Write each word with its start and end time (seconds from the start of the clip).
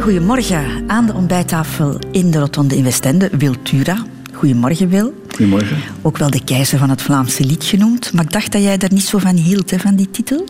goedemorgen. 0.00 0.64
Aan 0.86 1.06
de 1.06 1.12
ontbijttafel 1.12 1.98
in 2.10 2.30
de 2.30 2.38
Rotonde 2.38 2.76
in 2.76 2.84
Westende, 2.84 3.30
Wiltura. 3.38 4.04
Goedemorgen, 4.32 4.88
Wil. 4.88 5.14
Goedemorgen. 5.28 5.76
Ook 6.02 6.18
wel 6.18 6.30
de 6.30 6.44
keizer 6.44 6.78
van 6.78 6.90
het 6.90 7.02
Vlaamse 7.02 7.44
lied 7.44 7.64
genoemd. 7.64 8.12
Maar 8.12 8.24
ik 8.24 8.32
dacht 8.32 8.52
dat 8.52 8.62
jij 8.62 8.76
daar 8.76 8.92
niet 8.92 9.04
zo 9.04 9.18
van 9.18 9.36
hield, 9.36 9.70
hè, 9.70 9.78
van 9.78 9.94
die 9.94 10.10
titel. 10.10 10.44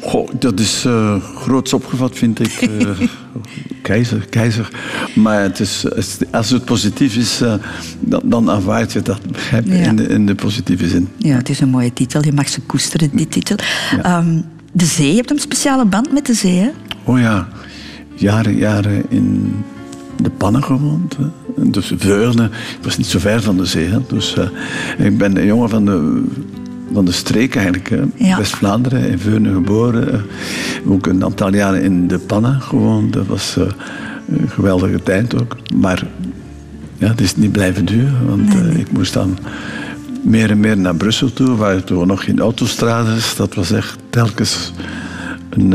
Goh, 0.00 0.30
dat 0.38 0.60
is 0.60 0.84
uh, 0.86 1.16
groots 1.22 1.72
opgevat, 1.72 2.16
vind 2.16 2.40
ik. 2.40 2.68
Uh, 2.70 2.90
keizer, 3.82 4.26
keizer. 4.30 4.68
Maar 5.14 5.42
het 5.42 5.60
is, 5.60 5.84
als 6.30 6.50
het 6.50 6.64
positief 6.64 7.16
is, 7.16 7.42
uh, 7.42 7.54
dan, 8.00 8.22
dan 8.24 8.50
aanvaard 8.50 8.92
je 8.92 9.02
dat, 9.02 9.20
begrijp 9.32 9.66
je, 9.66 9.76
ja. 9.76 9.84
in, 9.84 9.96
de, 9.96 10.06
in, 10.06 10.26
de, 10.26 10.34
positieve 10.34 10.88
zin. 10.88 11.08
Ja, 11.16 11.36
het 11.36 11.48
is 11.48 11.60
een 11.60 11.68
mooie 11.68 11.92
titel. 11.92 12.24
Je 12.24 12.32
mag 12.32 12.48
ze 12.48 12.60
koesteren, 12.60 13.10
die 13.12 13.28
titel. 13.28 13.56
Ja. 14.02 14.18
Um, 14.18 14.44
de 14.72 14.84
zee, 14.84 15.10
je 15.10 15.16
hebt 15.16 15.30
een 15.30 15.38
speciale 15.38 15.84
band 15.84 16.12
met 16.12 16.26
de 16.26 16.34
zee, 16.34 16.58
hè? 16.58 16.70
Oh 17.04 17.18
ja, 17.18 17.48
jaren, 18.16 18.56
jaren 18.56 19.04
in 19.08 19.54
de 20.22 20.30
pannen 20.30 20.64
gewoond. 20.64 21.16
Hè. 21.16 21.70
Dus 21.70 21.92
Veurne, 21.96 22.44
ik 22.44 22.78
was 22.82 22.96
niet 22.96 23.06
zo 23.06 23.18
ver 23.18 23.42
van 23.42 23.56
de 23.56 23.64
zee. 23.64 23.88
Hè. 23.88 23.98
Dus 24.08 24.36
uh, 24.38 25.06
ik 25.06 25.18
ben 25.18 25.36
een 25.36 25.46
jongen 25.46 25.68
van 25.68 25.84
de, 25.84 26.22
van 26.92 27.04
de 27.04 27.12
streek 27.12 27.56
eigenlijk. 27.56 27.92
Ja. 28.14 28.36
West-Vlaanderen, 28.36 29.10
in 29.10 29.18
Veurne 29.18 29.52
geboren. 29.52 30.24
Ook 30.86 31.06
een 31.06 31.24
aantal 31.24 31.54
jaren 31.54 31.82
in 31.82 32.08
de 32.08 32.18
pannen 32.18 32.60
gewoond. 32.60 33.12
Dat 33.12 33.26
was 33.26 33.56
uh, 33.58 33.64
een 34.28 34.48
geweldige 34.48 35.02
tijd 35.02 35.40
ook. 35.40 35.56
Maar 35.74 36.06
ja, 36.98 37.08
het 37.08 37.20
is 37.20 37.36
niet 37.36 37.52
blijven 37.52 37.84
duren. 37.84 38.26
Want 38.26 38.54
nee, 38.54 38.62
nee. 38.62 38.72
Uh, 38.72 38.78
ik 38.78 38.92
moest 38.92 39.12
dan 39.12 39.38
meer 40.22 40.50
en 40.50 40.60
meer 40.60 40.76
naar 40.78 40.96
Brussel 40.96 41.32
toe, 41.32 41.56
waar 41.56 41.84
toen 41.84 42.06
nog 42.06 42.24
geen 42.24 42.40
autostrades. 42.40 43.36
Dat 43.36 43.54
was 43.54 43.70
echt 43.72 43.98
telkens 44.10 44.72
een 45.50 45.72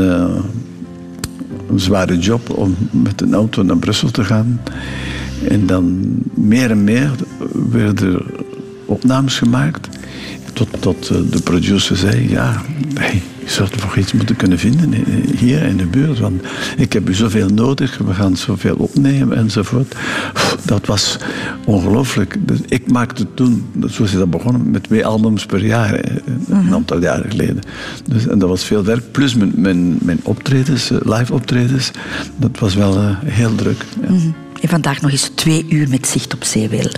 een 1.72 1.80
zware 1.80 2.18
job 2.18 2.50
om 2.50 2.76
met 2.90 3.20
een 3.20 3.34
auto 3.34 3.62
naar 3.62 3.76
Brussel 3.76 4.10
te 4.10 4.24
gaan. 4.24 4.60
En 5.48 5.66
dan 5.66 6.04
meer 6.34 6.70
en 6.70 6.84
meer 6.84 7.10
werden 7.70 8.14
er 8.14 8.24
opnames 8.84 9.38
gemaakt. 9.38 9.88
Tot, 10.52 10.68
tot 10.80 11.06
de 11.32 11.40
producer 11.44 11.96
zei, 11.96 12.30
ja, 12.30 12.62
hey, 12.94 13.22
je 13.44 13.50
zou 13.50 13.68
toch 13.68 13.96
iets 13.96 14.12
moeten 14.12 14.36
kunnen 14.36 14.58
vinden 14.58 14.92
hier 15.36 15.62
in 15.62 15.76
de 15.76 15.86
buurt. 15.86 16.18
Want 16.18 16.42
ik 16.76 16.92
heb 16.92 17.08
u 17.08 17.14
zoveel 17.14 17.48
nodig, 17.48 17.98
we 17.98 18.14
gaan 18.14 18.36
zoveel 18.36 18.74
opnemen 18.76 19.36
enzovoort. 19.36 19.94
Dat 20.64 20.86
was 20.86 21.18
ongelooflijk. 21.64 22.36
Dus 22.40 22.58
ik 22.68 22.90
maakte 22.90 23.26
toen, 23.34 23.66
zo 23.90 24.02
is 24.02 24.12
dat 24.12 24.30
begonnen, 24.30 24.70
met 24.70 24.82
twee 24.82 25.06
albums 25.06 25.46
per 25.46 25.64
jaar. 25.64 26.00
Een 26.48 26.74
aantal 26.74 27.00
jaren 27.00 27.30
geleden. 27.30 27.60
Dus, 28.08 28.26
en 28.26 28.38
dat 28.38 28.48
was 28.48 28.64
veel 28.64 28.84
werk. 28.84 29.12
Plus 29.12 29.34
mijn, 29.34 29.52
mijn, 29.56 29.98
mijn 30.00 30.20
optredens, 30.22 30.90
live 31.02 31.32
optredens. 31.32 31.90
Dat 32.36 32.58
was 32.58 32.74
wel 32.74 33.16
heel 33.24 33.54
druk. 33.54 33.84
Ja. 34.00 34.06
-hmm. 34.06 34.34
En 34.62 34.68
vandaag 34.68 35.00
nog 35.00 35.10
eens 35.10 35.30
twee 35.34 35.66
uur 35.68 35.88
met 35.88 36.06
zicht 36.06 36.34
op 36.34 36.44
zeeweel. 36.44 36.90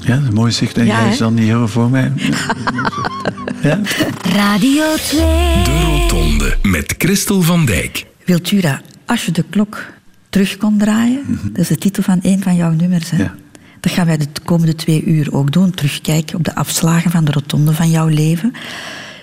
Ja, 0.00 0.16
dat 0.16 0.24
is 0.24 0.30
mooi 0.34 0.52
zicht. 0.52 0.78
En 0.78 0.86
ja, 0.86 1.00
jij 1.00 1.10
is 1.10 1.18
dan 1.18 1.34
niet 1.34 1.44
heel 1.44 1.68
voor 1.68 1.90
mij. 1.90 2.12
ja? 3.62 3.80
Radio 4.22 4.94
2. 4.94 5.20
De 5.64 5.80
Rotonde 5.84 6.56
met 6.62 6.94
Christel 6.98 7.42
van 7.42 7.64
Dijk. 7.64 8.06
Wiltura, 8.24 8.80
als 9.06 9.24
je 9.24 9.32
de 9.32 9.44
klok 9.50 9.86
terug 10.28 10.56
kon 10.56 10.78
draaien, 10.78 11.22
mm 11.26 11.38
-hmm. 11.40 11.52
dat 11.52 11.62
is 11.62 11.68
de 11.68 11.76
titel 11.76 12.02
van 12.02 12.18
een 12.22 12.42
van 12.42 12.56
jouw 12.56 12.70
nummers. 12.70 13.10
Hè? 13.10 13.22
Ja. 13.22 13.34
Dat 13.80 13.92
gaan 13.92 14.06
wij 14.06 14.16
de 14.16 14.26
komende 14.44 14.74
twee 14.74 15.04
uur 15.04 15.34
ook 15.34 15.52
doen. 15.52 15.70
Terugkijken 15.70 16.36
op 16.36 16.44
de 16.44 16.54
afslagen 16.54 17.10
van 17.10 17.24
de 17.24 17.32
rotonde 17.32 17.72
van 17.72 17.90
jouw 17.90 18.08
leven. 18.08 18.52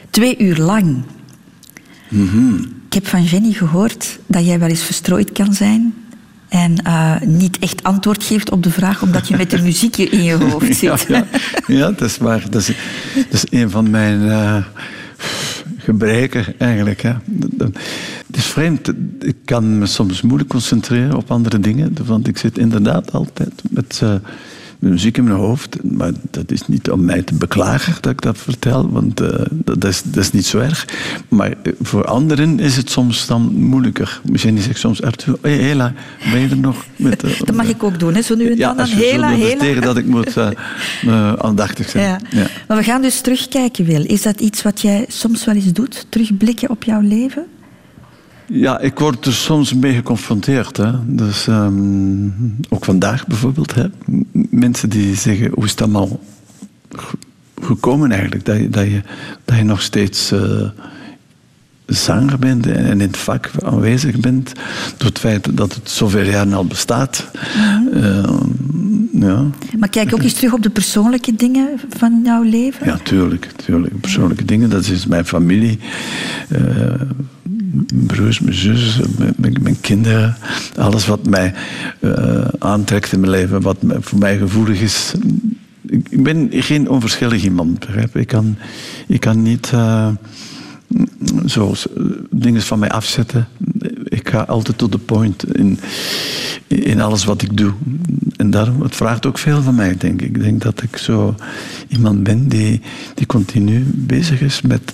Twee 0.09 0.37
uur 0.37 0.57
lang. 0.57 1.03
Mm 2.09 2.29
-hmm. 2.29 2.75
Ik 2.87 2.93
heb 2.93 3.07
van 3.07 3.23
Jenny 3.23 3.51
gehoord 3.51 4.19
dat 4.27 4.45
jij 4.45 4.59
wel 4.59 4.69
eens 4.69 4.83
verstrooid 4.83 5.31
kan 5.31 5.53
zijn 5.53 5.93
en 6.49 6.75
uh, 6.87 7.21
niet 7.21 7.59
echt 7.59 7.83
antwoord 7.83 8.23
geeft 8.23 8.51
op 8.51 8.63
de 8.63 8.71
vraag 8.71 9.01
omdat 9.01 9.27
je 9.27 9.37
met 9.37 9.49
de 9.49 9.61
muziek 9.61 9.97
in 9.97 10.23
je 10.23 10.33
hoofd 10.33 10.75
zit. 10.77 10.81
Ja, 10.81 10.97
ja. 11.07 11.25
ja 11.67 11.91
dat 11.91 12.01
is 12.01 12.17
waar. 12.17 12.49
Dat 12.49 12.61
is, 12.61 12.67
dat 13.15 13.33
is 13.33 13.45
een 13.49 13.69
van 13.69 13.89
mijn 13.89 14.21
uh, 14.21 14.57
gebreken 15.77 16.45
eigenlijk. 16.57 17.01
Hè. 17.01 17.13
Het 18.27 18.37
is 18.37 18.45
vreemd. 18.45 18.93
Ik 19.19 19.35
kan 19.45 19.77
me 19.77 19.85
soms 19.85 20.21
moeilijk 20.21 20.49
concentreren 20.49 21.15
op 21.15 21.31
andere 21.31 21.59
dingen. 21.59 21.95
Want 22.05 22.27
ik 22.27 22.37
zit 22.37 22.57
inderdaad 22.57 23.11
altijd 23.11 23.61
met... 23.69 23.99
Uh, 24.03 24.13
met 24.79 24.91
muziek 24.91 25.17
in 25.17 25.23
mijn 25.23 25.35
hoofd. 25.35 25.83
Maar 25.83 26.11
dat 26.31 26.51
is 26.51 26.67
niet 26.67 26.89
om 26.89 27.05
mij 27.05 27.21
te 27.21 27.33
beklagen 27.33 27.93
dat 28.01 28.11
ik 28.11 28.21
dat 28.21 28.37
vertel, 28.37 28.89
want 28.89 29.21
uh, 29.21 29.29
dat, 29.51 29.85
is, 29.85 30.03
dat 30.03 30.23
is 30.23 30.31
niet 30.31 30.45
zo 30.45 30.59
erg. 30.59 30.85
Maar 31.27 31.53
voor 31.81 32.05
anderen 32.05 32.59
is 32.59 32.75
het 32.75 32.89
soms 32.89 33.27
dan 33.27 33.53
moeilijker. 33.55 34.21
Misschien 34.23 34.59
zegt 34.59 34.79
soms 34.79 35.01
Arthur, 35.01 35.37
hey, 35.41 35.57
Hela, 35.57 35.93
ben 36.31 36.39
je 36.39 36.49
er 36.49 36.57
nog? 36.57 36.85
Met, 36.95 37.23
uh, 37.23 37.39
dat 37.45 37.55
mag 37.55 37.67
ik 37.67 37.83
ook 37.83 37.99
doen, 37.99 38.13
hè, 38.13 38.21
zo 38.21 38.35
nu 38.35 38.51
en 38.51 38.57
ja, 38.57 38.73
dan. 38.73 38.87
Hela, 38.87 39.29
Hela. 39.29 39.59
tegen 39.59 39.81
dat 39.81 39.97
ik 39.97 40.05
moet 40.05 40.37
uh, 40.37 41.33
aandachtig 41.47 41.89
zijn. 41.89 42.03
Ja. 42.03 42.19
Ja. 42.39 42.47
Maar 42.67 42.77
we 42.77 42.83
gaan 42.83 43.01
dus 43.01 43.21
terugkijken, 43.21 43.85
Wil. 43.85 44.05
Is 44.05 44.21
dat 44.21 44.39
iets 44.39 44.61
wat 44.61 44.81
jij 44.81 45.05
soms 45.07 45.45
wel 45.45 45.55
eens 45.55 45.73
doet? 45.73 46.05
Terugblikken 46.09 46.69
op 46.69 46.83
jouw 46.83 47.01
leven? 47.01 47.45
Ja, 48.47 48.79
ik 48.79 48.99
word 48.99 49.25
er 49.25 49.33
soms 49.33 49.73
mee 49.73 49.93
geconfronteerd. 49.93 50.77
Hè. 50.77 50.91
Dus, 51.05 51.47
um, 51.47 52.55
ook 52.69 52.85
vandaag 52.85 53.27
bijvoorbeeld. 53.27 53.75
Hè. 53.75 53.85
Mensen 54.49 54.89
die 54.89 55.15
zeggen, 55.15 55.51
hoe 55.53 55.65
is 55.65 55.71
het 55.71 55.81
allemaal 55.81 56.19
gekomen 57.61 58.11
eigenlijk? 58.11 58.45
Dat 58.45 58.57
je, 58.57 58.69
dat 58.69 58.85
je, 58.85 59.01
dat 59.45 59.57
je 59.57 59.63
nog 59.63 59.81
steeds 59.81 60.31
uh, 60.31 60.69
zanger 61.85 62.39
bent 62.39 62.67
en 62.67 62.85
in 62.85 62.99
het 62.99 63.17
vak 63.17 63.49
aanwezig 63.63 64.19
bent. 64.19 64.51
Door 64.97 65.07
het 65.07 65.19
feit 65.19 65.57
dat 65.57 65.73
het 65.73 65.89
zoveel 65.89 66.25
jaar 66.25 66.53
al 66.53 66.65
bestaat. 66.65 67.31
Mm 67.55 67.87
-hmm. 67.91 68.03
uh, 68.03 69.21
ja. 69.21 69.45
Maar 69.77 69.89
kijk 69.89 70.13
ook 70.13 70.21
eens 70.21 70.33
terug 70.33 70.53
op 70.53 70.63
de 70.63 70.69
persoonlijke 70.69 71.35
dingen 71.35 71.67
van 71.89 72.21
jouw 72.23 72.43
leven. 72.43 72.85
Ja, 72.85 72.97
tuurlijk. 73.03 73.51
tuurlijk. 73.65 74.01
Persoonlijke 74.01 74.45
dingen, 74.45 74.69
dat 74.69 74.87
is 74.87 75.05
mijn 75.05 75.25
familie. 75.25 75.79
Uh, 76.49 76.59
mijn 76.59 77.36
broers, 77.85 78.39
mijn 78.39 78.55
zus, 78.55 78.99
mijn, 79.35 79.81
kinderen. 79.81 80.37
Alles 80.75 81.07
wat 81.07 81.25
mij 81.25 81.53
uh, 81.99 82.47
aantrekt 82.59 83.11
in 83.11 83.19
mijn 83.19 83.31
leven, 83.31 83.61
wat 83.61 83.77
voor 83.99 84.19
mij 84.19 84.37
gevoelig 84.37 84.81
is. 84.81 85.13
Ik 86.09 86.23
ben 86.23 86.47
geen 86.51 86.89
onverschillig 86.89 87.43
iemand, 87.43 87.79
begrijp 87.79 88.15
Ik 88.15 88.27
kan, 88.27 88.57
ik 89.07 89.19
kan 89.19 89.41
niet 89.41 89.71
uh, 89.73 90.09
zo 91.45 91.73
dingen 92.29 92.61
van 92.61 92.79
mij 92.79 92.89
afzetten. 92.89 93.47
Ik 94.03 94.29
ga 94.29 94.41
altijd 94.41 94.77
tot 94.77 94.91
de 94.91 94.97
point 94.97 95.55
in, 95.55 95.79
in 96.67 97.01
alles 97.01 97.25
wat 97.25 97.41
ik 97.41 97.57
doe. 97.57 97.73
En 98.35 98.49
daarom, 98.49 98.81
het 98.81 98.95
vraagt 98.95 99.25
ook 99.25 99.37
veel 99.37 99.61
van 99.61 99.75
mij, 99.75 99.97
denk 99.97 100.21
ik. 100.21 100.27
Ik 100.27 100.41
denk 100.41 100.61
dat 100.61 100.83
ik 100.83 100.97
zo 100.97 101.35
iemand 101.87 102.23
ben 102.23 102.47
die, 102.47 102.81
die 103.13 103.25
continu 103.25 103.83
bezig 103.93 104.41
is 104.41 104.61
met 104.61 104.93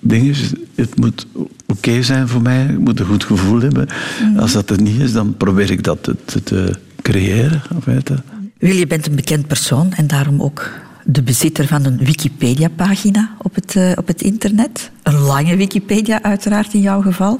dingen. 0.00 0.34
Het 0.74 0.98
moet 0.98 1.26
oké 1.34 1.48
okay 1.66 2.02
zijn 2.02 2.28
voor 2.28 2.42
mij. 2.42 2.64
Ik 2.64 2.78
moet 2.78 3.00
een 3.00 3.06
goed 3.06 3.24
gevoel 3.24 3.60
hebben. 3.60 3.88
Mm. 4.22 4.38
Als 4.38 4.52
dat 4.52 4.70
er 4.70 4.82
niet 4.82 5.00
is, 5.00 5.12
dan 5.12 5.36
probeer 5.36 5.70
ik 5.70 5.82
dat 5.82 6.02
te, 6.24 6.42
te 6.42 6.78
creëren. 7.02 7.62
Wil, 8.58 8.76
je 8.76 8.86
bent 8.86 9.06
een 9.06 9.14
bekend 9.14 9.46
persoon 9.46 9.92
en 9.92 10.06
daarom 10.06 10.42
ook 10.42 10.70
de 11.04 11.22
bezitter 11.22 11.66
van 11.66 11.84
een 11.84 11.98
Wikipedia-pagina 11.98 13.30
op 13.38 13.54
het, 13.54 13.74
uh, 13.74 13.92
op 13.96 14.06
het 14.06 14.22
internet. 14.22 14.90
Een 15.02 15.18
lange 15.18 15.56
Wikipedia, 15.56 16.22
uiteraard 16.22 16.74
in 16.74 16.80
jouw 16.80 17.00
geval. 17.00 17.38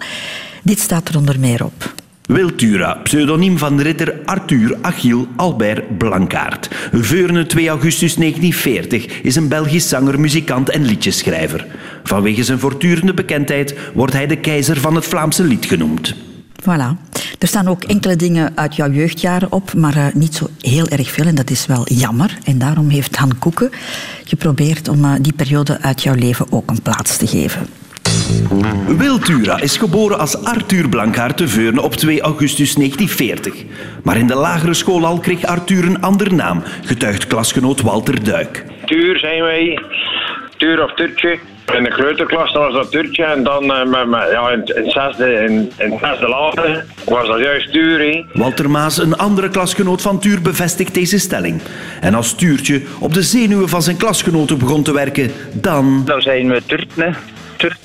Dit 0.62 0.78
staat 0.78 1.08
er 1.08 1.16
onder 1.16 1.40
meer 1.40 1.64
op. 1.64 1.94
Wiltura, 2.30 2.94
pseudoniem 2.94 3.58
van 3.58 3.80
ridder 3.80 4.14
Arthur 4.24 4.76
Achille 4.80 5.26
Albert 5.36 5.98
Blankaert. 5.98 6.68
Veurne 6.92 7.46
2 7.46 7.68
augustus 7.68 8.14
1940 8.14 9.20
is 9.22 9.36
een 9.36 9.48
Belgisch 9.48 9.88
zanger, 9.88 10.20
muzikant 10.20 10.70
en 10.70 10.82
liedjeschrijver. 10.82 11.66
Vanwege 12.04 12.44
zijn 12.44 12.58
voortdurende 12.58 13.14
bekendheid 13.14 13.74
wordt 13.94 14.12
hij 14.12 14.26
de 14.26 14.36
keizer 14.36 14.80
van 14.80 14.94
het 14.94 15.06
Vlaamse 15.06 15.44
lied 15.44 15.66
genoemd. 15.66 16.14
Voilà. 16.62 16.96
Er 17.38 17.48
staan 17.48 17.68
ook 17.68 17.84
enkele 17.84 18.16
dingen 18.16 18.52
uit 18.54 18.76
jouw 18.76 18.90
jeugdjaren 18.90 19.52
op, 19.52 19.74
maar 19.74 19.96
uh, 19.96 20.06
niet 20.14 20.34
zo 20.34 20.48
heel 20.60 20.88
erg 20.88 21.10
veel. 21.10 21.26
En 21.26 21.34
dat 21.34 21.50
is 21.50 21.66
wel 21.66 21.88
jammer. 21.88 22.38
En 22.44 22.58
daarom 22.58 22.88
heeft 22.88 23.16
Han 23.16 23.38
Koeken 23.38 23.70
geprobeerd 24.24 24.88
om 24.88 25.04
uh, 25.04 25.12
die 25.20 25.32
periode 25.32 25.80
uit 25.80 26.02
jouw 26.02 26.14
leven 26.14 26.52
ook 26.52 26.70
een 26.70 26.82
plaats 26.82 27.16
te 27.16 27.26
geven. 27.26 27.79
Wiltura 28.96 29.60
is 29.60 29.76
geboren 29.76 30.18
als 30.18 30.44
Arthur 30.44 30.88
Blankaart 30.88 31.36
te 31.36 31.48
Veurne 31.48 31.82
op 31.82 31.94
2 31.94 32.20
augustus 32.20 32.74
1940. 32.74 33.64
Maar 34.02 34.16
in 34.16 34.26
de 34.26 34.34
lagere 34.34 34.74
school 34.74 35.06
al 35.06 35.18
kreeg 35.18 35.44
Arthur 35.44 35.84
een 35.84 36.00
ander 36.00 36.34
naam, 36.34 36.62
getuigt 36.84 37.26
klasgenoot 37.26 37.80
Walter 37.80 38.24
Duik. 38.24 38.64
Tuur 38.84 39.18
zijn 39.18 39.42
wij, 39.42 39.82
Tuur 40.56 40.84
of 40.84 40.94
Turtje. 40.94 41.38
In 41.76 41.84
de 41.84 41.90
kleuterklas 41.90 42.52
was 42.52 42.72
dat 42.72 42.90
Turtje 42.90 43.24
en 43.24 43.42
dan 43.42 43.66
met, 43.66 44.06
met, 44.06 44.30
ja, 44.30 44.50
in, 44.50 44.64
in, 44.64 44.90
zesde, 44.90 45.32
in, 45.32 45.72
in 45.78 45.98
zesde 46.00 46.84
was 47.04 47.26
dat 47.26 47.38
juist 47.38 47.72
Tuur. 47.72 47.98
He. 47.98 48.24
Walter 48.32 48.70
Maas, 48.70 48.98
een 48.98 49.16
andere 49.16 49.48
klasgenoot 49.48 50.02
van 50.02 50.18
Tuur, 50.18 50.42
bevestigt 50.42 50.94
deze 50.94 51.18
stelling. 51.18 51.60
En 52.00 52.14
als 52.14 52.34
Tuurtje 52.34 52.82
op 53.00 53.14
de 53.14 53.22
zenuwen 53.22 53.68
van 53.68 53.82
zijn 53.82 53.96
klasgenoten 53.96 54.58
begon 54.58 54.82
te 54.82 54.92
werken, 54.92 55.30
dan... 55.52 56.02
Dan 56.04 56.22
zijn 56.22 56.48
we 56.48 56.62
Turtne. 56.66 57.14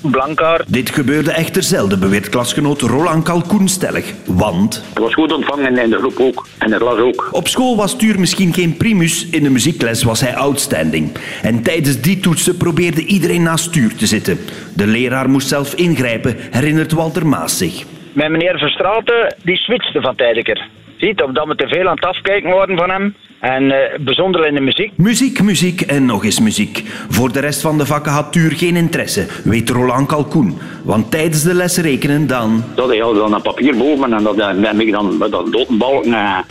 Blankaart. 0.00 0.72
Dit 0.72 0.90
gebeurde 0.90 1.30
echter 1.30 1.62
zelden, 1.62 2.00
beweert 2.00 2.28
klasgenoot 2.28 2.80
Roland 2.80 3.24
Kalkoen 3.24 3.68
stellig. 3.68 4.12
Want... 4.26 4.82
Hij 4.94 5.02
was 5.02 5.14
goed 5.14 5.32
ontvangen 5.32 5.78
in 5.78 5.90
de 5.90 5.98
groep 5.98 6.18
ook. 6.18 6.46
En 6.58 6.70
de 6.70 6.76
klas 6.76 6.98
ook. 6.98 7.28
Op 7.30 7.48
school 7.48 7.76
was 7.76 7.96
Tuur 7.96 8.20
misschien 8.20 8.54
geen 8.54 8.76
primus, 8.76 9.26
in 9.28 9.42
de 9.42 9.50
muziekles 9.50 10.02
was 10.02 10.20
hij 10.20 10.36
outstanding. 10.36 11.12
En 11.42 11.62
tijdens 11.62 12.00
die 12.00 12.20
toetsen 12.20 12.56
probeerde 12.56 13.04
iedereen 13.04 13.42
naast 13.42 13.72
Tuur 13.72 13.96
te 13.96 14.06
zitten. 14.06 14.38
De 14.74 14.86
leraar 14.86 15.30
moest 15.30 15.48
zelf 15.48 15.74
ingrijpen, 15.74 16.36
herinnert 16.50 16.92
Walter 16.92 17.26
Maas 17.26 17.58
zich. 17.58 17.84
Met 18.12 18.30
meneer 18.30 18.58
Verstraeten, 18.58 19.36
die 19.42 19.56
switchte 19.56 20.00
van 20.00 20.16
tijdelijker. 20.16 20.68
Ziet, 20.96 21.22
omdat 21.22 21.46
we 21.46 21.54
te 21.54 21.68
veel 21.68 21.88
aan 21.88 21.94
het 21.94 22.04
afkijken 22.04 22.50
worden 22.50 22.76
van 22.76 22.90
hem. 22.90 23.14
En 23.40 23.62
uh, 23.62 23.76
bijzonder 24.00 24.46
in 24.46 24.54
de 24.54 24.60
muziek. 24.60 24.92
Muziek, 24.96 25.42
muziek 25.42 25.80
en 25.80 26.04
nog 26.04 26.24
eens 26.24 26.40
muziek. 26.40 26.82
Voor 27.08 27.32
de 27.32 27.40
rest 27.40 27.60
van 27.60 27.78
de 27.78 27.86
vakken 27.86 28.12
had 28.12 28.32
Tuur 28.32 28.52
geen 28.52 28.76
interesse, 28.76 29.26
weet 29.44 29.70
Roland 29.70 30.06
Kalkoen. 30.06 30.58
Want 30.84 31.10
tijdens 31.10 31.42
de 31.42 31.54
les 31.54 31.78
rekenen 31.78 32.26
dan... 32.26 32.64
Dat 32.74 32.88
hij 32.88 32.98
dan 32.98 33.34
een 33.34 33.42
papier 33.42 33.76
boven 33.76 34.12
en 34.12 34.22
dat 34.22 34.36
heb 34.36 34.80
ik 34.80 34.92
dan 34.92 35.18
met 35.18 35.30
dat 35.30 35.52
dotenbalk 35.52 36.04
en, 36.04 36.14
en, 36.14 36.44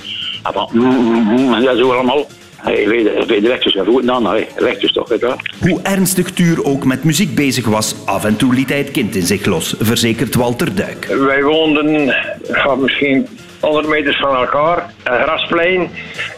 en 1.53 1.63
dat 1.63 1.77
zo 1.77 1.91
allemaal. 1.91 2.27
Hij 2.55 2.87
weet, 2.87 3.25
weet 3.25 3.45
rechtjes 3.45 3.75
en 3.75 3.85
goed 3.85 4.05
dan, 4.05 4.25
hey, 4.25 4.47
rechtjes 4.55 4.91
toch. 4.91 5.09
Weet 5.09 5.19
je. 5.19 5.35
Hoe 5.59 5.79
ernstig 5.83 6.31
Tuur 6.31 6.65
ook 6.65 6.85
met 6.85 7.03
muziek 7.03 7.35
bezig 7.35 7.65
was, 7.65 7.95
af 8.05 8.25
en 8.25 8.35
toe 8.35 8.53
liet 8.53 8.69
hij 8.69 8.77
het 8.77 8.91
kind 8.91 9.15
in 9.15 9.25
zich 9.25 9.45
los, 9.45 9.75
verzekert 9.79 10.35
Walter 10.35 10.75
Duik. 10.75 11.05
Wij 11.05 11.43
woonden 11.43 12.05
ja, 12.47 12.75
misschien 12.75 13.27
100 13.65 13.87
meters 13.87 14.19
van 14.19 14.35
elkaar, 14.35 14.93
een 15.03 15.21
grasplein, 15.21 15.89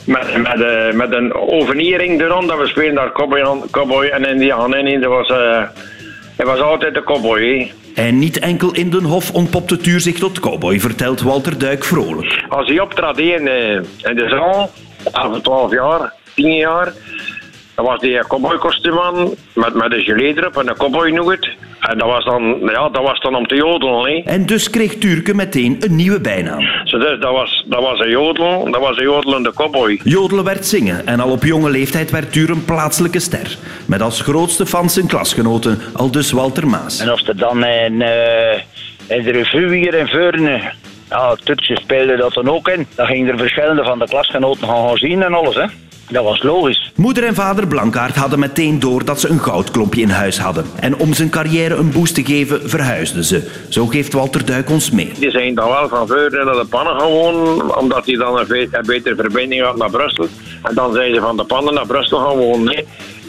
met, 0.05 0.37
met, 0.37 0.59
uh, 0.59 0.91
met 0.91 1.11
een 1.11 1.33
overniering 1.33 2.21
erom. 2.21 2.47
Dat 2.47 2.57
we 2.57 2.67
spelen 2.67 2.95
daar 2.95 3.11
cowboy, 3.11 3.61
cowboy 3.71 4.05
en 4.05 4.25
indiaan 4.25 4.75
in. 4.75 5.01
Dat 5.01 5.09
was, 5.09 5.29
uh, 5.29 5.63
was 6.35 6.59
altijd 6.59 6.95
een 6.95 7.03
cowboy. 7.03 7.39
He. 7.39 7.71
En 8.03 8.19
niet 8.19 8.39
enkel 8.39 8.73
in 8.73 8.89
den 8.89 9.03
Hof 9.03 9.31
ontpopte 9.31 9.77
Tuur 9.77 9.99
zich 9.99 10.17
tot 10.17 10.39
cowboy, 10.39 10.79
vertelt 10.79 11.21
Walter 11.21 11.57
Duik 11.57 11.83
vrolijk. 11.83 12.45
Als 12.49 12.67
hij 12.67 12.79
optrad 12.79 13.17
in, 13.17 13.47
uh, 13.47 13.73
in 13.75 14.15
de 14.15 14.25
zaal, 14.29 14.69
van 15.11 15.41
12 15.41 15.71
jaar, 15.71 16.13
10 16.35 16.53
jaar, 16.53 16.93
dan 17.77 17.85
was 17.85 17.99
die 17.99 18.27
cowboykostuum 18.27 18.99
aan, 18.99 19.29
met, 19.53 19.73
met 19.73 19.91
een 19.91 20.01
gilet 20.01 20.37
erop 20.37 20.57
en 20.57 20.67
een 20.67 20.77
cowboy 20.77 21.09
nugget. 21.09 21.49
En 21.79 21.97
dat 21.97 22.07
was 22.07 22.25
dan, 22.25 22.59
ja, 22.61 22.89
dat 22.89 23.03
was 23.03 23.19
dan 23.19 23.35
om 23.35 23.47
te 23.47 23.55
jodelen. 23.55 24.03
Hè. 24.05 24.21
En 24.31 24.45
dus 24.45 24.69
kreeg 24.69 24.97
Turke 24.97 25.33
meteen 25.33 25.77
een 25.79 25.95
nieuwe 25.95 26.21
bijnaam. 26.21 26.61
So 26.83 26.97
dus, 26.97 27.19
dat, 27.19 27.31
was, 27.31 27.65
dat 27.67 27.81
was 27.81 27.99
een 27.99 28.09
jodel, 28.09 28.71
dat 28.71 28.81
was 28.81 28.97
een 28.97 29.03
jodelende 29.03 29.53
cowboy. 29.53 29.99
Jodelen 30.03 30.43
werd 30.43 30.65
zingen 30.65 31.07
en 31.07 31.19
al 31.19 31.31
op 31.31 31.43
jonge 31.43 31.69
leeftijd 31.69 32.11
werd 32.11 32.31
Tuur 32.31 32.49
een 32.49 32.65
plaatselijke 32.65 33.19
ster. 33.19 33.57
Met 33.85 34.01
als 34.01 34.21
grootste 34.21 34.65
fans 34.65 34.93
zijn 34.93 35.07
klasgenoten, 35.07 35.79
al 35.93 36.11
dus 36.11 36.31
Walter 36.31 36.67
Maas. 36.67 36.99
En 36.99 37.09
als 37.09 37.27
er 37.27 37.37
dan 37.37 37.65
in, 37.65 37.93
uh, 37.93 38.53
in 39.07 39.23
de 39.23 39.31
revue 39.31 39.75
hier 39.75 39.93
in 39.93 40.07
Veurne 40.07 40.61
ja, 41.09 41.35
Turkse 41.43 41.75
speelde 41.75 42.15
dat 42.15 42.33
dan 42.33 42.49
ook 42.49 42.67
in. 42.67 42.87
Dan 42.95 43.05
gingen 43.05 43.31
er 43.31 43.37
verschillende 43.37 43.83
van 43.83 43.99
de 43.99 44.07
klasgenoten 44.07 44.67
gaan 44.67 44.97
zien 44.97 45.23
en 45.23 45.33
alles. 45.33 45.55
Hè. 45.55 45.65
Dat 46.09 46.23
was 46.23 46.43
logisch. 46.43 46.91
Moeder 46.95 47.23
en 47.23 47.35
vader 47.35 47.67
Blankaart 47.67 48.15
hadden 48.15 48.39
meteen 48.39 48.79
door 48.79 49.05
dat 49.05 49.19
ze 49.19 49.29
een 49.29 49.39
goudklompje 49.39 50.01
in 50.01 50.09
huis 50.09 50.39
hadden. 50.39 50.65
En 50.79 50.97
om 50.97 51.13
zijn 51.13 51.29
carrière 51.29 51.75
een 51.75 51.91
boost 51.91 52.15
te 52.15 52.25
geven, 52.25 52.69
verhuisden 52.69 53.23
ze. 53.23 53.51
Zo 53.69 53.85
geeft 53.85 54.13
Walter 54.13 54.45
Duik 54.45 54.69
ons 54.69 54.91
mee. 54.91 55.11
Die 55.19 55.31
zijn 55.31 55.55
dan 55.55 55.69
wel 55.69 55.87
van 55.87 56.07
Veurne 56.07 56.43
naar 56.43 56.53
de 56.53 56.65
pannen 56.69 56.99
gewoon, 56.99 57.75
omdat 57.77 58.05
hij 58.05 58.15
dan 58.15 58.37
een, 58.37 58.67
een 58.71 58.85
betere 58.85 59.15
verbinding 59.15 59.63
had 59.63 59.77
naar 59.77 59.89
Brussel. 59.89 60.27
En 60.63 60.75
dan 60.75 60.93
zijn 60.93 61.13
ze 61.13 61.21
van 61.21 61.37
de 61.37 61.43
pannen 61.43 61.73
naar 61.73 61.87
Brussel 61.87 62.19
gaan 62.19 62.37
wonen. 62.37 62.65
Nee. 62.65 62.85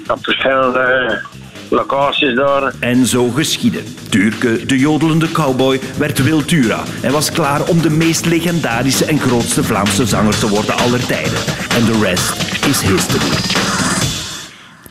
Op 0.08 0.18
verschillende 0.20 1.20
locaties 1.70 2.34
daar. 2.34 2.74
En 2.78 3.06
zo 3.06 3.28
geschiedde. 3.28 3.82
Turke, 4.08 4.66
de 4.66 4.78
jodelende 4.78 5.30
cowboy, 5.30 5.80
werd 5.98 6.22
Wiltura 6.22 6.82
en 7.00 7.12
was 7.12 7.30
klaar 7.30 7.68
om 7.68 7.82
de 7.82 7.90
meest 7.90 8.26
legendarische 8.26 9.04
en 9.04 9.18
grootste 9.18 9.64
Vlaamse 9.64 10.06
zanger 10.06 10.38
te 10.38 10.48
worden 10.48 10.76
aller 10.76 11.06
tijden. 11.06 11.38
En 11.76 11.84
de 11.84 11.98
rest 12.02 12.32
is 12.66 12.80
history. 12.80 13.66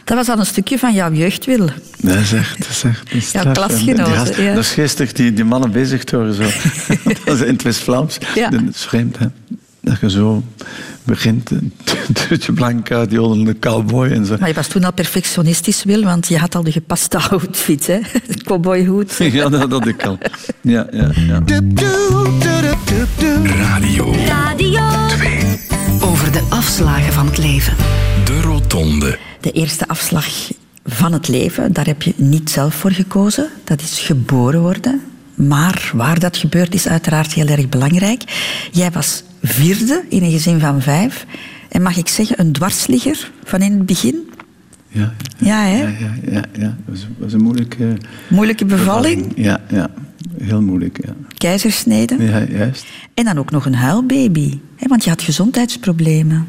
Dat 0.03 0.17
was 0.17 0.29
al 0.29 0.39
een 0.39 0.45
stukje 0.45 0.79
van 0.79 0.93
jouw 0.93 1.11
jeugd, 1.11 1.45
Wil. 1.45 1.69
Dat 1.97 2.15
is 2.15 2.33
echt, 2.33 2.57
dat 2.57 2.67
is 2.69 2.83
echt 2.83 3.03
dat 3.03 3.21
is 3.21 3.31
Jouw 3.31 3.51
klasgenoten, 3.51 4.43
ja. 4.43 4.53
Dat 4.53 4.63
is 4.63 4.71
geestig, 4.71 5.11
die, 5.13 5.33
die 5.33 5.43
mannen 5.43 5.71
bezig 5.71 6.03
te 6.03 6.15
horen. 6.15 6.33
Zo. 6.33 6.43
dat 7.25 7.35
is 7.35 7.41
in 7.41 7.53
het 7.53 7.61
West-Vlaams. 7.61 8.17
Ja. 8.35 8.49
Dat 8.49 8.61
is 8.73 8.85
vreemd, 8.85 9.17
hè. 9.17 9.25
Dat 9.87 9.99
je 9.99 10.09
zo 10.09 10.43
begint, 11.03 11.51
Turtje 12.27 12.53
Blanca, 12.53 13.05
die 13.05 13.15
jodelende 13.15 13.59
cowboy 13.59 14.07
en 14.07 14.25
zo. 14.25 14.35
Maar 14.39 14.47
je 14.47 14.53
was 14.53 14.67
toen 14.67 14.83
al 14.83 14.93
perfectionistisch, 14.93 15.83
Wil, 15.83 16.03
want 16.03 16.27
je 16.27 16.37
had 16.37 16.55
al 16.55 16.63
de 16.63 16.71
gepaste 16.71 17.17
outfit, 17.29 17.87
hè? 17.87 17.99
De 18.27 18.43
cowboyhoed. 18.43 19.15
Ja, 19.37 19.49
dat 19.49 19.71
had 19.71 19.87
ik 19.87 20.05
al. 20.05 20.17
Ja, 20.61 20.87
ja, 20.91 21.11
ja. 21.13 21.41
Radio 23.43 24.13
Radio 24.25 24.81
2. 25.07 25.39
over 25.99 26.31
de 26.31 26.41
afslagen 26.49 27.13
van 27.13 27.25
het 27.25 27.37
leven. 27.37 27.75
De 28.25 28.41
Rotonde. 28.41 29.17
De 29.41 29.51
eerste 29.51 29.87
afslag 29.87 30.25
van 30.85 31.13
het 31.13 31.27
leven, 31.27 31.73
daar 31.73 31.85
heb 31.85 32.01
je 32.01 32.13
niet 32.15 32.49
zelf 32.49 32.73
voor 32.73 32.91
gekozen. 32.91 33.49
Dat 33.63 33.81
is 33.81 33.99
geboren 33.99 34.61
worden. 34.61 35.01
Maar 35.37 35.91
waar 35.93 36.19
dat 36.19 36.37
gebeurt 36.37 36.73
is 36.73 36.87
uiteraard 36.87 37.33
heel 37.33 37.47
erg 37.47 37.69
belangrijk. 37.69 38.21
Jij 38.71 38.91
was 38.91 39.23
vierde 39.41 40.03
in 40.09 40.23
een 40.23 40.31
gezin 40.31 40.59
van 40.59 40.81
vijf. 40.81 41.25
En 41.69 41.81
mag 41.81 41.97
ik 41.97 42.07
zeggen, 42.07 42.39
een 42.39 42.51
dwarsligger 42.51 43.31
van 43.43 43.61
in 43.61 43.71
het 43.71 43.85
begin? 43.85 44.29
Ja, 44.87 45.13
Ja, 45.37 45.61
hè? 45.61 45.81
ja, 45.81 45.87
ja, 45.87 46.13
ja, 46.31 46.43
ja. 46.53 46.61
Dat 46.61 46.75
was, 46.85 47.07
was 47.17 47.33
een 47.33 47.41
moeilijke 47.41 47.97
Moeilijke 48.27 48.65
bevalling, 48.65 49.31
Ja, 49.35 49.61
ja. 49.69 49.89
Heel 50.41 50.61
moeilijk, 50.61 50.99
ja. 51.05 51.15
keizersnede. 51.37 52.15
Ja, 52.23 52.43
juist. 52.43 52.85
En 53.13 53.25
dan 53.25 53.37
ook 53.37 53.51
nog 53.51 53.65
een 53.65 53.75
huilbaby. 53.75 54.59
Hè, 54.75 54.87
want 54.87 55.03
je 55.03 55.09
had 55.09 55.21
gezondheidsproblemen. 55.21 56.47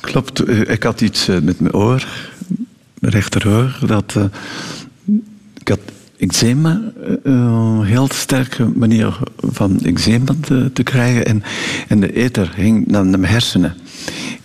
Klopt, 0.00 0.40
eh, 0.40 0.60
ik 0.60 0.82
had 0.82 1.00
iets 1.00 1.28
eh, 1.28 1.38
met 1.40 1.60
mijn 1.60 1.74
oor, 1.74 2.06
mijn 2.98 3.12
rechteroor. 3.12 3.78
Dat, 3.86 4.14
eh, 4.16 4.24
ik 5.60 5.68
had 5.68 5.80
eczeema, 6.20 6.80
eh, 7.04 7.12
een 7.22 7.84
heel 7.84 8.08
sterke 8.12 8.70
manier 8.74 9.18
van 9.36 9.80
eczeema 9.80 10.34
te, 10.40 10.70
te 10.72 10.82
krijgen. 10.82 11.26
En, 11.26 11.42
en 11.88 12.00
de 12.00 12.12
ether 12.12 12.46
ging 12.46 12.86
naar, 12.86 13.06
mijn 13.06 13.24
hersenen. 13.24 13.74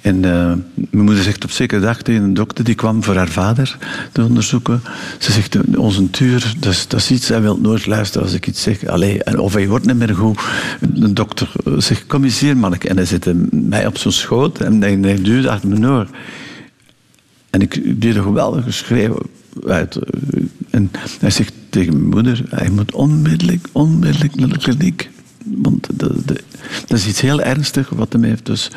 En 0.01 0.15
eh, 0.25 0.53
mijn 0.73 1.05
moeder 1.05 1.23
zegt 1.23 1.43
op 1.43 1.51
zekere 1.51 1.81
dag 1.81 2.01
tegen 2.01 2.23
een 2.23 2.33
dokter, 2.33 2.63
die 2.63 2.75
kwam 2.75 3.03
voor 3.03 3.15
haar 3.15 3.29
vader 3.29 3.77
te 4.11 4.23
onderzoeken. 4.23 4.81
Ze 5.19 5.31
zegt, 5.31 5.75
onze 5.77 6.09
tuur, 6.09 6.53
dat 6.59 6.71
is, 6.71 6.87
dat 6.87 6.99
is 6.99 7.11
iets, 7.11 7.27
hij 7.27 7.41
wil 7.41 7.57
nooit 7.57 7.85
luisteren 7.85 8.27
als 8.27 8.35
ik 8.35 8.47
iets 8.47 8.61
zeg. 8.61 8.85
Allee, 8.85 9.39
of 9.39 9.53
hij 9.53 9.67
wordt 9.67 9.85
niet 9.85 9.95
meer 9.95 10.15
goed. 10.15 10.39
De 10.93 11.13
dokter 11.13 11.51
zegt, 11.77 12.05
kom 12.05 12.23
eens 12.23 12.39
hier 12.39 12.57
manneke. 12.57 12.87
En 12.87 12.95
hij 12.95 13.05
zette 13.05 13.33
mij 13.51 13.85
op 13.85 13.97
zijn 13.97 14.13
schoot 14.13 14.59
en 14.59 14.81
hij, 14.81 14.97
hij 15.01 15.21
duwde 15.21 15.49
achter 15.49 15.69
mijn 15.69 15.87
oor. 15.87 16.07
En 17.49 17.61
ik 17.61 17.75
ik 17.75 18.01
deed 18.01 18.15
geweldige 18.15 18.71
schreeuw 18.71 19.17
uit. 19.67 19.99
En 20.69 20.91
hij 21.19 21.29
zegt 21.29 21.53
tegen 21.75 21.93
mijn 21.97 22.09
moeder, 22.09 22.43
hij 22.49 22.69
moet 22.69 22.93
onmiddellijk, 22.93 23.67
onmiddellijk 23.71 24.35
naar 24.35 24.49
de 24.49 24.57
kliniek. 24.57 25.09
Want 25.45 25.87
dat, 25.93 26.13
is 26.87 27.07
iets 27.07 27.21
heel 27.21 27.41
ernstigs 27.41 27.87
wat 27.91 28.13
hem 28.13 28.23
heeft. 28.23 28.45
Dus. 28.45 28.71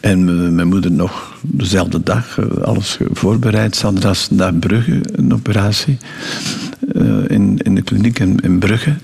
En 0.00 0.54
mijn 0.54 0.68
moeder 0.68 0.92
nog 0.92 1.38
dezelfde 1.42 2.02
dag 2.02 2.38
eh, 2.38 2.62
alles 2.62 2.98
voorbereid. 3.12 3.76
Sandras 3.76 4.30
naar 4.30 4.54
Brugge, 4.54 5.00
een 5.12 5.34
operatie. 5.34 5.98
eh, 6.94 7.28
in, 7.28 7.58
in 7.58 7.74
de 7.74 7.82
kliniek 7.82 8.18
in, 8.18 8.38
in 8.42 8.58
Brugge. 8.58 8.94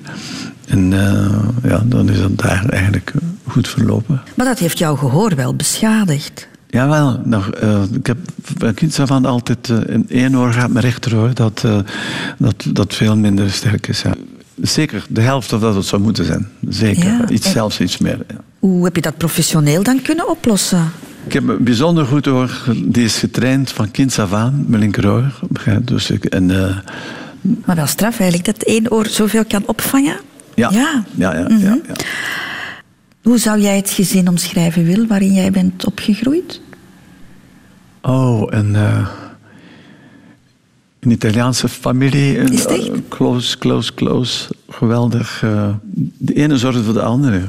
En 0.67 0.93
eh, 0.93 1.71
ja, 1.71 1.83
dan 1.85 2.11
is 2.11 2.19
dat 2.19 2.39
daar 2.39 2.69
eigenlijk 2.69 3.13
goed 3.47 3.69
verlopen. 3.69 4.23
Maar 4.35 4.47
dat 4.47 4.59
heeft 4.59 4.79
jouw 4.79 4.97
gehoor 4.97 5.35
wel 5.35 5.55
beschadigd. 5.55 6.49
Jawel, 6.77 7.21
nog, 7.25 7.51
eh, 7.51 7.83
ik 7.93 8.07
heb 8.07 8.17
van 8.43 8.75
kinds 8.75 9.01
af 9.01 9.11
aan 9.11 9.25
altijd 9.25 9.71
eh, 9.71 9.95
in 9.95 10.05
één 10.09 10.37
oor 10.37 10.53
gehad, 10.53 10.71
mijn 10.71 10.85
rechteroor, 10.85 11.35
dat, 11.35 11.63
eh, 11.65 11.79
dat, 12.39 12.65
dat 12.73 12.95
veel 12.95 13.17
minder 13.17 13.51
sterk 13.51 13.87
is. 13.89 14.03
Ja. 14.03 14.15
Zeker 14.63 15.05
de 15.09 15.21
helft 15.21 15.53
of 15.53 15.61
dat 15.61 15.75
het 15.75 15.85
zou 15.85 16.03
moeten 16.03 16.25
zijn. 16.25 16.49
Zeker, 16.69 17.05
Ja, 17.05 17.29
iets, 17.29 17.47
en- 17.47 17.53
zelfs 17.53 17.81
iets 17.81 17.99
meer. 17.99 18.19
Ja. 18.29 18.35
Hoe 18.59 18.85
heb 18.85 18.95
je 18.97 19.03
dat 19.03 19.17
professioneel 19.17 19.83
dan 19.83 20.03
kunnen 20.03 20.29
oplossen? 20.29 20.91
Ik 21.27 21.33
heb 21.33 21.49
een 21.49 21.65
bijzonder 21.65 22.07
goed 22.07 22.27
oor, 22.29 22.65
die 22.85 23.05
is 23.05 23.19
getraind 23.19 23.71
van 23.71 23.91
kinds 23.91 24.19
af 24.19 24.33
aan, 24.33 24.65
mijn 24.69 24.81
linkeroor. 24.83 25.33
Dus 25.83 26.11
ik, 26.11 26.25
en, 26.25 26.47
Maar 27.65 27.77
wel 27.77 27.87
straf 27.87 28.19
eigenlijk, 28.21 28.45
dat 28.45 28.63
één 28.63 28.93
oor 28.93 29.07
zoveel 29.07 29.45
kan 29.45 29.63
opvangen. 29.67 30.17
ja, 30.55 30.71
Ja. 30.73 31.05
ja, 31.15 31.35
ja, 31.35 31.43
Mhm. 31.49 31.65
ja, 31.65 31.79
ja. 31.87 31.95
Hoe 33.23 33.39
zou 33.39 33.61
jij 33.61 33.77
het 33.77 33.91
gezin 33.91 34.29
omschrijven, 34.29 34.85
Wil, 34.85 35.07
waarin 35.07 35.33
jij 35.33 35.51
bent 35.51 35.87
opgegroeid? 35.87 36.61
Oh, 38.07 38.55
en 38.55 38.75
eh, 38.77 39.09
een 41.01 41.11
Italiaanse 41.11 41.69
familie. 41.69 42.39
Een, 42.39 42.53
Is 42.53 42.61
het 42.61 42.71
echt? 42.71 42.89
eh, 42.91 42.99
close, 43.09 43.59
close, 43.59 43.95
close. 43.95 44.49
Geweldig. 44.69 45.43
eh, 45.45 45.69
de 46.19 46.35
ene 46.35 46.59
zorgde 46.59 46.83
voor 46.83 46.93
de 46.95 47.03
andere. 47.03 47.41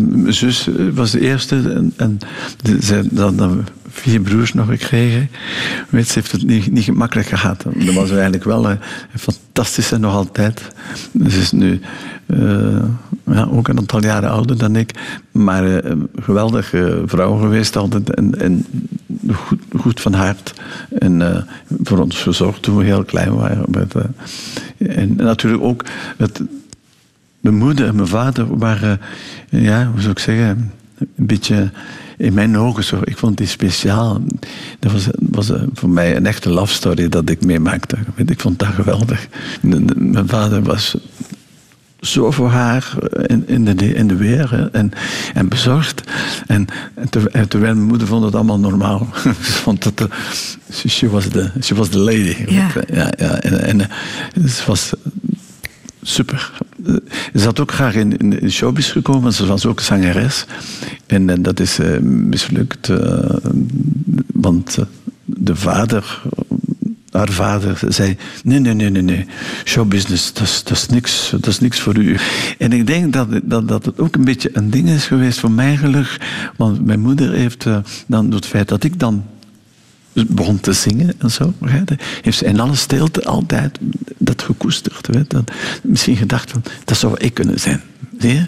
Mijn 0.00 0.34
zus 0.34 0.68
eh, 0.68 0.74
was 0.94 1.10
de 1.10 1.20
eerste. 1.20 1.72
En, 1.72 1.92
en 1.96 2.18
de- 2.62 2.82
zij, 2.82 3.02
dan, 3.10 3.36
dan 3.36 3.64
vier 3.88 4.20
broers 4.20 4.52
nog 4.54 4.66
gekregen. 4.66 5.28
Weet, 5.88 6.06
ze 6.08 6.14
heeft 6.14 6.32
het 6.32 6.46
niet, 6.46 6.70
niet 6.70 6.84
gemakkelijk 6.84 7.28
gehad. 7.28 7.62
Dat 7.74 7.94
was 7.94 8.10
eigenlijk 8.10 8.44
wel 8.44 8.70
een, 8.70 8.78
een 9.12 9.18
fantastische 9.18 9.98
nog 9.98 10.14
altijd. 10.14 10.72
Ze 11.28 11.38
is 11.40 11.52
nu 11.52 11.80
ja, 13.26 13.48
ook 13.50 13.68
een 13.68 13.78
aantal 13.78 14.02
jaren 14.02 14.30
ouder 14.30 14.58
dan 14.58 14.76
ik. 14.76 14.90
Maar 15.32 15.64
een 15.64 16.08
geweldige 16.20 17.02
vrouw 17.06 17.36
geweest 17.36 17.76
altijd. 17.76 18.14
En, 18.14 18.40
en 18.40 18.66
goed, 19.32 19.58
goed, 19.78 20.00
van 20.00 20.12
hart. 20.12 20.54
En 20.98 21.46
voor 21.82 21.98
ons 21.98 22.22
gezorgd 22.22 22.62
toen 22.62 22.76
we 22.76 22.84
heel 22.84 23.04
klein 23.04 23.34
waren. 23.34 23.64
En, 23.72 24.14
en, 24.88 25.16
natuurlijk 25.16 25.62
ook... 25.62 25.84
Het, 26.16 26.40
mijn 27.42 27.56
moeder 27.56 27.86
en 27.86 27.94
mijn 27.94 28.08
vader 28.08 28.58
waren... 28.58 29.00
ja, 29.48 29.86
hoe 29.86 30.00
zou 30.00 30.12
ik 30.12 30.18
zeggen... 30.18 30.72
Een 30.98 31.26
beetje 31.26 31.70
in 32.16 32.34
mijn 32.34 32.58
ogen 32.58 32.84
zo. 32.84 33.00
Ik 33.04 33.16
vond 33.16 33.36
die 33.36 33.46
speciaal. 33.46 34.22
Dat 34.78 34.92
was, 34.92 35.06
was 35.18 35.52
voor 35.74 35.88
mij 35.88 36.16
een 36.16 36.26
echte 36.26 36.50
love 36.50 36.72
story 36.72 37.08
dat 37.08 37.30
ik 37.30 37.44
meemaakte. 37.44 37.96
Ik 38.26 38.40
vond 38.40 38.58
dat 38.58 38.68
geweldig. 38.68 39.28
Mijn 39.60 40.28
vader 40.28 40.62
was 40.62 40.96
zo 42.00 42.30
voor 42.30 42.48
haar 42.48 42.94
in, 43.26 43.48
in, 43.48 43.64
de, 43.64 43.94
in 43.94 44.08
de 44.08 44.16
weer 44.16 44.68
en, 44.72 44.92
en 45.34 45.48
bezorgd. 45.48 46.02
En, 46.46 46.66
en 46.94 47.08
terwijl 47.48 47.74
mijn 47.74 47.86
moeder 47.86 48.06
vond 48.06 48.24
het 48.24 48.34
allemaal 48.34 48.58
normaal. 48.58 49.08
Ze 49.44 49.52
vond 49.52 49.82
dat 49.82 49.98
de, 49.98 50.08
she, 50.88 51.10
was 51.10 51.28
the, 51.28 51.50
she 51.62 51.74
was 51.74 51.88
the 51.88 51.98
lady. 51.98 52.36
Ja. 52.46 52.68
ja, 52.92 53.12
ja 53.16 53.40
en, 53.40 53.60
en 53.60 53.88
het 54.32 54.64
was 54.64 54.92
super. 56.02 56.52
Ze 57.34 57.44
had 57.44 57.60
ook 57.60 57.72
graag 57.72 57.94
in, 57.94 58.16
in 58.16 58.30
de 58.30 58.50
showbiz 58.50 58.92
gekomen, 58.92 59.32
ze 59.32 59.46
was 59.46 59.66
ook 59.66 59.80
zangeres. 59.80 60.46
En, 61.06 61.42
dat 61.42 61.60
is 61.60 61.78
uh, 61.78 61.98
mislukt, 62.00 62.88
uh, 62.88 62.98
want 64.32 64.78
de 65.24 65.56
vader 65.56 66.22
haar 67.12 67.30
vader 67.30 67.80
zei: 67.88 68.16
Nee, 68.44 68.58
nee, 68.58 68.74
nee, 68.74 68.90
nee, 68.90 69.02
nee. 69.02 69.26
Showbusiness, 69.64 70.32
dat 70.32 70.70
is, 70.70 70.86
niks, 70.86 71.30
dat 71.30 71.46
is 71.46 71.58
niks 71.58 71.80
voor 71.80 71.96
u. 71.96 72.16
En 72.58 72.72
ik 72.72 72.86
denk 72.86 73.12
dat, 73.12 73.28
dat, 73.42 73.68
dat 73.68 73.84
het 73.84 73.98
ook 73.98 74.14
een 74.14 74.24
beetje 74.24 74.50
een 74.52 74.70
ding 74.70 74.88
is 74.88 75.06
geweest 75.06 75.38
voor 75.38 75.50
mij 75.50 75.76
geluk. 75.76 76.16
Want 76.56 76.84
mijn 76.84 77.00
moeder 77.00 77.32
heeft 77.32 77.66
dan 78.06 78.30
door 78.30 78.38
het 78.38 78.48
feit 78.48 78.68
dat 78.68 78.84
ik 78.84 78.98
dan 78.98 79.24
begon 80.12 80.60
te 80.60 80.72
zingen 80.72 81.14
en 81.18 81.30
zo, 81.30 81.54
heeft 82.22 82.38
ze 82.38 82.44
in 82.44 82.60
alle 82.60 82.74
stilte 82.74 83.24
altijd 83.24 83.78
dat 84.18 84.42
gekoesterd. 84.42 85.06
Weet, 85.06 85.30
dat, 85.30 85.52
misschien 85.82 86.16
gedacht 86.16 86.50
van, 86.50 86.62
dat 86.84 86.96
zou 86.96 87.14
ik 87.18 87.34
kunnen 87.34 87.60
zijn. 87.60 87.80
Zie? 88.18 88.46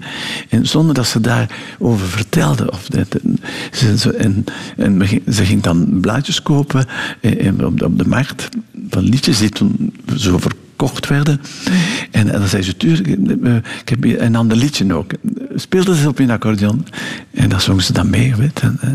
En 0.49 0.67
zonder 0.67 0.95
dat 0.95 1.07
ze 1.07 1.21
daarover 1.21 2.07
vertelde. 2.07 2.71
Of 2.71 2.87
dat, 2.87 3.17
ze, 3.73 4.13
en, 4.13 4.45
en 4.77 5.09
ze 5.33 5.45
ging 5.45 5.63
dan 5.63 6.01
blaadjes 6.01 6.43
kopen 6.43 6.87
eh, 7.21 7.65
op, 7.65 7.79
de, 7.79 7.85
op 7.85 7.99
de 7.99 8.09
markt 8.09 8.49
van 8.91 9.03
liedjes 9.03 9.39
die 9.39 9.49
toen 9.49 9.95
zo 10.17 10.39
verkocht 10.77 11.09
werden. 11.09 11.41
En, 12.11 12.33
en 12.33 12.39
dan 12.39 12.49
zei 12.49 12.63
ze, 12.63 12.77
tuurlijk, 12.77 13.07
eh, 13.09 13.57
ik 13.57 13.89
heb 13.89 14.05
een 14.05 14.37
ander 14.37 14.57
liedje 14.57 14.95
ook. 14.95 15.11
Speelde 15.55 15.97
ze 15.97 16.09
op 16.09 16.21
in 16.21 16.31
accordeon. 16.31 16.87
En 17.31 17.49
dan 17.49 17.61
zong 17.61 17.83
ze 17.83 17.93
dan 17.93 18.11
mee. 18.11 18.35
Weet. 18.35 18.61
En, 18.61 18.79
eh, 18.81 18.89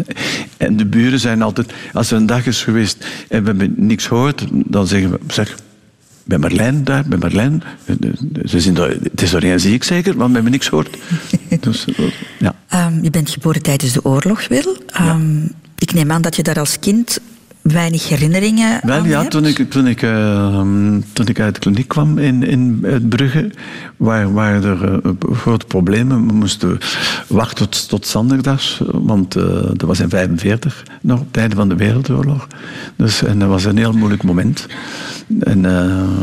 en 0.57 0.77
de 0.77 0.85
buren 0.85 1.19
zijn 1.19 1.41
altijd, 1.41 1.73
als 1.93 2.11
er 2.11 2.17
een 2.17 2.25
dag 2.25 2.45
is 2.45 2.63
geweest 2.63 3.07
en 3.27 3.41
we 3.41 3.47
hebben 3.47 3.73
niks 3.77 4.05
gehoord, 4.07 4.45
dan 4.51 4.87
zeggen 4.87 5.11
we, 5.11 5.19
zeg, 5.27 5.57
bij 6.23 6.37
Marlijn 6.37 6.83
daar, 6.83 7.03
bij 7.07 7.17
Marlijn. 7.17 7.63
Ze 8.45 8.59
zien 8.59 8.73
dat, 8.73 8.89
het 9.03 9.21
is 9.21 9.35
alleen 9.35 9.59
zie 9.59 9.73
ik 9.73 9.83
zeker, 9.83 10.15
want 10.15 10.27
we 10.27 10.33
hebben 10.33 10.51
niks 10.51 10.67
gehoord. 10.67 10.97
dus, 11.59 11.85
ja. 12.39 12.55
Um, 12.87 13.03
je 13.03 13.09
bent 13.09 13.29
geboren 13.29 13.61
tijdens 13.61 13.93
de 13.93 14.05
oorlog, 14.05 14.47
Wil. 14.47 14.77
Um, 15.01 15.41
ja. 15.41 15.49
Ik 15.77 15.93
neem 15.93 16.11
aan 16.11 16.21
dat 16.21 16.35
je 16.35 16.43
daar 16.43 16.59
als 16.59 16.79
kind 16.79 17.19
weinig 17.61 18.09
herinneringen 18.09 18.79
Wel, 18.83 18.97
aan 18.97 19.07
ja, 19.07 19.19
hebt? 19.19 19.31
toen 19.31 19.45
ik, 19.45 19.69
toen, 19.69 19.87
ik, 19.87 20.01
uh, 20.01 20.63
toen 21.13 21.27
ik 21.27 21.39
uit 21.39 21.53
de 21.53 21.59
kliniek 21.59 21.87
kwam 21.87 22.17
in, 22.17 22.43
in 22.43 22.85
Brugge, 23.09 23.51
waren, 23.97 24.33
waren 24.33 24.63
er 24.63 25.01
uh, 25.05 25.11
grote 25.37 25.65
problemen. 25.65 26.27
We 26.27 26.33
moesten 26.33 26.77
wachten 27.27 27.69
tot, 27.69 27.89
tot 27.89 28.13
want 28.91 29.35
uh, 29.35 29.43
dat 29.43 29.81
was 29.81 29.99
in 29.99 30.09
1945, 30.09 30.83
nog 31.01 31.19
op 31.19 31.27
het 31.27 31.37
einde 31.37 31.55
van 31.55 31.69
de 31.69 31.75
Wereldoorlog. 31.75 32.47
Dus, 32.95 33.23
en 33.23 33.39
dat 33.39 33.49
was 33.49 33.65
een 33.65 33.77
heel 33.77 33.93
moeilijk 33.93 34.23
moment. 34.23 34.67
En 35.39 35.61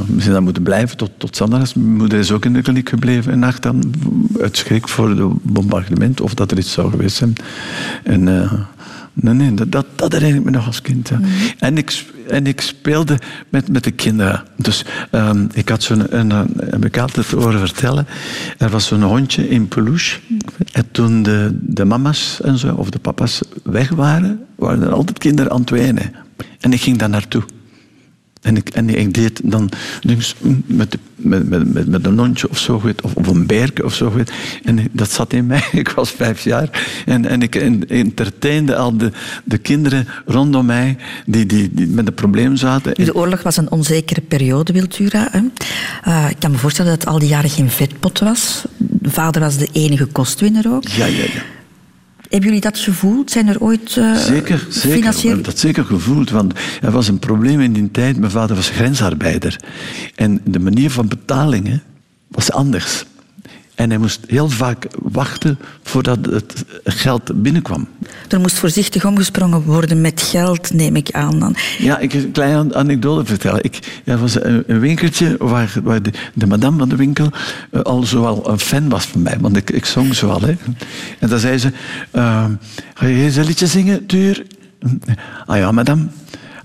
we 0.06 0.20
zijn 0.20 0.32
dan 0.32 0.42
moeten 0.42 0.62
blijven 0.62 0.96
tot, 0.96 1.10
tot 1.16 1.36
Sanderdag. 1.36 1.74
Mijn 1.74 1.96
moeder 1.96 2.18
is 2.18 2.32
ook 2.32 2.44
in 2.44 2.52
de 2.52 2.62
kliniek 2.62 2.88
gebleven 2.88 3.32
een 3.32 3.38
nacht 3.38 3.62
dan, 3.62 3.94
uit 4.40 4.56
schrik 4.56 4.88
voor 4.88 5.08
het 5.08 5.42
bombardement, 5.42 6.20
of 6.20 6.34
dat 6.34 6.50
er 6.50 6.58
iets 6.58 6.72
zou 6.72 6.90
geweest 6.90 7.16
zijn. 7.16 7.32
En, 8.02 8.28
Nee, 9.20 9.34
nee, 9.34 9.54
dat, 9.54 9.72
dat, 9.72 9.86
dat 9.94 10.12
herinner 10.12 10.38
ik 10.38 10.44
me 10.44 10.50
nog 10.50 10.66
als 10.66 10.82
kind. 10.82 11.10
Mm. 11.10 11.24
En, 11.58 11.78
ik, 11.78 12.04
en 12.28 12.46
ik 12.46 12.60
speelde 12.60 13.18
met, 13.48 13.68
met 13.68 13.84
de 13.84 13.90
kinderen. 13.90 14.42
Dus 14.56 14.84
um, 15.12 15.48
ik 15.52 15.68
had 15.68 15.82
zo'n, 15.82 16.16
een, 16.16 16.30
heb 16.70 16.84
ik 16.84 16.98
altijd 16.98 17.30
horen 17.30 17.58
vertellen, 17.58 18.06
er 18.58 18.70
was 18.70 18.86
zo'n 18.86 19.02
hondje 19.02 19.48
in 19.48 19.68
peluche. 19.68 20.20
En 20.72 20.84
toen 20.90 21.22
de, 21.22 21.58
de 21.60 21.84
mama's 21.84 22.40
en 22.42 22.58
zo, 22.58 22.74
of 22.74 22.90
de 22.90 22.98
papa's 22.98 23.40
weg 23.62 23.90
waren, 23.90 24.40
waren 24.54 24.82
er 24.82 24.92
altijd 24.92 25.18
kinderen 25.18 25.52
aan 25.52 25.60
het 25.60 25.70
wenen. 25.70 26.12
En 26.60 26.72
ik 26.72 26.80
ging 26.80 26.98
daar 26.98 27.08
naartoe. 27.08 27.42
En 28.46 28.56
ik, 28.56 28.68
en 28.68 28.88
ik 28.88 29.14
deed 29.14 29.40
dan 29.44 29.70
met, 30.66 30.96
met, 31.16 31.48
met, 31.48 31.86
met 31.86 32.06
een 32.06 32.18
hondje 32.18 32.48
of 32.50 32.58
zo, 32.58 32.82
of, 33.02 33.14
of 33.14 33.26
een 33.26 33.46
berke 33.46 33.84
of 33.84 33.94
zo. 33.94 34.12
En 34.64 34.88
dat 34.92 35.10
zat 35.10 35.32
in 35.32 35.46
mij. 35.46 35.64
Ik 35.82 35.88
was 35.88 36.10
vijf 36.10 36.44
jaar. 36.44 36.86
En, 37.06 37.26
en 37.26 37.42
ik 37.42 37.54
entertainde 37.88 38.76
al 38.76 38.96
de, 38.96 39.10
de 39.44 39.58
kinderen 39.58 40.08
rondom 40.26 40.66
mij 40.66 40.96
die, 41.26 41.46
die, 41.46 41.70
die 41.72 41.86
met 41.86 42.06
een 42.06 42.14
probleem 42.14 42.56
zaten. 42.56 42.94
De 42.94 43.14
oorlog 43.14 43.42
was 43.42 43.56
een 43.56 43.70
onzekere 43.70 44.20
periode, 44.20 44.72
Wiltura. 44.72 45.30
Uh, 46.08 46.30
ik 46.30 46.36
kan 46.38 46.50
me 46.50 46.58
voorstellen 46.58 46.90
dat 46.90 47.00
het 47.00 47.10
al 47.10 47.18
die 47.18 47.28
jaren 47.28 47.50
geen 47.50 47.70
vetpot 47.70 48.18
was. 48.18 48.64
De 48.76 49.10
vader 49.10 49.40
was 49.40 49.56
de 49.56 49.68
enige 49.72 50.06
kostwinner 50.06 50.72
ook. 50.72 50.88
Ja, 50.88 51.06
ja, 51.06 51.24
ja. 51.24 51.55
Hebben 52.28 52.48
jullie 52.48 52.60
dat 52.60 52.78
gevoeld? 52.78 53.30
Zijn 53.30 53.48
er 53.48 53.60
ooit 53.60 53.96
uh, 53.96 54.16
zeker, 54.16 54.66
zeker. 54.68 54.96
financieel... 54.96 55.42
Dat 55.42 55.58
zeker 55.58 55.84
gevoeld, 55.84 56.30
want 56.30 56.54
er 56.80 56.90
was 56.90 57.08
een 57.08 57.18
probleem 57.18 57.60
in 57.60 57.72
die 57.72 57.90
tijd. 57.90 58.18
Mijn 58.18 58.30
vader 58.30 58.56
was 58.56 58.68
grensarbeider. 58.68 59.60
En 60.14 60.40
de 60.44 60.58
manier 60.58 60.90
van 60.90 61.08
betalingen 61.08 61.82
was 62.28 62.52
anders. 62.52 63.04
En 63.76 63.90
hij 63.90 63.98
moest 63.98 64.20
heel 64.26 64.48
vaak 64.48 64.86
wachten 65.02 65.58
voordat 65.82 66.18
het 66.26 66.64
geld 66.84 67.42
binnenkwam. 67.42 67.88
Er 68.28 68.40
moest 68.40 68.58
voorzichtig 68.58 69.04
omgesprongen 69.04 69.62
worden 69.62 70.00
met 70.00 70.22
geld, 70.22 70.72
neem 70.72 70.96
ik 70.96 71.10
aan 71.10 71.38
dan. 71.38 71.56
Ja, 71.78 71.98
ik 71.98 72.12
een 72.12 72.32
kleine 72.32 72.74
anekdote 72.74 73.24
vertellen. 73.24 73.64
Ik, 73.64 74.00
er 74.04 74.18
was 74.18 74.42
een, 74.42 74.64
winkeltje 74.66 75.36
waar, 75.38 75.74
waar 75.82 76.02
de, 76.02 76.10
de, 76.34 76.46
madame 76.46 76.78
van 76.78 76.88
de 76.88 76.96
winkel 76.96 77.30
uh, 77.70 77.80
al 77.80 78.02
zoal 78.02 78.50
een 78.50 78.58
fan 78.58 78.88
was 78.88 79.04
van 79.04 79.22
mij. 79.22 79.36
Want 79.40 79.56
ik, 79.56 79.70
ik 79.70 79.84
zong 79.84 80.14
zoal. 80.14 80.40
Hè. 80.40 80.54
En 81.18 81.28
dan 81.28 81.38
zei 81.38 81.58
ze, 81.58 81.72
uh, 82.12 82.44
ga 82.94 83.06
je 83.06 83.14
eens 83.14 83.36
een 83.36 83.44
liedje 83.44 83.66
zingen, 83.66 84.06
Tuur? 84.06 84.46
Ah 85.46 85.58
ja, 85.58 85.72
madame. 85.72 86.06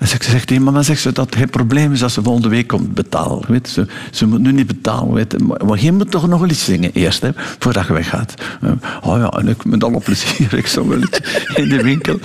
En 0.01 0.07
ze 0.07 0.17
zegt 0.19 0.47
tegen 0.47 0.63
mama 0.63 0.81
zegt 0.81 1.01
ze 1.01 1.11
dat 1.11 1.25
het 1.25 1.35
geen 1.35 1.49
probleem 1.49 1.91
is 1.91 2.03
als 2.03 2.13
ze 2.13 2.21
volgende 2.21 2.49
week 2.49 2.67
komt 2.67 2.93
betalen. 2.93 3.43
Weet, 3.47 3.69
ze, 3.69 3.85
ze 4.11 4.27
moet 4.27 4.39
nu 4.39 4.51
niet 4.51 4.67
betalen. 4.67 5.13
Weet, 5.13 5.61
maar 5.63 5.81
je 5.81 5.91
moet 5.91 6.11
toch 6.11 6.27
nog 6.27 6.39
wel 6.39 6.49
iets 6.49 6.63
zingen 6.63 6.91
eerst, 6.93 7.21
hè, 7.21 7.29
voordat 7.59 7.87
je 7.87 7.93
weggaat. 7.93 8.33
Oh 9.03 9.17
ja, 9.17 9.29
en 9.29 9.47
ik 9.47 9.65
met 9.65 9.83
alle 9.83 9.99
plezier. 9.99 10.53
Ik 10.61 10.67
zong 10.67 10.87
wel 10.87 11.01
iets 11.01 11.19
in 11.55 11.69
de 11.69 11.83
winkel. 11.83 12.19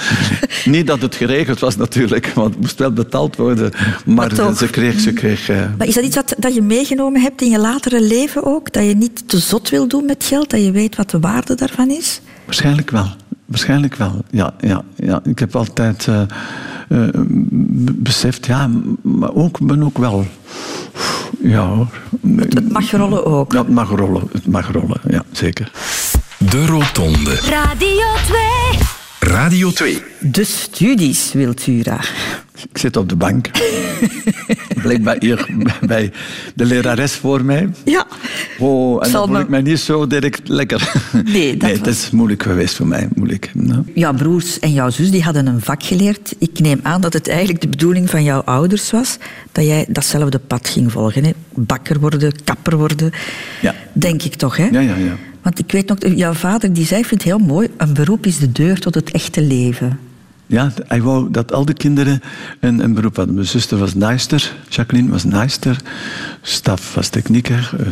niet 0.64 0.87
dat 0.87 1.02
het 1.02 1.14
geregeld 1.14 1.59
was 1.59 1.76
natuurlijk, 1.76 2.26
want 2.35 2.50
het 2.50 2.61
moest 2.61 2.78
wel 2.78 2.92
betaald 2.92 3.37
worden. 3.37 3.73
Maar, 4.04 4.33
maar 4.37 4.54
ze 4.54 4.66
kreeg... 4.66 5.00
Ze 5.00 5.12
kreeg 5.12 5.49
uh... 5.49 5.64
maar 5.78 5.87
is 5.87 5.95
dat 5.95 6.04
iets 6.04 6.16
wat 6.16 6.35
dat 6.38 6.54
je 6.54 6.62
meegenomen 6.62 7.21
hebt 7.21 7.42
in 7.42 7.50
je 7.50 7.59
latere 7.59 8.02
leven 8.02 8.45
ook? 8.45 8.73
Dat 8.73 8.85
je 8.85 8.95
niet 8.95 9.28
te 9.28 9.38
zot 9.38 9.68
wil 9.68 9.88
doen 9.88 10.04
met 10.04 10.25
geld? 10.25 10.50
Dat 10.50 10.64
je 10.64 10.71
weet 10.71 10.97
wat 10.97 11.11
de 11.11 11.21
waarde 11.21 11.54
daarvan 11.54 11.90
is? 11.90 12.21
Waarschijnlijk 12.45 12.90
wel. 12.90 13.06
Waarschijnlijk 13.46 13.94
wel, 13.94 14.24
ja. 14.30 14.54
ja, 14.60 14.82
ja. 14.96 15.20
Ik 15.24 15.38
heb 15.38 15.56
altijd 15.56 16.06
uh, 16.06 16.20
uh, 16.88 17.08
beseft, 17.92 18.46
ja, 18.46 18.70
maar 19.02 19.34
ook, 19.34 19.60
ben 19.60 19.82
ook 19.82 19.98
wel... 19.98 20.26
Ja 21.40 21.66
hoor. 21.66 21.88
Het, 22.36 22.54
het, 22.54 22.72
mag 22.72 22.90
rollen 22.90 23.26
ook. 23.26 23.52
Ja, 23.52 23.58
het 23.58 23.68
mag 23.68 23.90
rollen, 23.90 24.22
het 24.32 24.46
mag 24.46 24.72
rollen, 24.72 25.00
ja, 25.08 25.22
zeker. 25.32 25.70
De 26.38 26.66
Rotonde. 26.66 27.34
Radio 27.34 28.06
2. 28.26 28.45
Radio 29.20 29.70
2. 29.70 30.02
De 30.20 30.44
studies, 30.44 31.32
Wiltura. 31.32 32.00
Ik 32.70 32.78
zit 32.78 32.96
op 32.96 33.08
de 33.08 33.16
bank. 33.16 33.50
Blijkbaar 34.82 35.16
hier 35.18 35.49
bij 35.87 36.12
de 36.54 36.64
lerares 36.64 37.12
voor 37.12 37.44
mij. 37.44 37.68
Ja. 37.85 38.06
Oh, 38.58 39.06
en 39.06 39.12
dan 39.12 39.28
voel 39.28 39.40
ik 39.40 39.49
mij 39.49 39.61
niet 39.62 39.78
zo 39.78 40.06
direct 40.06 40.49
lekker. 40.49 40.92
Nee, 41.25 41.56
dat 41.56 41.68
nee, 41.68 41.78
het 41.78 41.87
is 41.87 42.11
moeilijk 42.11 42.42
geweest 42.42 42.75
voor 42.75 42.87
mij. 42.87 43.08
Moeilijk. 43.14 43.50
Nou. 43.54 43.82
Jouw 43.94 44.14
broers 44.14 44.58
en 44.58 44.73
jouw 44.73 44.90
zus 44.90 45.11
die 45.11 45.23
hadden 45.23 45.46
een 45.46 45.61
vak 45.61 45.82
geleerd. 45.82 46.35
Ik 46.38 46.58
neem 46.58 46.80
aan 46.82 47.00
dat 47.00 47.12
het 47.12 47.28
eigenlijk 47.28 47.61
de 47.61 47.68
bedoeling 47.68 48.11
van 48.11 48.23
jouw 48.23 48.40
ouders 48.40 48.90
was 48.90 49.18
dat 49.52 49.64
jij 49.64 49.87
datzelfde 49.88 50.38
pad 50.38 50.68
ging 50.68 50.92
volgen. 50.92 51.25
Hè? 51.25 51.30
Bakker 51.54 52.00
worden, 52.00 52.32
kapper 52.44 52.76
worden. 52.76 53.12
Ja. 53.61 53.75
Denk 53.92 54.23
ik 54.23 54.35
toch, 54.35 54.56
hè? 54.56 54.64
Ja, 54.64 54.80
ja, 54.80 54.96
ja. 54.96 55.16
Want 55.46 55.58
ik 55.58 55.72
weet 55.72 55.88
nog, 55.88 55.98
jouw 56.16 56.32
vader 56.32 56.72
die 56.72 56.86
zei, 56.86 57.00
ik 57.00 57.06
vind 57.06 57.22
het 57.22 57.30
heel 57.30 57.46
mooi, 57.46 57.68
een 57.76 57.94
beroep 57.94 58.26
is 58.26 58.38
de 58.38 58.52
deur 58.52 58.78
tot 58.78 58.94
het 58.94 59.10
echte 59.10 59.42
leven. 59.42 59.98
ja, 60.46 60.72
hij 60.86 61.02
wou 61.02 61.30
dat 61.30 61.52
al 61.52 61.64
die 61.64 61.74
kinderen 61.74 62.20
een, 62.60 62.80
een 62.80 62.94
beroep 62.94 63.16
hadden. 63.16 63.34
Mijn 63.34 63.46
zuster 63.46 63.78
was 63.78 63.94
naaister, 63.94 64.52
Jacqueline 64.68 65.10
was 65.10 65.24
naaister, 65.24 65.80
Staf 66.42 66.94
was 66.94 67.08
technieker, 67.08 67.70
uh, 67.80 67.86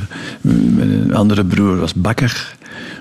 mijn 0.77 1.15
andere 1.15 1.45
broer 1.45 1.77
was 1.77 1.95
bakker. 1.95 2.57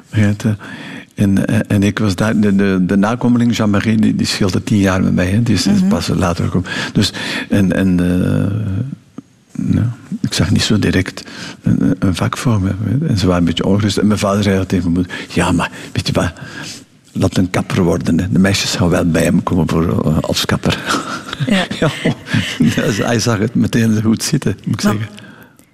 En, 0.10 1.46
eh, 1.46 1.60
en 1.68 1.84
ik 1.84 2.00
was 2.00 2.16
daar, 2.16 2.40
de, 2.40 2.56
de, 2.56 2.84
de 2.86 2.98
nakomeling, 2.98 3.56
Jean-Marie, 3.56 3.98
die, 3.98 4.16
die 4.16 4.28
scheelde 4.28 4.64
tien 4.64 4.80
jaar 4.80 5.04
met 5.04 5.14
mij. 5.14 5.28
Hè. 5.28 5.44
Die 5.44 5.56
is 5.56 5.66
mm 5.66 5.76
-hmm. 5.76 5.88
pas 5.88 6.08
later 6.08 6.44
gekomen. 6.44 6.70
Dus, 6.94 7.14
en, 7.50 7.72
en 7.72 8.02
uh, 8.02 8.46
ik 10.22 10.34
zag 10.34 10.52
niet 10.52 10.64
zo 10.64 10.80
direct 10.80 11.24
een, 11.62 11.96
een 12.00 12.16
vak 12.16 12.38
voor 12.38 12.62
me. 12.62 12.72
En 13.08 13.18
ze 13.18 13.26
waren 13.26 13.40
een 13.42 13.48
beetje 13.48 13.66
ongerust. 13.66 13.98
En 13.98 14.08
mijn 14.08 14.20
vader 14.20 14.44
zei 14.44 14.66
tegen 14.66 14.92
mijn 14.92 14.94
moeder, 14.94 15.26
ja, 15.30 15.52
maar 15.52 15.72
weet 15.92 16.08
je 16.08 16.14
wat 16.14 16.34
laat 17.14 17.38
een 17.38 17.50
kapper 17.50 17.84
worden. 17.84 18.16
De 18.34 18.40
meisjes 18.40 18.76
gaan 18.76 18.90
wel 18.90 19.12
bij 19.12 19.24
hem 19.24 19.44
komen 19.44 19.70
voor, 19.70 19.84
uh, 19.84 20.18
als 20.22 20.46
kapper. 20.46 20.80
Ja. 21.48 21.66
ja. 21.80 21.92
Dus 22.84 22.98
hij 22.98 23.20
zag 23.20 23.38
het 23.38 23.56
meteen 23.56 24.02
goed 24.02 24.24
zitten, 24.24 24.58
moet 24.64 24.74
ik 24.74 24.84
maar, 24.84 24.94
zeggen. 24.94 25.23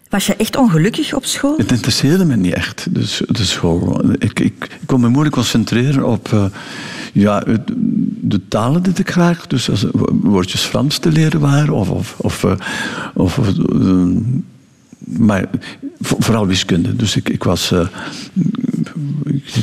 Was 0.09 0.25
je 0.25 0.35
echt 0.35 0.55
ongelukkig 0.55 1.13
op 1.13 1.25
school? 1.25 1.57
Het 1.57 1.71
interesseerde 1.71 2.25
me 2.25 2.35
niet 2.35 2.53
echt, 2.53 2.87
de, 2.91 3.25
de 3.27 3.43
school. 3.45 4.01
Ik, 4.17 4.39
ik, 4.39 4.79
kon 4.85 5.01
me 5.01 5.07
moeilijk 5.09 5.35
concentreren 5.35 6.05
op 6.05 6.29
uh, 6.33 6.45
ja, 7.13 7.43
de 8.21 8.47
talen 8.47 8.83
die 8.83 8.93
ik 8.95 9.11
graag... 9.11 9.47
Dus 9.47 9.69
als 9.69 9.85
woordjes 10.11 10.61
Frans 10.61 10.97
te 10.97 11.11
leren 11.11 11.39
waren, 11.39 11.73
of... 11.73 11.89
of, 11.89 12.15
of, 12.17 12.45
of 13.13 13.37
uh, 13.37 14.17
maar 14.99 15.49
vooral 15.99 16.47
wiskunde. 16.47 16.95
Dus 16.95 17.15
ik, 17.15 17.29
ik 17.29 17.43
was 17.43 17.73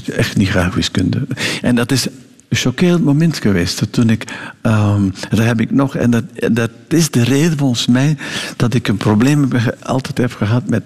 echt 0.06 0.36
niet 0.36 0.48
graag 0.48 0.74
wiskunde. 0.74 1.26
En 1.62 1.74
dat 1.74 1.92
is 1.92 2.06
chockerend 2.50 3.04
moment 3.04 3.36
geweest. 3.36 3.92
Toen 3.92 4.10
ik, 4.10 4.24
um, 4.62 5.12
dat 5.30 5.38
heb 5.38 5.60
ik 5.60 5.70
nog, 5.70 5.96
en 5.96 6.10
dat, 6.10 6.24
dat 6.52 6.70
is 6.88 7.10
de 7.10 7.24
reden 7.24 7.58
volgens 7.58 7.86
mij 7.86 8.16
dat 8.56 8.74
ik 8.74 8.88
een 8.88 8.96
probleem 8.96 9.52
heb, 9.52 9.76
altijd 9.82 10.18
heb 10.18 10.32
gehad 10.32 10.68
met 10.68 10.82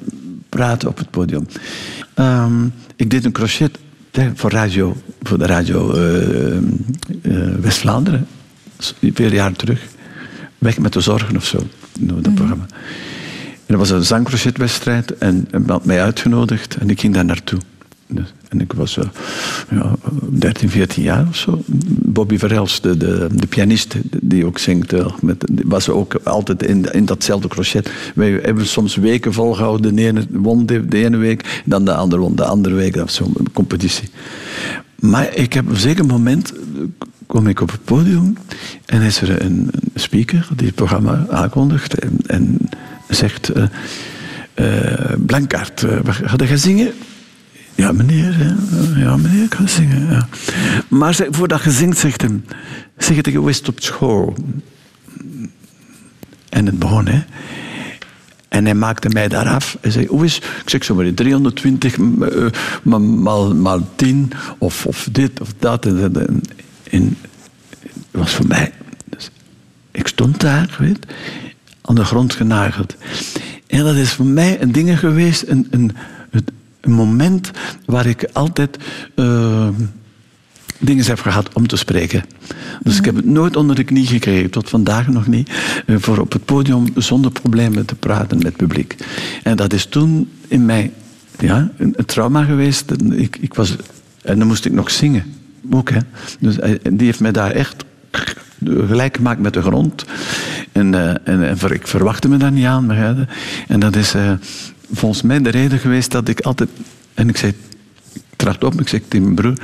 praten 0.49 0.88
op 0.88 0.99
het 0.99 1.11
podium. 1.11 1.47
Um, 2.14 2.73
ik 2.97 3.11
deed 3.11 3.25
een 3.25 3.33
crochet 3.33 3.79
voor, 4.35 4.50
radio, 4.50 4.97
voor 5.23 5.38
de 5.38 5.47
radio 5.47 5.95
uh, 5.95 6.57
uh, 7.23 7.55
West-Vlaanderen, 7.61 8.26
veel 9.12 9.33
jaar 9.33 9.52
terug. 9.52 9.81
Weg 10.59 10.79
met 10.79 10.93
de 10.93 11.00
zorgen 11.00 11.37
of 11.37 11.45
zo, 11.45 11.59
dat 12.00 12.17
mm 12.17 12.25
-hmm. 12.25 12.35
programma. 12.35 12.67
En 13.71 13.76
dat 13.76 13.88
was 13.88 13.90
een 13.90 14.05
zangcrochetwedstrijd 14.05 15.19
en 15.19 15.49
men 15.50 15.71
had 15.71 15.85
mij 15.85 16.02
uitgenodigd 16.02 16.76
en 16.76 16.90
ik 16.90 17.00
ging 17.00 17.14
daar 17.14 17.25
naartoe. 17.25 17.61
En 18.49 18.61
ik 18.61 18.73
was 18.73 18.97
uh, 18.97 19.05
ja, 19.71 19.95
13, 20.29 20.71
14 20.71 21.02
jaar 21.02 21.26
of 21.29 21.37
zo. 21.37 21.62
Bobby 21.87 22.38
Verhels, 22.38 22.81
de, 22.81 22.97
de, 22.97 23.47
pianist 23.49 23.97
die 24.21 24.47
ook 24.47 24.59
zingt, 24.59 24.93
uh, 24.93 25.07
met, 25.21 25.45
was 25.64 25.88
ook 25.88 26.14
altijd 26.14 26.62
in, 26.62 26.93
in 26.93 27.05
datzelfde 27.05 27.49
crochet. 27.49 27.90
Wij 28.14 28.31
hebben 28.43 28.67
soms 28.67 28.97
weken 28.97 29.33
volgehouden. 29.33 29.95
De 29.95 30.02
ene 30.02 30.26
de, 31.11 31.17
week, 31.17 31.62
dan 31.64 31.85
de 31.85 31.95
andere 32.45 32.75
week. 32.75 32.95
Dat 32.95 33.12
zo'n 33.12 33.35
competitie. 33.52 34.09
Maar 35.00 35.35
ik 35.35 35.52
heb 35.52 35.64
op 35.64 35.71
een 35.71 35.76
zeker 35.76 36.07
moment 36.07 36.52
kom 37.26 37.47
ik 37.47 37.61
op 37.61 37.71
het 37.71 37.85
podium 37.85 38.37
en 38.87 39.02
is 39.02 39.21
er 39.21 39.43
een 39.43 39.71
speaker 39.95 40.49
die 40.57 40.67
het 40.67 40.75
programma 40.75 41.26
aankondigt 41.31 41.99
en, 41.99 42.17
en 42.26 42.59
zegt: 43.09 43.57
uh, 43.57 43.64
uh, 44.55 45.12
Blankaart, 45.26 45.83
uh, 45.83 45.90
ga 46.05 46.45
je 46.45 46.57
zingen? 46.57 46.93
Ja, 47.74 47.92
meneer, 47.92 48.56
ja, 48.96 49.16
meneer, 49.16 49.42
ik 49.42 49.56
zingen. 49.64 50.10
Ja. 50.10 50.28
Maar 50.88 51.18
voordat 51.30 51.62
je 51.62 51.70
zingt, 51.70 51.98
zegt 51.98 52.22
hem: 52.22 52.44
Zeg 52.96 53.16
het 53.16 53.28
geweest 53.28 53.68
op 53.68 53.80
school. 53.80 54.34
En 56.48 56.66
het 56.66 56.78
begon, 56.78 57.06
hè. 57.06 57.22
En 58.48 58.64
hij 58.64 58.74
maakte 58.74 59.08
mij 59.08 59.28
daar 59.28 59.48
af. 59.48 59.76
Hij 59.80 59.90
zei, 59.90 60.06
hoe 60.06 60.24
is, 60.24 60.36
ik 60.36 60.70
zeg 60.70 60.84
zo 60.84 60.94
maar, 60.94 61.14
320 61.14 61.96
uh, 61.96 62.46
maal, 62.83 63.54
maal 63.54 63.88
10 63.96 64.33
of, 64.59 64.87
of 64.87 65.09
dit 65.12 65.40
of 65.40 65.54
dat. 65.59 65.87
En, 65.87 66.14
en, 66.14 66.42
en 66.90 67.16
het 67.70 68.20
was 68.20 68.35
voor 68.35 68.46
mij... 68.46 68.72
Dus 69.04 69.30
ik 69.90 70.06
stond 70.06 70.40
daar, 70.40 70.76
weet 70.78 71.06
aan 71.83 71.94
de 71.94 72.04
grond 72.04 72.35
genageld. 72.35 72.96
En 73.66 73.85
dat 73.85 73.94
is 73.94 74.12
voor 74.12 74.26
mij 74.26 74.62
een 74.62 74.72
ding 74.72 74.98
geweest, 74.98 75.44
een, 75.46 75.66
een, 75.70 75.92
een 76.81 76.93
moment 76.93 77.51
waar 77.85 78.07
ik 78.07 78.29
altijd 78.33 78.79
uh, 79.16 79.69
dingen 80.79 81.05
heb 81.07 81.21
gehad 81.21 81.53
om 81.53 81.66
te 81.66 81.77
spreken. 81.77 82.25
Dus 82.83 82.99
ik 82.99 83.05
heb 83.05 83.16
het 83.16 83.25
nooit 83.25 83.57
onder 83.57 83.77
de 83.77 83.85
knie 83.85 84.07
gekregen, 84.07 84.51
tot 84.51 84.69
vandaag 84.69 85.09
nog 85.09 85.27
niet, 85.27 85.51
uh, 85.87 85.97
voor 85.99 86.19
op 86.19 86.33
het 86.33 86.45
podium 86.45 86.85
zonder 86.95 87.31
problemen 87.31 87.87
te 87.87 87.95
praten 87.95 88.37
met 88.37 88.47
het 88.47 88.57
publiek. 88.57 88.97
En 89.43 89.57
dat 89.57 89.73
is 89.73 89.87
toen 89.87 90.31
in 90.49 90.64
mij 90.64 90.93
ja, 91.38 91.71
een, 91.77 91.95
trauma 92.07 92.45
geweest. 92.45 92.93
Ik, 93.11 93.37
ik 93.40 93.55
was, 93.55 93.77
en 94.23 94.38
dan 94.38 94.47
moest 94.47 94.64
ik 94.64 94.73
nog 94.73 94.90
zingen, 94.90 95.25
ook. 95.71 95.90
Hè. 95.90 96.01
Dus 96.40 96.57
die 96.83 97.07
heeft 97.07 97.21
mij 97.21 97.33
daar 97.33 97.51
echt 97.51 97.85
gelijk 98.64 99.16
gemaakt 99.16 99.40
met 99.40 99.53
de 99.53 99.62
grond. 99.62 100.05
En, 100.73 100.95
en, 101.25 101.43
en, 101.49 101.71
ik 101.71 101.87
verwachtte 101.87 102.29
me 102.29 102.37
daar 102.37 102.53
niet 102.53 102.66
aan. 102.66 102.90
En 103.69 103.81
dat 103.81 103.97
is 103.97 104.14
volgens 104.92 105.22
mij 105.22 105.42
de 105.42 105.50
reden 105.50 105.79
geweest 105.79 106.11
dat 106.11 106.29
ik 106.29 106.40
altijd... 106.40 106.68
En 107.14 107.29
ik 107.29 107.37
zei, 107.37 107.55
ik 108.12 108.22
trad 108.37 108.64
op, 108.64 108.81
ik 108.81 108.88
zei 108.88 109.03
tegen 109.09 109.22
mijn 109.22 109.35
broer... 109.35 109.59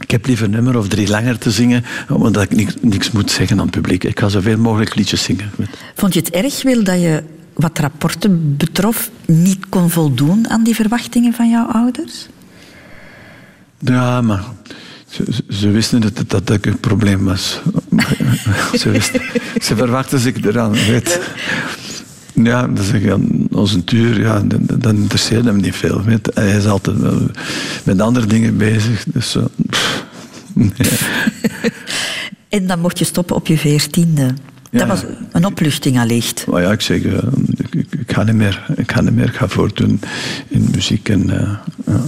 Ik 0.00 0.10
heb 0.10 0.26
liever 0.26 0.44
een 0.44 0.50
nummer 0.50 0.78
of 0.78 0.88
drie 0.88 1.08
langer 1.08 1.38
te 1.38 1.50
zingen, 1.50 1.84
omdat 2.08 2.42
ik 2.42 2.54
niks, 2.54 2.74
niks 2.80 3.10
moet 3.10 3.30
zeggen 3.30 3.58
aan 3.58 3.66
het 3.66 3.74
publiek. 3.74 4.04
Ik 4.04 4.20
ga 4.20 4.28
zoveel 4.28 4.58
mogelijk 4.58 4.94
liedjes 4.94 5.22
zingen. 5.22 5.50
Vond 5.94 6.14
je 6.14 6.20
het 6.20 6.30
erg, 6.30 6.62
Wil, 6.62 6.84
dat 6.84 7.00
je 7.00 7.22
wat 7.54 7.78
rapporten 7.78 8.56
betrof 8.56 9.10
niet 9.26 9.68
kon 9.68 9.90
voldoen 9.90 10.48
aan 10.48 10.62
die 10.62 10.74
verwachtingen 10.74 11.32
van 11.32 11.50
jouw 11.50 11.66
ouders? 11.66 12.26
Ja, 13.78 14.20
maar 14.20 14.44
ze, 15.08 15.24
ze, 15.48 15.70
wisten 15.70 16.00
dat, 16.00 16.46
dat 16.46 16.66
een 16.66 16.80
probleem 16.80 17.24
was. 17.24 17.60
ze, 18.80 18.90
wisten, 18.90 19.20
ze 19.60 19.76
verwachten 19.76 20.18
zich 20.18 20.44
eraan. 20.44 20.72
Weet. 20.72 21.20
Ja, 22.32 22.68
als 23.52 23.72
een 23.72 23.84
tuur, 23.84 24.20
ja, 24.20 24.42
dan 24.78 24.96
interesseert 24.96 25.44
hem 25.44 25.60
niet 25.60 25.76
veel. 25.76 26.02
Weet. 26.02 26.30
Hij 26.34 26.56
is 26.56 26.66
altijd 26.66 26.96
met 27.84 28.00
andere 28.00 28.26
dingen 28.26 28.56
bezig. 28.56 29.04
Dus, 29.04 29.36
uh, 29.36 29.44
en 32.48 32.66
dan 32.66 32.80
mocht 32.80 32.98
je 32.98 33.04
stoppen 33.04 33.36
op 33.36 33.46
je 33.46 33.58
veertiende. 33.58 34.34
Dat 34.70 34.86
was 34.86 35.04
een 35.32 35.46
opluchting 35.46 35.98
allicht. 35.98 36.46
Maar 36.46 36.62
ja, 36.62 36.72
ik 36.72 36.80
zeg, 36.80 37.02
uh, 37.02 37.18
ik, 37.56 37.74
ik, 37.74 37.86
ik, 37.90 38.12
ga 38.12 38.22
niet 38.22 38.34
meer. 38.34 38.64
Ik 38.76 38.92
ga 38.92 39.00
niet 39.00 39.14
meer. 39.14 39.28
Ik 39.28 39.36
ga 39.36 39.48
voortdoen 39.48 40.00
in 40.48 40.68
muziek. 40.74 41.08
En, 41.08 41.30
uh, 41.30 41.50
ja. 41.86 42.00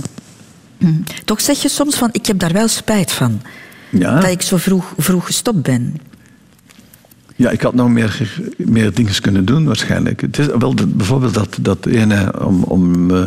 Hm. 0.79 0.93
Toch 1.25 1.41
zeg 1.41 1.63
je 1.63 1.69
soms 1.69 1.97
van, 1.97 2.09
ik 2.13 2.27
heb 2.27 2.39
daar 2.39 2.53
wel 2.53 2.69
spijt 2.69 3.13
van. 3.13 3.41
Ja. 3.91 4.21
Dat 4.21 4.31
ik 4.31 4.43
zo 4.43 4.57
vroeg, 4.57 4.95
vroeg 4.97 5.27
gestopt 5.27 5.63
ben. 5.63 5.97
Ja, 7.37 7.51
ik 7.51 7.61
had 7.61 7.75
nog 7.75 7.89
meer, 7.89 8.41
meer 8.57 8.95
dingen 8.95 9.21
kunnen 9.21 9.45
doen 9.45 9.65
waarschijnlijk. 9.65 10.21
Het 10.21 10.39
is 10.39 10.47
wel 10.47 10.75
bijvoorbeeld 10.87 11.35
dat, 11.35 11.59
dat 11.61 11.87
ene 11.87 12.45
om, 12.45 12.63
om 12.63 13.11
uh, 13.11 13.25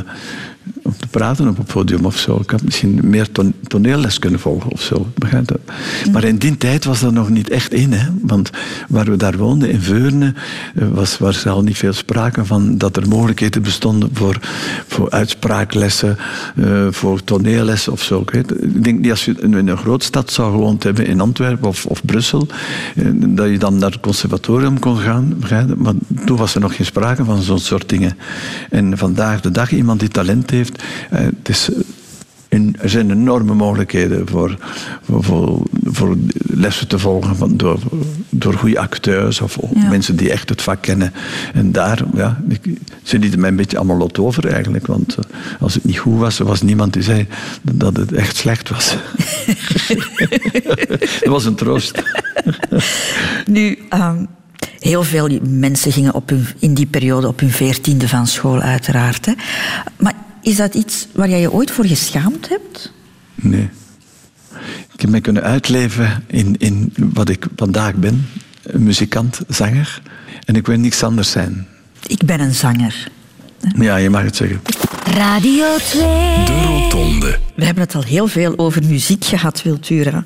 om 0.82 0.97
te 0.97 1.08
praten 1.08 1.47
op 1.47 1.58
het 1.58 1.65
podium 1.65 2.06
of 2.06 2.17
zo. 2.17 2.39
Ik 2.41 2.49
had 2.49 2.63
misschien 2.63 2.99
meer 3.03 3.32
ton 3.32 3.53
toneelles 3.67 4.19
kunnen 4.19 4.39
volgen 4.39 4.71
of 4.71 4.82
zo. 4.82 5.08
Je? 6.03 6.12
Maar 6.12 6.23
in 6.23 6.38
die 6.38 6.58
tijd 6.58 6.86
was 6.86 6.99
dat 6.99 7.13
nog 7.13 7.30
niet 7.30 7.49
echt 7.49 7.73
in. 7.73 7.93
Hè? 7.93 8.08
Want 8.21 8.51
waar 8.88 9.06
we 9.06 9.15
daar 9.15 9.38
woonden, 9.38 9.69
in 9.69 9.82
Veurne, 9.82 10.34
eh, 10.75 10.88
was, 10.88 11.17
was 11.17 11.45
er 11.45 11.51
al 11.51 11.63
niet 11.63 11.77
veel 11.77 11.93
sprake 11.93 12.45
van 12.45 12.77
dat 12.77 12.97
er 12.97 13.08
mogelijkheden 13.08 13.62
bestonden 13.62 14.10
voor, 14.13 14.39
voor 14.88 15.10
uitspraaklessen, 15.10 16.17
uh, 16.56 16.88
voor 16.89 17.23
toneelles 17.23 17.88
of 17.88 18.01
zo. 18.01 18.25
Ik, 18.32 18.84
denk 18.84 18.99
niet 18.99 19.12
als 19.12 19.25
je 19.25 19.36
in 19.39 19.53
een 19.53 19.77
grootstad 19.77 20.32
zou 20.32 20.51
gewoond 20.51 20.84
hebben, 20.84 21.06
in 21.06 21.21
Antwerpen 21.21 21.67
of, 21.67 21.86
of 21.86 22.06
Brussel, 22.06 22.47
uh, 22.95 23.12
dat 23.36 23.49
je 23.49 23.58
dan 23.58 23.77
naar 23.77 23.91
het 23.91 23.99
conservatorium 23.99 24.80
kon 24.80 24.97
gaan. 24.97 25.36
Maar 25.77 25.93
toen 26.25 26.38
was 26.38 26.56
er 26.56 26.62
nog 26.62 26.75
geen 26.75 26.86
sprake 26.86 27.25
van 27.25 27.41
zo'n 27.41 27.60
soort 27.60 27.89
dingen. 27.89 28.17
En 28.69 28.97
vandaag 28.97 29.41
de 29.41 29.51
dag 29.51 29.71
iemand 29.71 29.99
die 29.99 30.10
talent 30.10 30.49
heeft. 30.49 30.56
Het 31.09 31.49
is, 31.49 31.69
in, 32.49 32.75
er 32.79 32.89
zijn 32.89 33.11
enorme 33.11 33.53
mogelijkheden 33.53 34.27
voor, 34.27 34.57
voor, 35.09 35.61
voor, 35.83 36.17
lessen 36.37 36.87
te 36.87 36.99
volgen 36.99 37.35
van, 37.35 37.57
door, 37.57 37.79
door 38.29 38.53
goede 38.53 38.79
acteurs 38.79 39.41
of 39.41 39.57
ja. 39.73 39.89
mensen 39.89 40.15
die 40.15 40.31
echt 40.31 40.49
het 40.49 40.61
vak 40.61 40.81
kennen. 40.81 41.13
En 41.53 41.71
daar 41.71 42.03
ja, 42.15 42.41
ze 43.03 43.19
lieten 43.19 43.39
mij 43.39 43.49
een 43.49 43.55
beetje 43.55 43.77
allemaal 43.77 43.97
lot 43.97 44.19
over 44.19 44.47
eigenlijk. 44.47 44.87
Want 44.87 45.17
uh, 45.19 45.25
als 45.61 45.73
het 45.73 45.83
niet 45.83 45.97
goed 45.97 46.19
was, 46.19 46.39
er 46.39 46.45
was 46.45 46.61
niemand 46.61 46.93
die 46.93 47.03
zei 47.03 47.27
dat 47.61 47.97
het 47.97 48.11
echt 48.11 48.35
slecht 48.35 48.69
was. 48.69 48.95
dat 51.19 51.27
was 51.27 51.45
een 51.45 51.55
troost. 51.55 52.03
nu, 53.45 53.77
um, 53.93 54.27
heel 54.79 55.03
veel 55.03 55.39
mensen 55.49 55.91
gingen 55.91 56.13
op 56.13 56.29
hun, 56.29 56.47
in 56.59 56.73
die 56.73 56.85
periode 56.85 57.27
op 57.27 57.39
hun 57.39 57.51
veertiende 57.51 58.07
van 58.07 58.27
school 58.27 58.61
uiteraard. 58.61 59.25
Hè. 59.25 59.33
Maar 59.97 60.13
is 60.47 60.55
dat 60.55 60.75
iets 60.75 61.07
waar 61.12 61.29
jij 61.29 61.39
je 61.39 61.51
ooit 61.51 61.71
voor 61.71 61.86
geschaamd 61.86 62.49
hebt? 62.49 62.91
Nee. 63.36 63.69
ik 64.93 65.01
heb 65.01 65.10
mij 65.10 65.21
kunnen 65.21 65.43
uitleven 65.43 66.23
in, 66.27 66.55
in 66.57 66.93
wat 66.95 67.29
ik 67.29 67.45
vandaag 67.55 67.93
ben. 67.93 68.27
Een 68.63 68.83
muzikant, 68.83 69.39
zanger. 69.47 70.01
En 70.45 70.55
ik 70.55 70.65
wil 70.65 70.77
niks 70.77 71.03
anders 71.03 71.31
zijn. 71.31 71.67
Ik 72.07 72.25
ben 72.25 72.39
een 72.39 72.53
zanger. 72.53 73.12
Ja, 73.77 73.95
je 73.95 74.10
mag 74.10 74.23
het 74.23 74.36
zeggen. 74.36 74.62
Radio 75.03 75.77
2. 75.77 76.01
De 76.45 76.62
Rotonde. 76.65 77.39
We 77.55 77.65
hebben 77.65 77.83
het 77.83 77.95
al 77.95 78.03
heel 78.03 78.27
veel 78.27 78.57
over 78.57 78.86
muziek 78.86 79.25
gehad, 79.25 79.63
Wiltura. 79.63 80.25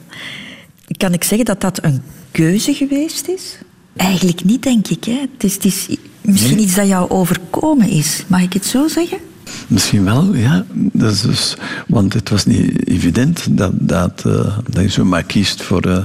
Kan 0.98 1.14
ik 1.14 1.24
zeggen 1.24 1.46
dat 1.46 1.62
dat 1.62 1.84
een 1.84 2.02
keuze 2.32 2.74
geweest 2.74 3.28
is? 3.28 3.58
Eigenlijk 3.96 4.44
niet, 4.44 4.64
denk 4.64 4.88
ik. 4.88 5.04
Hè? 5.04 5.20
Het 5.32 5.44
is, 5.44 5.54
het 5.54 5.66
is 5.66 5.88
misschien 6.22 6.60
iets 6.60 6.76
dat 6.76 6.88
jou 6.88 7.10
overkomen 7.10 7.90
is. 7.90 8.24
Mag 8.28 8.42
ik 8.42 8.54
het 8.54 8.66
zo 8.66 8.88
zeggen? 8.88 9.18
Misschien 9.68 10.04
wel, 10.04 10.36
ja. 10.36 10.66
Dat 10.74 11.12
is 11.12 11.22
dus, 11.22 11.56
want 11.88 12.14
het 12.14 12.30
was 12.30 12.46
niet 12.46 12.88
evident 12.88 13.58
dat, 13.58 13.72
dat, 13.76 14.24
eh, 14.26 14.58
dat 14.70 14.84
je 14.84 14.90
zomaar 14.90 15.24
kiest 15.24 15.64
voor... 15.64 15.82
eh, 15.82 16.04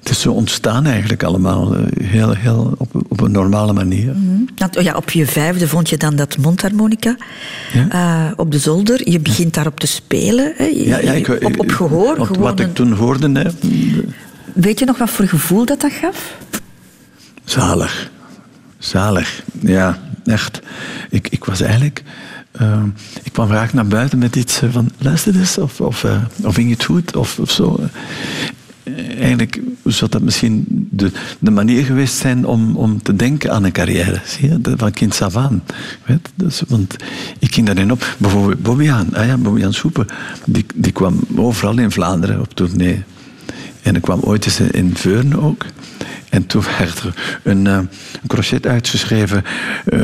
het 0.00 0.08
is 0.10 0.20
zo 0.20 0.32
ontstaan 0.32 0.86
eigenlijk 0.86 1.22
allemaal. 1.22 1.74
eh, 1.76 1.82
heel, 2.04 2.32
heel 2.34 2.74
op, 2.78 3.04
op 3.08 3.20
een 3.20 3.30
normale 3.32 3.72
manier. 3.72 4.14
Want, 4.56 4.76
oh 4.76 4.82
ja, 4.82 4.94
op 4.96 5.10
je 5.10 5.26
vijfde 5.26 5.68
vond 5.68 5.88
je 5.88 5.96
dan 5.96 6.16
dat 6.16 6.36
mondharmonica 6.38 7.16
Ja. 7.72 8.32
op 8.36 8.52
de 8.52 8.58
zolder. 8.58 9.10
Je 9.10 9.20
begint 9.20 9.54
daarop 9.54 9.80
te 9.80 9.86
spelen. 9.86 10.52
Hè? 10.56 10.64
Je- 10.64 10.86
Ja, 10.86 10.98
ja, 10.98 11.12
ik, 11.12 11.28
op, 11.42 11.58
op 11.58 11.70
gehoor. 11.70 12.16
want 12.16 12.26
gewoon 12.26 12.42
wat 12.42 12.60
ik 12.60 12.74
toen 12.74 12.92
hoorde, 12.92 13.30
hè, 13.40 13.50
Weet 14.54 14.78
je 14.78 14.84
nog 14.84 14.98
wat 14.98 15.10
voor 15.10 15.26
gevoel 15.28 15.64
dat 15.64 15.80
dat 15.80 15.92
gaf? 15.92 16.36
Zalig. 17.44 18.10
Zalig. 18.78 19.42
Ja, 19.60 19.98
echt. 20.24 20.60
Ik, 21.10 21.28
ik 21.28 21.44
was 21.44 21.60
eigenlijk... 21.60 22.02
eh, 22.52 22.82
ik 23.22 23.32
kwam 23.32 23.48
graag 23.48 23.72
naar 23.72 23.86
buiten 23.86 24.18
met 24.18 24.36
iets 24.36 24.62
eh, 24.62 24.68
van... 24.72 24.90
Luister 24.98 25.36
eens, 25.36 25.58
of, 25.58 25.80
of, 25.80 26.04
eh, 26.04 26.22
of 26.42 26.54
ging 26.54 26.70
het 26.70 26.84
goed, 26.84 27.16
of, 27.16 27.38
of 27.38 27.50
zo. 27.50 27.76
Eh, 27.80 27.88
Eigenlijk 29.18 29.60
zou 29.84 30.10
dat 30.10 30.22
misschien 30.22 30.64
de, 30.90 31.10
de 31.38 31.50
manier 31.50 31.84
geweest 31.84 32.14
zijn 32.14 32.46
om, 32.46 32.76
om 32.76 33.02
te 33.02 33.16
denken 33.16 33.52
aan 33.52 33.64
een 33.64 33.72
carrière. 33.72 34.20
Zie 34.24 34.48
je? 34.48 34.76
Van 34.76 34.92
kind 34.92 35.22
af. 35.22 35.34
Weet? 36.04 36.28
Dus, 36.34 36.62
want 36.68 36.96
ik 37.38 37.54
ging 37.54 37.66
daarin 37.66 37.92
op. 37.92 38.16
Bijvoorbeeld 38.18 38.62
Bobbiaan. 38.62 39.14
Ah 39.14 39.26
ja, 39.26 39.36
Bobbiaan 39.36 39.72
Soepen. 39.72 40.06
Die, 40.46 40.66
die 40.74 40.92
kwam 40.92 41.20
overal 41.36 41.78
in 41.78 41.90
Vlaanderen 41.90 42.40
op 42.40 42.54
tournee. 42.54 43.02
En 43.82 43.96
ik 43.96 44.02
kwam 44.02 44.20
ooit 44.20 44.44
eens 44.44 44.60
in 44.60 44.96
Veurne 44.96 45.40
ook. 45.40 45.64
En 46.30 46.46
toen 46.46 46.62
werd 46.78 46.98
er 46.98 47.38
een, 47.42 47.66
eh, 47.66 47.72
een 47.72 47.88
crochet 48.26 48.66
uitgeschreven. 48.66 49.44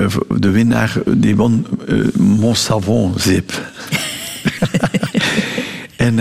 voor 0.06 0.40
de 0.40 0.50
winnaar 0.50 0.92
die 1.06 1.36
won 1.36 1.66
eh 1.88 1.96
Mon 2.18 2.56
Savon 2.56 3.14
Zip. 3.16 3.52
en 5.96 6.18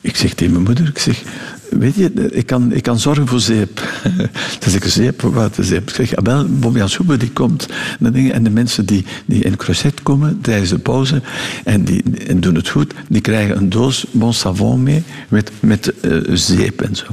ik 0.00 0.16
zeg 0.16 0.34
tegen 0.34 0.52
mijn 0.52 0.64
moeder, 0.64 0.88
ik 0.88 0.98
zeg, 0.98 1.22
weet 1.70 1.94
je, 1.94 2.12
ik 2.30 2.46
kan, 2.46 2.72
ik 2.72 2.82
kan 2.82 2.98
zorgen 2.98 3.28
voor 3.28 3.40
zeep. 3.40 4.02
Zeg 4.60 4.74
ik, 4.74 4.84
zeep, 4.84 5.20
wat 5.20 5.56
zeep? 5.60 5.88
Ik 5.88 5.94
zeg, 5.94 6.16
ah, 6.16 6.24
wel, 6.24 6.46
Bobby 6.48 6.86
Soebe 6.86 7.16
die 7.16 7.30
komt. 7.30 7.68
En, 8.00 8.42
de 8.42 8.50
mensen 8.50 8.86
die, 8.86 9.04
die 9.26 9.44
in 9.44 9.56
crochet 9.56 10.02
komen 10.02 10.40
tijdens 10.40 10.70
de 10.70 10.78
pauze 10.78 11.22
en, 11.64 11.84
die, 11.84 12.02
en 12.26 12.40
doen 12.40 12.54
het 12.54 12.68
goed, 12.68 12.94
die 13.08 13.20
krijgen 13.20 13.56
een 13.56 13.68
doos 13.68 14.06
Bon 14.10 14.34
Savon 14.34 14.82
mee 14.82 15.02
met, 15.28 15.50
met 15.60 15.92
zeep 16.32 16.82
en 16.82 16.96
zo. 16.96 17.06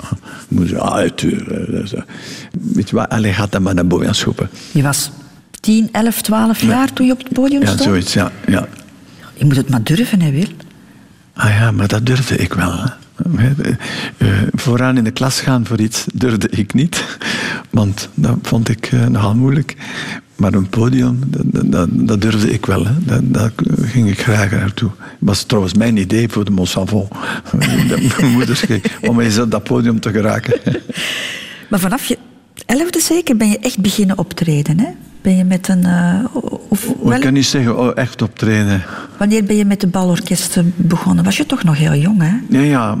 Eh, 0.50 1.86
zo. 1.86 1.96
Weet 2.60 2.88
je 2.90 2.96
wat, 2.96 3.08
allee, 3.08 3.32
gaat 3.32 3.52
dan 3.52 3.62
maar 3.62 3.74
naar 3.74 3.86
Bobby 3.86 4.12
Soebe. 4.12 4.48
Je 4.72 4.82
was 4.82 5.10
10, 5.60 5.88
11, 5.92 6.22
12 6.22 6.60
jaar 6.62 6.92
toen 6.92 7.06
je 7.06 7.12
op 7.12 7.18
het 7.18 7.32
podium 7.32 7.60
Ja, 7.60 7.66
stond? 7.66 7.82
zoiets, 7.82 8.12
ja. 8.12 8.32
ja. 8.46 8.66
Je 9.34 9.44
moet 9.44 9.56
het 9.56 9.68
maar 9.68 9.82
durven, 9.82 10.20
hè, 10.20 10.30
Wil. 10.30 10.46
Ah 11.34 11.50
ja, 11.50 11.70
maar 11.70 11.88
dat 11.88 12.06
durfde 12.06 12.36
ik 12.36 12.52
wel. 12.54 12.72
hè. 13.36 13.50
Eh, 14.18 14.28
vooraan 14.54 14.96
in 14.96 15.04
de 15.04 15.10
klas 15.10 15.40
gaan 15.40 15.66
voor 15.66 15.80
iets 15.80 16.04
durfde 16.14 16.48
ik 16.48 16.74
niet. 16.74 17.04
Want 17.70 18.08
dat 18.14 18.36
vond 18.42 18.68
ik 18.68 18.86
eh, 18.86 19.06
nogal 19.06 19.34
moeilijk. 19.34 19.76
Maar 20.38 20.54
een 20.54 20.68
podium, 20.68 21.18
dat, 21.44 21.88
dat- 21.90 22.20
durfde 22.20 22.50
ik 22.52 22.66
wel. 22.66 22.86
Hè. 22.86 22.92
Dat, 22.98 23.20
daar 23.24 23.52
ging 23.80 24.08
ik 24.10 24.20
graag 24.20 24.50
naartoe. 24.50 24.90
Dat 24.98 25.06
was 25.18 25.42
trouwens 25.42 25.74
mijn 25.74 25.96
idee 25.96 26.28
voor 26.28 26.44
de 26.44 26.50
Mont 26.50 26.68
Savon. 26.74 27.08
Mijn 27.58 28.32
moeder 28.32 28.80
om 29.02 29.20
eens 29.20 29.38
op 29.38 29.50
dat 29.50 29.64
podium 29.64 30.00
te 30.00 30.10
geraken. 30.10 30.60
Maar 31.70 31.80
vanaf 31.80 32.04
je 32.06 32.18
elfde 32.66 33.00
zeker 33.00 33.36
ben 33.36 33.48
je 33.48 33.58
echt 33.58 33.78
beginnen 33.80 34.18
optreden, 34.18 34.80
hè? 34.80 34.88
Ben 35.22 35.36
je 35.36 35.44
met 35.44 35.68
een... 35.68 35.84
eh, 35.84 36.24
of, 36.68 36.92
wel- 37.02 37.12
ik 37.14 37.20
kan 37.20 37.32
niet 37.32 37.46
zeggen, 37.46 37.78
oh, 37.78 37.90
echt 37.94 38.22
optreden. 38.22 38.82
wanneer 39.18 39.44
ben 39.44 39.56
je 39.56 39.64
met 39.64 39.80
de 39.80 39.86
balorkesten 39.86 40.72
begonnen? 40.76 41.24
Was 41.24 41.36
je 41.36 41.46
toch 41.46 41.64
nog 41.64 41.76
heel 41.78 41.94
jong, 41.94 42.20
hè? 42.22 42.58
Ja, 42.58 42.60
ja, 42.64 42.96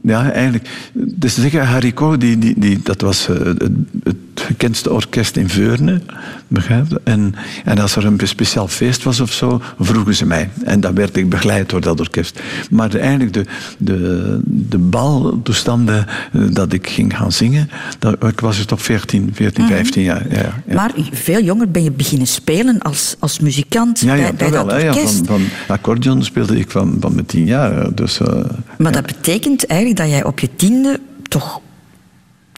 ja 0.00 0.30
eigenlijk. 0.32 0.68
Dus 0.92 1.34
zeggen, 1.34 1.66
Haricot, 1.66 2.20
die, 2.20 2.38
die, 2.38 2.54
die, 2.56 2.80
dat 2.82 3.00
was 3.00 3.28
eh, 3.28 3.36
het, 3.44 3.62
het 4.04 4.16
gekendste 4.34 4.92
orkest 4.92 5.36
in 5.36 5.48
Veurne. 5.48 6.00
Begrijp 6.48 6.86
je? 6.88 7.00
En, 7.04 7.34
en 7.64 7.78
als 7.78 7.96
er 7.96 8.04
een 8.06 8.20
speciaal 8.22 8.68
feest 8.68 9.02
was 9.02 9.20
of 9.20 9.32
zo, 9.32 9.62
vroegen 9.80 10.14
ze 10.14 10.26
mij. 10.26 10.50
En 10.64 10.80
dan 10.80 10.94
werd 10.94 11.16
ik 11.16 11.28
begeleid 11.28 11.68
door 11.70 11.80
dat 11.80 12.00
orkest. 12.00 12.40
Maar 12.70 12.90
de, 12.90 12.98
eigenlijk 12.98 13.32
de, 13.32 13.44
de, 13.78 14.40
de 14.44 14.78
baltoestanden 14.78 16.06
eh, 16.32 16.40
dat 16.50 16.72
ik 16.72 16.88
ging 16.88 17.16
gaan 17.16 17.32
zingen, 17.32 17.70
dat, 17.98 18.24
ik 18.24 18.40
was 18.40 18.58
er 18.58 18.66
toch 18.66 18.82
14, 18.82 19.30
14 19.32 19.66
15 19.66 20.02
jaar. 20.02 20.26
Ja, 20.30 20.36
ja. 20.66 20.74
Maar 20.74 20.90
veel 21.12 21.41
jonger 21.42 21.70
ben 21.70 21.82
je 21.82 21.90
beginnen 21.90 22.26
spelen 22.26 22.78
als, 22.82 23.16
als 23.18 23.38
muzikant 23.40 24.00
Ja, 24.00 24.14
ja, 24.14 24.22
bij, 24.22 24.34
bij 24.34 24.50
dat 24.50 24.70
hè, 24.70 24.76
Ja, 24.78 24.88
orkest. 24.88 25.16
van, 25.16 25.26
van 25.26 25.42
accordeon 25.66 26.22
speelde 26.24 26.58
ik 26.58 26.70
van, 26.70 26.96
van 27.00 27.14
mijn 27.14 27.26
tien 27.26 27.46
jaar. 27.46 27.94
Dus, 27.94 28.20
eh, 28.20 28.44
Maar 28.78 28.92
dat 28.92 29.06
betekent 29.06 29.66
eigenlijk 29.66 30.00
dat 30.00 30.10
jij 30.10 30.24
op 30.24 30.40
je 30.40 30.48
tiende 30.56 31.00
toch 31.22 31.60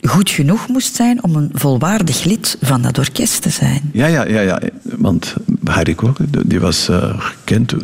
goed 0.08 0.30
genoeg 0.30 0.68
moest 0.68 0.94
zijn 0.94 1.22
om 1.22 1.36
een 1.36 1.50
volwaardig 1.52 2.24
lid 2.24 2.56
van 2.60 2.82
dat 2.82 2.98
orkest 2.98 3.42
te 3.42 3.50
zijn. 3.50 3.90
Ja, 3.92 4.06
ja, 4.06 4.26
ja, 4.26 4.40
ja. 4.40 4.60
Want 4.82 5.34
Harry 5.64 5.94
Koch, 5.94 6.16
die 6.46 6.60
was 6.60 6.88
eh, 6.88 7.20
gekend 7.20 7.74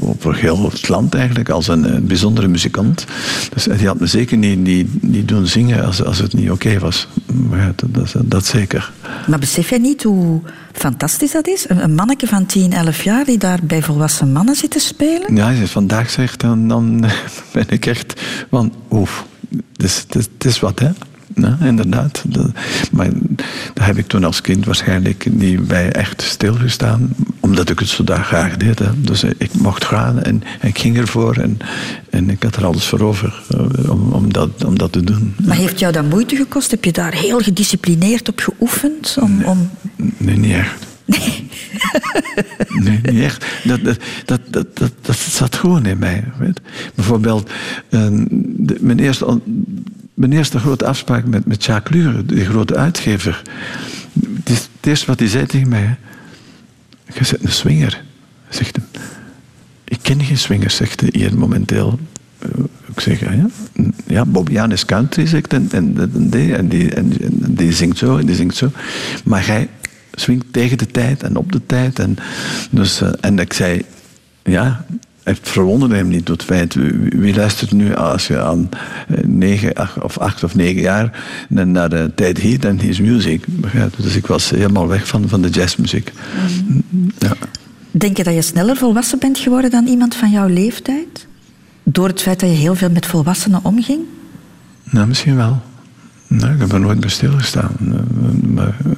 over 0.00 0.36
heel 0.36 0.70
het 0.70 0.88
land 0.88 1.14
eigenlijk 1.14 1.48
als 1.48 1.68
een 1.68 1.86
eh, 1.86 2.00
bijzondere 2.00 2.48
muzikant. 2.48 3.04
Dus 3.54 3.64
die 3.64 3.86
had 3.86 4.00
me 4.00 4.06
zeker 4.06 4.36
niet, 4.36 4.58
niet, 4.58 5.02
niet 5.02 5.28
doen 5.28 5.46
zingen 5.46 5.84
als, 5.84 6.04
als 6.04 6.18
het 6.18 6.32
niet 6.32 6.50
oké 6.50 6.78
was. 6.78 7.08
Maar 7.48 7.72
dat, 7.76 8.12
dat, 8.12 8.30
dat 8.30 8.46
zeker. 8.46 8.92
Maar 9.26 9.38
besef 9.38 9.70
jij 9.70 9.78
niet 9.78 10.02
hoe 10.02 10.40
fantastisch 10.72 11.32
dat 11.32 11.48
is? 11.48 11.68
Een, 11.68 11.82
een 11.82 11.94
manneke 11.94 12.26
van 12.26 12.46
10, 12.46 12.72
11 12.72 13.02
jaar 13.02 13.24
die 13.24 13.38
daar 13.38 13.58
bij 13.62 13.82
volwassen 13.82 14.32
mannen 14.32 14.54
zit 14.54 14.70
te 14.70 14.78
spelen? 14.78 15.34
Ja, 15.34 15.46
als 15.46 15.54
je 15.54 15.62
het 15.62 15.70
vandaag 15.70 16.10
zegt, 16.10 16.40
dan, 16.40 16.68
dan 16.68 17.00
ben 17.52 17.68
ik 17.68 17.86
echt 17.86 18.22
van, 18.50 18.72
oef, 18.90 19.24
het 19.72 19.82
is, 19.82 20.04
het 20.06 20.14
is, 20.14 20.28
het 20.34 20.44
is 20.44 20.60
wat, 20.60 20.78
hè. 20.78 20.90
Ja, 21.34 21.58
inderdaad. 21.60 22.22
Dat- 22.26 22.50
maar 22.92 23.08
daar 23.74 23.86
heb 23.86 23.98
ik 23.98 24.06
toen 24.06 24.24
als 24.24 24.40
kind 24.40 24.64
waarschijnlijk 24.64 25.26
niet 25.32 25.66
bij 25.66 25.92
echt 25.92 26.22
stilgestaan, 26.22 27.08
omdat 27.40 27.70
ik 27.70 27.78
het 27.78 27.88
zo 27.88 28.04
daar 28.04 28.24
graag 28.24 28.56
deed. 28.56 28.78
Hè. 28.78 29.00
Dus 29.00 29.24
ik 29.24 29.54
mocht 29.54 29.84
gaan 29.84 30.22
en, 30.22 30.42
en 30.60 30.68
ik 30.68 30.78
ging 30.78 30.96
ervoor 30.96 31.36
en, 31.36 31.58
en 32.10 32.30
ik 32.30 32.42
had 32.42 32.56
er 32.56 32.64
alles 32.64 32.84
voor 32.86 33.00
over 33.00 33.42
eh, 33.50 33.90
om, 33.90 34.12
om, 34.12 34.32
dat, 34.32 34.64
om 34.64 34.78
dat 34.78 34.92
te 34.92 35.04
doen. 35.04 35.34
Maar 35.46 35.56
heeft 35.56 35.78
jou 35.78 35.92
dat 35.92 36.08
moeite 36.10 36.36
gekost? 36.36 36.70
Heb 36.70 36.84
je 36.84 36.92
daar 36.92 37.12
heel 37.14 37.38
gedisciplineerd 37.38 38.28
op 38.28 38.38
geoefend? 38.40 39.16
Om, 39.20 39.44
om... 39.44 39.70
Nee, 40.16 40.36
niet 40.36 40.52
echt. 40.54 40.84
Nee, 42.68 43.00
niet 43.02 43.22
echt. 43.22 43.44
Dat, 43.64 43.84
dat, 43.84 43.98
dat, 44.24 44.40
dat, 44.50 44.66
dat, 44.76 44.92
dat 45.00 45.16
zat 45.16 45.56
gewoon 45.56 45.86
in 45.86 45.98
mij. 45.98 46.24
Weet. 46.38 46.60
Bijvoorbeeld, 46.94 47.50
eh, 47.88 48.08
de- 48.40 48.76
mijn, 48.80 48.98
eerste, 48.98 49.40
mijn 50.16 50.32
eerste 50.32 50.58
grote 50.58 50.86
afspraak 50.86 51.24
met, 51.24 51.46
met 51.46 51.64
Jacques 51.64 52.02
Lure, 52.02 52.24
de 52.26 52.44
grote 52.44 52.76
uitgever. 52.76 53.42
Het, 54.44 54.68
eerste 54.80 55.06
wat 55.06 55.18
hij 55.18 55.28
zei 55.28 55.46
tegen 55.46 55.68
mij: 55.68 55.96
Je 57.06 57.12
bent 57.12 57.44
een 57.44 57.52
swinger. 57.52 58.02
Zegt 58.48 58.76
hij. 58.76 59.02
Ik 59.84 59.98
ken 60.02 60.24
geen 60.24 60.38
swingers, 60.38 60.76
zegt 60.76 61.00
hij 61.00 61.10
hier 61.12 61.38
momenteel. 61.38 61.98
Eh, 62.38 62.48
Ik 62.94 63.00
zeg, 63.00 63.20
ja, 63.20 63.32
ja. 63.32 63.46
ja 64.06 64.24
Bobbiaan 64.24 64.72
is 64.72 64.84
country, 64.84 65.26
zegt 65.26 65.52
hij, 65.52 65.60
en, 65.70 65.96
en, 66.12 66.30
die, 66.30 66.54
en, 66.54 66.68
die, 66.68 66.94
en 66.94 67.12
die 67.48 67.72
zingt 67.72 67.98
zo, 67.98 68.16
en 68.16 68.26
die 68.26 68.34
zingt 68.34 68.56
zo. 68.56 68.70
Maar 69.24 69.46
jij 69.46 69.68
swingt 70.14 70.46
tegen 70.50 70.78
de 70.78 70.86
tijd 70.86 71.22
en 71.22 71.36
op 71.36 71.52
de 71.52 71.60
tijd. 71.66 71.98
En, 71.98 72.16
dus, 72.70 73.00
eh, 73.00 73.10
en 73.20 73.38
ik 73.38 73.52
zei, 73.52 73.82
ja, 74.42 74.86
het 75.34 75.38
verwonderde 75.42 75.94
hem 75.94 76.08
niet 76.08 76.24
tot 76.24 76.40
het 76.40 76.50
feit. 76.50 76.74
Wie, 76.74 77.34
luistert 77.34 77.72
nu 77.72 77.94
als 77.94 78.26
je 78.26 78.40
aan 78.40 78.68
eh, 79.08 79.24
negen 79.24 79.74
acht, 79.74 80.02
of 80.02 80.18
acht 80.18 80.44
of 80.44 80.54
negen 80.54 80.80
jaar 80.80 81.24
naar 81.48 81.88
de 81.88 82.12
tijd 82.14 82.42
heat 82.42 82.64
en 82.64 82.78
his 82.78 83.00
music. 83.00 83.44
Dus 83.96 84.16
ik 84.16 84.26
was 84.26 84.50
helemaal 84.50 84.88
weg 84.88 85.06
van, 85.06 85.28
van 85.28 85.42
de 85.42 85.48
jazzmuziek. 85.48 86.12
Ja. 87.18 87.32
Denk 87.90 88.16
je 88.16 88.24
dat 88.24 88.34
je 88.34 88.42
sneller 88.42 88.76
volwassen 88.76 89.18
bent 89.18 89.38
geworden 89.38 89.70
dan 89.70 89.86
iemand 89.86 90.14
van 90.14 90.30
jouw 90.30 90.48
leeftijd? 90.48 91.26
Door 91.82 92.08
het 92.08 92.22
feit 92.22 92.40
dat 92.40 92.50
je 92.50 92.56
heel 92.56 92.74
veel 92.74 92.90
met 92.90 93.06
volwassenen 93.06 93.60
omging? 93.64 94.00
Nou, 94.82 95.06
misschien 95.06 95.36
wel. 95.36 95.62
Nou, 96.26 96.52
ik 96.52 96.60
heb 96.60 96.72
er 96.72 96.80
nooit 96.80 97.00
bij 97.00 97.10
stilgestaan. 97.10 97.76
Eh, 97.80 98.50
Maar, 98.54 98.76
eh, 98.84 98.90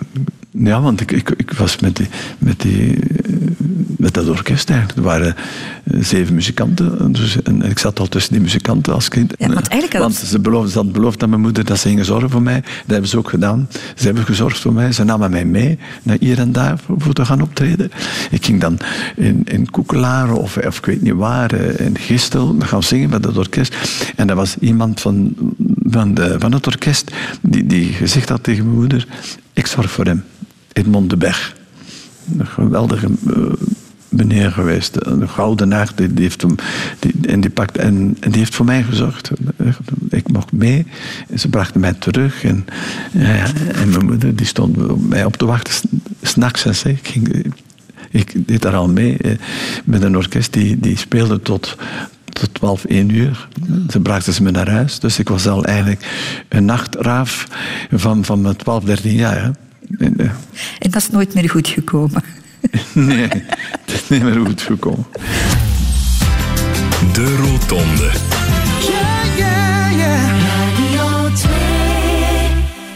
ja, 0.64 0.81
want 0.81 1.01
ik, 1.01 1.12
ik, 1.12 1.31
ik 1.31 1.53
was 1.53 1.79
met 1.79 1.97
die, 1.97 2.09
met 2.38 2.61
die, 2.61 2.94
eh, 2.94 3.33
met 3.97 4.14
dat 4.14 4.29
orkest 4.29 4.71
eigenlijk. 4.71 4.99
Er 4.99 5.05
waren 5.05 5.37
eh, 5.85 6.03
zeven 6.03 6.35
muzikanten. 6.35 7.12
Dus, 7.12 7.42
en 7.42 7.62
ik 7.62 7.79
zat 7.79 8.01
al 8.01 8.07
tussen 8.07 8.33
die 8.33 8.42
muzikanten 8.42 8.94
als 8.94 9.09
kind. 9.09 9.35
Ja, 9.38 9.49
want 9.49 9.68
eigenlijk 9.68 10.03
want 10.03 10.14
ze, 10.14 10.38
beloofden, 10.38 10.71
ze 10.71 10.77
hadden 10.77 10.94
beloofd 10.94 11.23
aan 11.23 11.29
mijn 11.29 11.40
moeder 11.40 11.64
dat 11.64 11.79
ze 11.79 11.88
gingen 11.88 12.05
zorgen 12.05 12.31
voor 12.31 12.42
mij. 12.42 12.61
Dat 12.61 12.87
hebben 12.87 13.09
ze 13.09 13.18
ook 13.18 13.29
gedaan. 13.29 13.68
Ze 13.94 14.05
hebben 14.05 14.25
gezorgd 14.25 14.59
voor 14.59 14.73
mij. 14.73 14.92
Ze 14.92 15.05
namen 15.05 15.31
mij 15.31 15.44
mee 15.44 15.79
naar 16.03 16.16
hier 16.21 16.38
en 16.38 16.53
daar 16.53 16.79
voor, 16.79 17.01
voor 17.01 17.12
te 17.12 17.25
gaan 17.25 17.42
optreden. 17.42 17.90
Ik 18.31 18.44
ging 18.44 18.61
dan 18.61 18.79
in, 19.16 19.42
in 19.44 19.71
Koekelaar 19.71 20.33
of, 20.33 20.57
of 20.57 20.79
ik 20.79 20.87
weet 20.87 21.03
niet 21.03 21.14
waar, 21.14 21.53
eh, 21.53 21.87
in 21.87 21.99
Gistel, 21.99 22.57
gaan 22.59 22.83
zingen 22.83 23.11
met 23.11 23.23
dat 23.23 23.37
orkest. 23.37 23.77
En 24.16 24.31
er 24.31 24.37
was 24.37 24.57
iemand 24.59 25.01
van, 25.01 25.35
van, 25.83 26.14
de, 26.14 26.37
van 26.38 26.53
het 26.53 26.66
orkest 26.66 27.11
die, 27.40 27.66
die 27.66 27.92
gezegd 27.92 28.29
had 28.29 28.42
tegen 28.42 28.64
mijn 28.64 28.77
moeder: 28.77 29.07
Ik 29.53 29.66
zorg 29.66 29.90
voor 29.90 30.05
hem. 30.05 30.25
Edmond 30.79 31.11
de 31.11 31.17
Berg. 31.17 31.57
Een 32.38 32.47
geweldige 32.47 33.09
uh, 33.27 33.53
meneer 34.09 34.51
geweest. 34.51 34.97
Een 35.01 35.29
gouden 35.29 35.87
die, 35.95 36.14
die 36.14 36.23
heeft 36.23 36.43
hem, 36.43 36.55
die, 36.99 37.12
en, 37.27 37.41
die 37.41 37.51
pakt, 37.51 37.79
en, 37.79 38.17
en, 38.21 38.31
die 38.31 38.38
heeft 38.38 38.55
voor 38.55 38.64
mij 38.64 38.83
gezorgd. 38.83 39.31
Ik 40.11 40.29
mocht 40.29 40.53
mee. 40.53 40.87
En 41.29 41.38
ze 41.38 41.49
brachten 41.49 41.81
mij 41.81 41.93
terug. 41.93 42.45
En, 42.45 42.67
ja, 43.12 43.45
en 43.73 43.91
mijn 43.91 44.05
moeder 44.05 44.37
die 44.37 44.47
stond 44.47 45.09
mij 45.09 45.25
op 45.25 45.37
te 45.37 45.47
wachten. 45.47 45.91
S'nachts. 46.23 46.85
Ik, 46.85 46.99
ging, 47.03 47.53
ik 48.11 48.47
deed 48.47 48.62
daar 48.62 48.75
al 48.75 48.88
mee. 48.88 49.17
Eh, 49.17 49.33
met 49.85 50.03
een 50.03 50.17
orkest 50.17 50.53
die, 50.53 50.81
die 50.81 50.97
speelde 50.97 51.41
tot, 51.41 51.77
tot 52.33 52.55
12, 52.55 52.85
1 52.85 53.14
uur. 53.14 53.49
Ze 53.91 54.01
brachten 54.01 54.33
ze 54.33 54.43
me 54.43 54.51
naar 54.51 54.71
huis. 54.71 55.01
Dus 55.01 55.19
ik 55.19 55.29
was 55.29 55.47
al 55.47 55.64
eigenlijk 55.64 56.07
een 56.49 56.64
nachtraaf 56.64 57.47
van, 57.91 58.25
van 58.25 58.41
mijn 58.41 58.57
12, 58.57 58.85
13 58.85 59.14
jaar. 59.14 59.53
En, 59.98 60.18
en 60.79 60.90
dat 60.90 61.03
is 61.03 61.11
nooit 61.11 61.35
meer 61.35 61.51
goed 61.51 61.68
gekomen. 61.68 62.22
nee, 62.92 63.29
het 63.85 63.92
is 63.92 64.09
niet 64.09 64.22
meer 64.22 64.46
goed 64.46 64.61
gekomen. 64.61 65.07
De 67.12 67.37
Rotonde. 67.37 68.11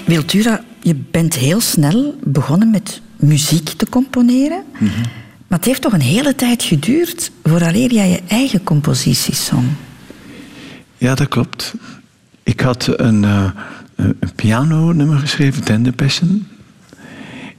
Wiltura, 0.06 0.64
je 0.80 0.94
bent 1.10 1.34
heel 1.34 1.60
snel 1.60 2.18
begonnen 2.24 2.70
met 2.70 3.00
muziek 3.16 3.68
te 3.68 3.86
componeren. 3.88 4.62
Mm 4.78 4.88
-hmm. 4.88 5.02
Maar 5.46 5.58
het 5.58 5.64
heeft 5.64 5.82
toch 5.82 5.92
een 5.92 6.00
hele 6.00 6.34
tijd 6.34 6.62
geduurd 6.62 7.30
vooraleer 7.44 7.92
jij 7.92 8.10
je 8.10 8.20
eigen 8.28 8.62
composities 8.62 9.44
zong. 9.44 9.66
Ja, 10.98 11.14
dat 11.14 11.28
klopt. 11.28 11.74
Ik 12.42 12.60
had 12.60 12.88
een, 12.96 13.22
uh, 13.22 13.50
een 13.96 14.34
piano-nummer 14.34 15.18
geschreven, 15.18 15.64
Tender 15.64 15.92
Passion. 15.92 16.46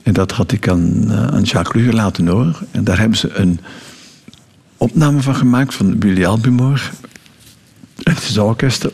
En 0.03 0.13
dat 0.13 0.31
had 0.31 0.51
ik 0.51 0.67
aan, 0.67 1.03
uh, 1.07 1.27
aan 1.27 1.43
Jacques 1.43 1.81
Luger 1.81 1.93
laten 1.93 2.27
horen. 2.27 2.55
En 2.71 2.83
daar 2.83 2.99
hebben 2.99 3.17
ze 3.17 3.33
een 3.33 3.59
opname 4.77 5.21
van 5.21 5.35
gemaakt 5.35 5.73
van 5.73 5.99
Willy 5.99 6.25
Albumor. 6.25 6.91
Het 8.03 8.23
is 8.23 8.37
orkest. 8.37 8.81
Dat 8.81 8.91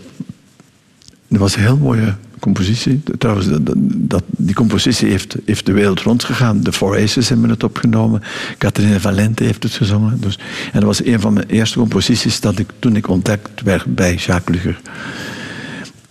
was 1.40 1.56
een 1.56 1.62
heel 1.62 1.78
mooie 1.78 2.16
compositie. 2.40 3.02
Trouwens, 3.18 3.48
dat, 3.86 4.24
die 4.28 4.56
compositie 4.56 5.10
heeft, 5.10 5.36
heeft 5.46 5.66
de 5.66 5.72
wereld 5.72 6.02
rondgegaan. 6.02 6.62
De 6.62 6.74
Four 6.74 6.98
Aces 6.98 7.30
hebben 7.30 7.50
het 7.50 7.64
opgenomen. 7.64 8.22
Catherine 8.58 9.00
Valente 9.00 9.44
heeft 9.44 9.64
het 9.64 9.74
gezongen. 9.74 10.22
Dus, 10.22 10.40
en 10.66 10.80
dat 10.80 10.84
was 10.84 11.06
een 11.06 11.20
van 11.20 11.34
mijn 11.34 11.50
eerste 11.50 11.78
composities 11.78 12.40
dat 12.40 12.60
ik, 12.60 12.70
toen 12.80 12.96
ik 12.96 13.08
ontdekt 13.08 13.62
werd 13.62 13.96
bij 13.96 14.16
Jacques 14.16 14.56
Luger. 14.56 14.82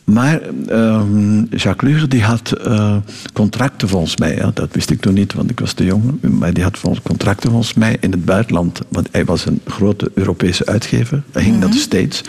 Maar 0.09 0.41
um, 0.71 1.47
Jacques 1.51 1.91
Luger 1.91 2.09
die 2.09 2.23
had 2.23 2.55
uh, 2.67 2.97
contracten 3.33 3.89
volgens 3.89 4.17
mij. 4.17 4.37
Ja. 4.37 4.51
Dat 4.55 4.69
wist 4.73 4.91
ik 4.91 5.01
toen 5.01 5.15
niet, 5.15 5.35
want 5.35 5.51
ik 5.51 5.61
was 5.61 5.73
te 5.73 5.85
jong. 5.85 6.21
Maar 6.21 6.53
die 6.53 6.63
had 6.63 6.81
contracten 7.03 7.51
volgens 7.51 7.75
mij 7.75 7.97
in 8.01 8.11
het 8.11 8.25
buitenland. 8.25 8.81
Want 8.89 9.09
hij 9.11 9.25
was 9.25 9.47
een 9.47 9.61
grote 9.67 10.11
Europese 10.15 10.67
uitgever. 10.67 11.23
Hij 11.33 11.43
ging 11.43 11.55
mm 11.55 11.61
-hmm. 11.61 11.71
naar 11.71 11.79
de 11.79 11.83
States. 11.83 12.23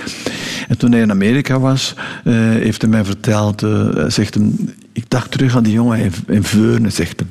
En 0.67 0.77
toen 0.77 0.91
hij 0.91 1.01
in 1.01 1.11
Amerika 1.11 1.59
was, 1.59 1.93
uh, 2.23 2.33
heeft 2.35 2.81
hij 2.81 2.89
mij 2.91 3.05
verteld... 3.05 3.63
Uh, 3.63 3.89
zegt 4.07 4.33
hem, 4.33 4.73
ik 4.93 5.05
dacht 5.07 5.31
terug 5.31 5.55
aan 5.55 5.63
die 5.63 5.73
jongen 5.73 5.99
in, 5.99 6.11
in 6.27 6.43
Veurne, 6.43 6.89
zegt. 6.89 7.23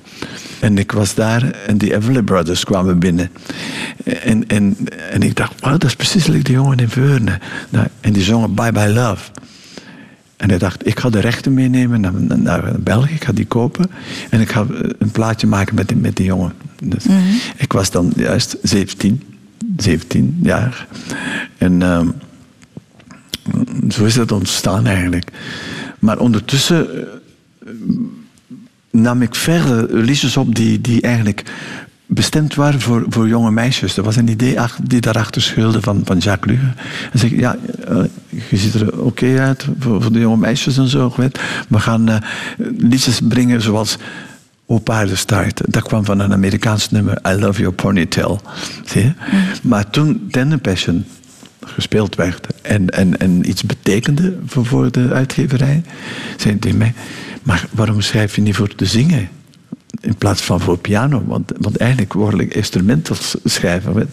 En 0.60 0.78
ik 0.78 0.92
was 0.92 1.14
daar 1.14 1.50
en 1.66 1.78
die 1.78 1.94
Everly 1.94 2.22
Brothers 2.22 2.64
kwamen 2.64 2.98
binnen. 2.98 3.30
En, 4.04 4.46
en, 4.46 4.76
en 5.10 5.22
ik 5.22 5.36
dacht, 5.36 5.60
wow, 5.60 5.70
dat 5.70 5.84
is 5.84 5.96
precies 5.96 6.26
like 6.26 6.42
die 6.42 6.54
jongen 6.54 6.78
in 6.78 6.88
Veurne. 6.88 7.38
Nou, 7.68 7.86
en 8.00 8.12
die 8.12 8.22
zongen 8.22 8.54
Bye 8.54 8.72
Bye 8.72 8.92
Love. 8.92 9.30
En 10.38 10.48
hij 10.48 10.58
dacht, 10.58 10.86
ik 10.86 11.00
ga 11.00 11.10
de 11.10 11.20
rechten 11.20 11.54
meenemen 11.54 12.00
naar, 12.00 12.38
naar 12.38 12.80
België, 12.80 13.14
ik 13.14 13.24
ga 13.24 13.32
die 13.32 13.46
kopen. 13.46 13.90
En 14.30 14.40
ik 14.40 14.50
ga 14.50 14.66
een 14.98 15.10
plaatje 15.10 15.46
maken 15.46 15.74
met 15.74 15.88
die, 15.88 15.96
met 15.96 16.16
die 16.16 16.26
jongen. 16.26 16.52
Dus 16.82 17.04
mm 17.04 17.16
-hmm. 17.16 17.40
Ik 17.56 17.72
was 17.72 17.90
dan 17.90 18.12
juist 18.16 18.56
17, 18.62 19.22
17 19.76 20.38
jaar. 20.42 20.86
En 21.58 21.80
uh, 21.80 22.08
zo 23.90 24.04
is 24.04 24.16
het 24.16 24.32
ontstaan 24.32 24.86
eigenlijk. 24.86 25.30
Maar 25.98 26.18
ondertussen 26.18 26.86
uh, 26.94 27.72
nam 28.90 29.22
ik 29.22 29.34
verder 29.34 29.94
liedjes 29.94 30.36
op 30.36 30.54
die, 30.54 30.80
die 30.80 31.00
eigenlijk 31.00 31.44
bestemd 32.06 32.54
waren 32.54 32.80
voor, 32.80 33.06
voor 33.08 33.28
jonge 33.28 33.50
meisjes. 33.50 33.96
Er 33.96 34.02
was 34.02 34.16
een 34.16 34.28
idee 34.28 34.56
die 34.82 35.00
daarachter 35.00 35.42
schuilde 35.42 35.80
van, 35.80 36.00
van 36.04 36.18
Jacques 36.18 36.56
Luge. 36.56 36.72
En 37.12 37.18
zeg 37.18 37.30
ja, 37.30 37.56
uh, 37.90 38.04
je 38.50 38.56
ziet 38.56 38.74
er 38.74 38.92
oké 38.92 39.02
okay 39.02 39.38
uit 39.38 39.66
voor, 39.78 40.02
voor, 40.02 40.12
de 40.12 40.18
jonge 40.18 40.36
meisjes 40.36 40.78
en 40.78 40.88
zo. 40.88 41.12
Weet. 41.16 41.40
We 41.68 41.78
gaan 41.78 42.10
uh, 42.10 42.16
liedjes 42.78 43.20
brengen 43.28 43.62
zoals 43.62 43.96
O 44.66 44.78
Paardenstaart. 44.78 45.60
Dat 45.66 45.82
kwam 45.82 46.04
van 46.04 46.18
een 46.18 46.32
Amerikaans 46.32 46.90
nummer, 46.90 47.18
I 47.26 47.32
Love 47.32 47.60
Your 47.60 47.74
Ponytail. 47.74 48.40
Zie 48.84 49.02
je? 49.02 49.06
Mm. 49.32 49.42
Maar 49.62 49.90
toen 49.90 50.28
Tender 50.30 50.58
Passion 50.58 51.04
gespeeld 51.64 52.14
werd 52.14 52.46
en, 52.62 52.90
en, 52.90 53.18
en 53.18 53.48
iets 53.48 53.62
betekende 53.62 54.36
voor, 54.46 54.66
voor 54.66 54.90
de 54.90 55.12
uitgeverij, 55.12 55.82
zei 56.36 56.56
hij 56.60 56.72
mij, 56.72 56.94
maar 57.42 57.66
waarom 57.70 58.00
schrijf 58.00 58.34
je 58.34 58.42
niet 58.42 58.56
voor 58.56 58.74
te 58.74 58.84
zingen? 58.84 59.28
In 60.00 60.14
plaats 60.14 60.42
van 60.42 60.60
voor 60.60 60.78
piano. 60.78 61.22
Want, 61.26 61.52
want 61.58 61.76
eigenlijk 61.76 62.12
word 62.12 62.40
ik 62.40 62.54
instrumental 62.54 63.16
schrijven. 63.44 64.10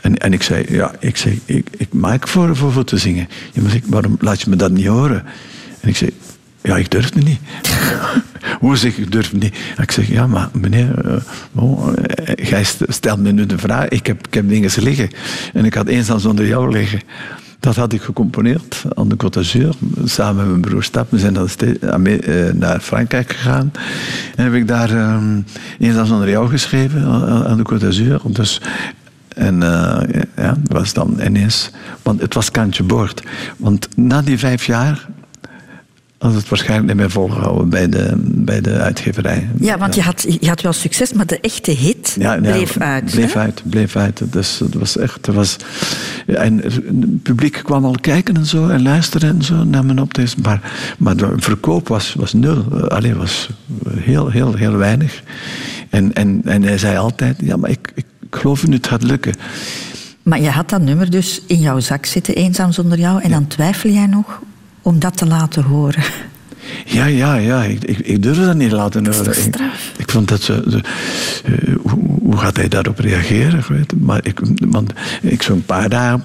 En, 0.00 0.18
en 0.18 0.32
ik 0.32 0.42
zei, 0.42 0.64
ja, 0.68 0.94
ik, 0.98 1.16
zei, 1.16 1.40
ik, 1.44 1.68
ik 1.76 1.92
maak 1.92 2.28
voor, 2.28 2.56
voor, 2.56 2.72
voor 2.72 2.84
te 2.84 2.96
zingen. 2.96 3.28
Ja, 3.52 3.62
maar 3.62 3.74
ik, 3.74 3.84
waarom 3.86 4.16
laat 4.20 4.40
je 4.40 4.50
me 4.50 4.56
dat 4.56 4.70
niet 4.70 4.86
horen? 4.86 5.24
En 5.80 5.88
ik 5.88 5.96
zei, 5.96 6.10
ja, 6.62 6.76
ik 6.76 6.90
durfde 6.90 7.20
niet. 7.20 7.40
Hoe 8.60 8.76
zeg 8.76 8.96
ik, 8.96 9.12
durf 9.12 9.32
niet? 9.32 9.54
En 9.76 9.82
ik 9.82 9.90
zeg, 9.90 10.08
ja, 10.08 10.26
maar 10.26 10.48
meneer, 10.52 11.22
uh, 11.56 11.96
jij 12.34 12.64
stelt 12.88 13.18
me 13.18 13.32
nu 13.32 13.46
de 13.46 13.58
vraag. 13.58 13.88
Ik 13.88 14.06
heb, 14.06 14.26
ik 14.26 14.34
heb 14.34 14.48
dingen 14.48 14.70
liggen. 14.76 15.10
En 15.52 15.64
ik 15.64 15.74
had 15.74 15.86
eens 15.86 16.06
dan 16.06 16.20
zonder 16.20 16.46
jou 16.46 16.72
liggen. 16.72 17.00
Dat 17.62 17.76
had 17.76 17.92
ik 17.92 18.02
gecomponeerd 18.02 18.84
aan 18.94 19.08
de 19.08 19.16
Côte 19.24 19.30
d'Azur. 19.30 19.74
Samen 20.04 20.36
met 20.36 20.46
mijn 20.46 20.60
broer 20.60 20.82
Stap. 20.82 21.10
We 21.10 21.18
zijn 21.18 21.34
dan 21.34 21.48
naar 22.58 22.80
Frankrijk 22.80 23.32
gegaan. 23.32 23.72
En 24.36 24.44
heb 24.44 24.54
ik 24.54 24.68
daar 24.68 25.14
um, 25.14 25.44
eens 25.78 25.96
als 25.96 26.10
onder 26.10 26.28
jou 26.28 26.48
geschreven 26.48 27.04
aan 27.46 27.56
de 27.56 27.62
Côte 27.72 27.78
d'Azur. 27.78 28.20
Dus, 28.26 28.60
en 29.28 29.54
uh, 29.54 30.00
ja, 30.36 30.56
was 30.64 30.92
dan 30.92 31.20
ineens... 31.24 31.70
Want 32.02 32.20
het 32.20 32.34
was 32.34 32.50
kantje 32.50 32.82
boord. 32.82 33.22
Want 33.56 33.88
na 33.96 34.22
die 34.22 34.38
vijf 34.38 34.66
jaar 34.66 35.08
had 36.22 36.34
het 36.34 36.48
waarschijnlijk 36.48 36.88
niet 36.88 36.96
meer 36.96 37.10
volgehouden 37.10 37.68
bij 37.68 37.88
de, 37.88 38.12
bij 38.18 38.60
de 38.60 38.72
uitgeverij. 38.72 39.48
Ja, 39.58 39.78
want 39.78 39.94
Je, 39.94 40.02
had, 40.02 40.26
je 40.40 40.48
had 40.48 40.60
wel 40.60 40.72
succes, 40.72 41.12
maar 41.12 41.26
de 41.26 41.40
echte 41.40 41.70
hit 41.70 42.16
ja, 42.18 42.36
bleef 42.36 42.74
ja, 42.74 42.80
uit. 42.80 43.10
Bleef 43.10 43.32
hè? 43.32 43.40
uit, 43.40 43.62
bleef 43.64 43.96
uit. 43.96 44.22
Dus 44.32 44.58
het 44.58 44.74
was 44.74 44.96
echt... 44.96 45.26
Het 45.26 45.34
was, 45.34 45.56
en 46.26 46.58
het 46.58 47.22
publiek 47.22 47.60
kwam 47.62 47.84
al 47.84 47.96
kijken 48.00 48.36
en 48.36 48.46
zo 48.46 48.68
en 48.68 48.82
luisteren 48.82 49.28
en 49.28 49.42
zo 49.42 49.64
naar 49.64 49.84
mijn 49.84 50.00
optredens. 50.00 50.36
Maar, 50.36 50.72
maar 50.98 51.16
de 51.16 51.32
verkoop 51.36 51.88
was, 51.88 52.14
was 52.14 52.32
nul. 52.32 52.88
Alleen 52.88 53.16
was 53.16 53.48
heel, 53.88 54.30
heel, 54.30 54.54
heel 54.54 54.76
weinig. 54.76 55.22
En, 55.90 56.12
en, 56.12 56.40
en 56.44 56.62
hij 56.62 56.78
zei 56.78 56.96
altijd, 56.96 57.36
ja, 57.40 57.56
maar 57.56 57.70
ik, 57.70 57.92
ik 57.94 58.06
geloof 58.30 58.66
nu 58.66 58.74
het 58.74 58.86
gaat 58.86 59.02
lukken. 59.02 59.34
Maar 60.22 60.40
je 60.40 60.50
had 60.50 60.68
dat 60.70 60.80
nummer 60.80 61.10
dus 61.10 61.42
in 61.46 61.60
jouw 61.60 61.80
zak 61.80 62.06
zitten, 62.06 62.34
eenzaam 62.34 62.72
zonder 62.72 62.98
jou. 62.98 63.22
En 63.22 63.30
dan 63.30 63.46
twijfel 63.46 63.90
jij 63.90 64.06
nog 64.06 64.40
om 64.82 64.98
dat 64.98 65.16
te 65.16 65.26
laten 65.26 65.62
horen. 65.62 66.02
Ja, 66.84 67.04
ja, 67.04 67.34
ja. 67.34 67.64
Ik, 67.64 67.84
ik, 67.84 67.98
ik 67.98 68.22
durfde 68.22 68.44
dat 68.44 68.56
niet 68.56 68.72
laten 68.72 69.06
horen. 69.06 69.46
Ik, 69.46 69.56
ik, 69.96 70.10
vond 70.10 70.28
dat 70.28 70.42
ze. 70.42 70.64
ze 70.68 70.80
uh, 71.48 71.76
hoe, 71.82 71.98
hoe, 72.22 72.36
gaat 72.36 72.56
hij 72.56 72.68
daarop 72.68 72.98
reageren? 72.98 73.64
Weet 73.68 73.92
maar 74.00 74.26
ik, 74.26 74.40
want 74.60 74.92
ik 75.22 75.42
zo'n 75.42 75.64
paar 75.64 75.88
dagen. 75.88 76.22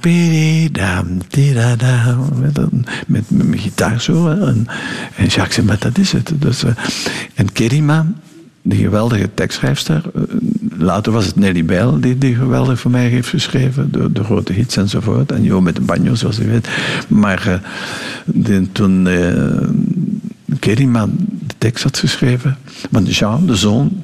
Met, 3.07 3.29
met 3.29 3.29
mijn 3.29 3.59
gitaar 3.59 4.01
zo. 4.01 4.27
En, 4.29 4.67
en 5.15 5.25
Jacques 5.25 5.53
zei: 5.53 5.65
Maar 5.65 5.79
dat 5.79 5.97
is 5.97 6.11
het. 6.11 6.31
Dus, 6.35 6.63
uh, 6.63 6.71
en 7.33 7.51
Kerima, 7.51 8.05
die 8.67 8.83
geweldige 8.83 9.29
tekstschrijfster. 9.33 10.01
Later 10.77 11.11
was 11.11 11.25
het 11.25 11.35
Nelly 11.35 11.65
Bijl 11.65 11.99
die, 11.99 12.17
die 12.17 12.35
geweldig 12.35 12.79
voor 12.79 12.91
mij 12.91 13.07
heeft 13.07 13.29
geschreven. 13.29 13.91
De, 13.91 14.11
de 14.11 14.23
grote 14.23 14.53
hits 14.53 14.77
enzovoort. 14.77 15.31
En 15.31 15.43
Jo 15.43 15.61
met 15.61 15.75
de 15.75 15.81
banjo, 15.81 16.15
zoals 16.15 16.37
je 16.37 16.45
weet. 16.45 16.67
Maar 17.07 17.61
de, 18.25 18.71
toen 18.71 19.05
uh, 19.05 19.67
Kerima 20.59 21.05
de 21.47 21.55
tekst 21.57 21.83
had 21.83 21.97
geschreven. 21.97 22.57
Want 22.89 23.15
Jean, 23.15 23.45
de 23.45 23.55
zoon 23.55 24.03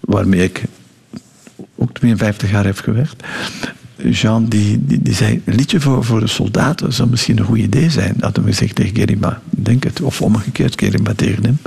waarmee 0.00 0.42
ik 0.42 0.62
ook 1.76 1.92
52 1.92 2.50
jaar 2.50 2.64
heeft 2.64 2.80
gewerkt. 2.80 3.22
Jean 4.02 4.46
die, 4.48 4.78
die, 4.84 5.14
zei, 5.14 5.42
een 5.44 5.54
liedje 5.54 5.80
voor, 5.80 6.04
voor 6.04 6.20
de 6.20 6.26
soldaten 6.26 6.92
zou 6.92 7.08
misschien 7.08 7.38
een 7.38 7.44
goed 7.44 7.58
idee 7.58 7.90
zijn. 7.90 8.14
Hadden 8.20 8.44
we 8.44 8.50
gezegd 8.50 8.74
tegen 8.74 8.96
Gerima, 8.96 9.40
denk 9.50 9.84
het. 9.84 10.00
Of 10.00 10.22
omgekeerd, 10.22 10.80
Gerima 10.80 11.12
tegen 11.16 11.44
hem. 11.44 11.58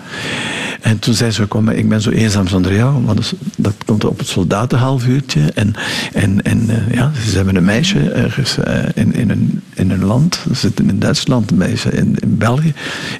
En 0.82 1.00
toen 1.00 1.14
zei 1.14 1.32
ze, 1.32 1.46
kom, 1.46 1.70
ik 1.70 1.90
ben 1.90 2.02
zo 2.02 2.10
eenzaam 2.10 2.48
zonder 2.48 2.74
jou. 2.74 3.06
Want 3.06 3.34
dat 3.58 3.74
komt 3.86 4.06
op 4.06 4.18
het 4.18 4.28
soldatenhalfuurtje. 4.28 5.52
En, 5.54 5.74
en, 6.14 6.42
en 6.42 6.70
uh, 6.70 6.94
ja, 6.94 7.12
ze 7.30 7.36
hebben 7.36 7.56
een 7.56 7.66
meisje 7.66 8.12
ergens 8.12 8.58
uh, 8.58 8.84
in, 8.94 9.14
in, 9.14 9.30
een, 9.30 9.62
in 9.74 9.92
een 9.92 10.06
land. 10.06 10.40
Ze 10.48 10.56
zitten 10.56 10.90
in 10.90 11.00
Duitsland, 11.00 11.52
een 11.52 11.58
meisje 11.58 11.92
in, 11.92 12.16
in 12.20 12.38
België. 12.38 12.74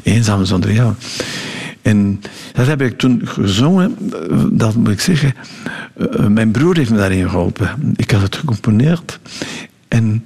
Eenzaam 0.04 0.46
zonder 0.46 0.74
jou. 0.74 0.94
En 1.82 2.22
dat 2.54 2.68
heb 2.68 2.82
ik 2.82 2.98
toen 2.98 3.22
gezongen, 3.24 3.96
dat 4.52 4.76
moet 4.76 4.90
ik 4.90 5.00
zeggen. 5.00 5.34
Uh, 5.98 6.28
mijn 6.28 6.52
broer 6.52 6.78
heeft 6.78 6.90
me 6.90 6.98
daarin 6.98 7.30
geholpen. 7.30 7.94
Ik 7.96 8.12
had 8.12 8.22
het 8.22 8.36
gecomponeerd. 8.36 9.20
En 9.88 10.26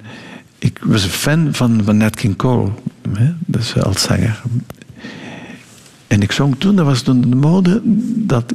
ik 0.58 0.78
was 0.82 1.04
een 1.04 1.10
fan 1.10 1.48
van, 1.54 1.80
van 1.84 1.96
Nat 1.96 2.16
King 2.16 2.36
Cole, 2.36 2.70
hè, 3.08 3.32
dus 3.46 3.82
als 3.82 4.02
zanger. 4.02 4.42
En 6.06 6.22
ik 6.22 6.32
zong 6.32 6.54
toen, 6.58 6.76
dat 6.76 6.86
was 6.86 7.02
toen 7.02 7.20
de 7.20 7.36
mode, 7.36 7.80
dat 8.14 8.52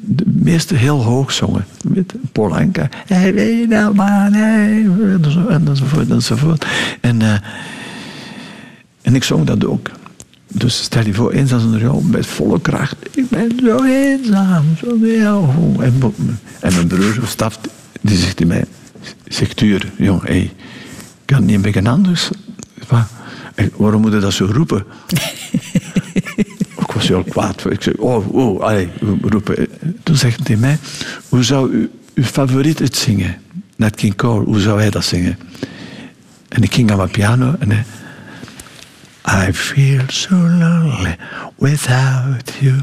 de 0.00 0.24
meesten 0.26 0.76
heel 0.76 1.02
hoog 1.02 1.32
zongen. 1.32 1.64
Weet, 1.82 2.14
Paul 2.32 2.56
Anka. 2.56 2.88
Hey, 3.06 3.34
weet 3.34 3.68
nou 3.68 3.94
man, 3.94 4.32
hey, 4.32 4.86
enzovoort, 5.64 6.10
enzovoort. 6.10 6.66
En, 7.00 7.20
uh, 7.20 7.34
en 9.02 9.14
ik 9.14 9.24
zong 9.24 9.46
dat 9.46 9.64
ook. 9.64 9.90
Dus 10.54 10.82
stel 10.82 11.04
je 11.04 11.14
voor, 11.14 11.32
eenzaam 11.32 11.60
zonder 11.60 11.80
jou, 11.80 12.04
met 12.04 12.26
volle 12.26 12.60
kracht. 12.60 12.96
Ik 13.10 13.28
ben 13.28 13.52
zo 13.64 13.84
eenzaam, 13.84 14.64
zonder 14.84 15.16
jou. 15.16 15.46
En, 15.82 16.14
en 16.60 16.74
mijn 16.74 16.86
broer, 16.86 17.20
Staf, 17.26 17.58
die 18.00 18.16
zegt 18.18 18.40
in 18.40 18.46
mij, 18.46 18.64
zegt 19.26 19.56
Tuur, 19.56 19.92
jong, 19.96 20.50
kan 21.24 21.44
niet 21.44 21.54
een 21.54 21.62
beetje 21.62 21.88
anders? 21.88 22.30
Waarom 23.76 24.00
moet 24.00 24.12
je 24.12 24.18
dat 24.18 24.32
zo 24.32 24.48
roepen? 24.52 24.84
ik 26.82 26.92
was 26.94 27.08
heel 27.08 27.24
kwaad. 27.24 27.70
Ik 27.70 27.82
zei, 27.82 27.94
oh, 27.98 28.34
oh, 28.34 28.60
allee, 28.60 28.88
roepen. 29.22 29.68
Toen 30.02 30.16
zegt 30.16 30.48
hij 30.48 30.56
mij, 30.56 30.78
hoe 31.28 31.44
zou 31.44 31.72
u, 31.72 31.90
uw 32.14 32.24
favoriet 32.24 32.78
het 32.78 32.96
zingen? 32.96 33.36
Net 33.76 33.96
King 33.96 34.16
Cole, 34.16 34.44
hoe 34.44 34.60
zou 34.60 34.80
hij 34.80 34.90
dat 34.90 35.04
zingen? 35.04 35.38
En 36.48 36.62
ik 36.62 36.74
ging 36.74 36.90
aan 36.90 36.96
mijn 36.96 37.10
piano 37.10 37.54
en 37.58 37.70
hij... 37.70 37.84
I 39.26 39.52
feel 39.52 40.02
so 40.08 40.34
lonely 40.34 41.16
without 41.56 42.52
you. 42.60 42.74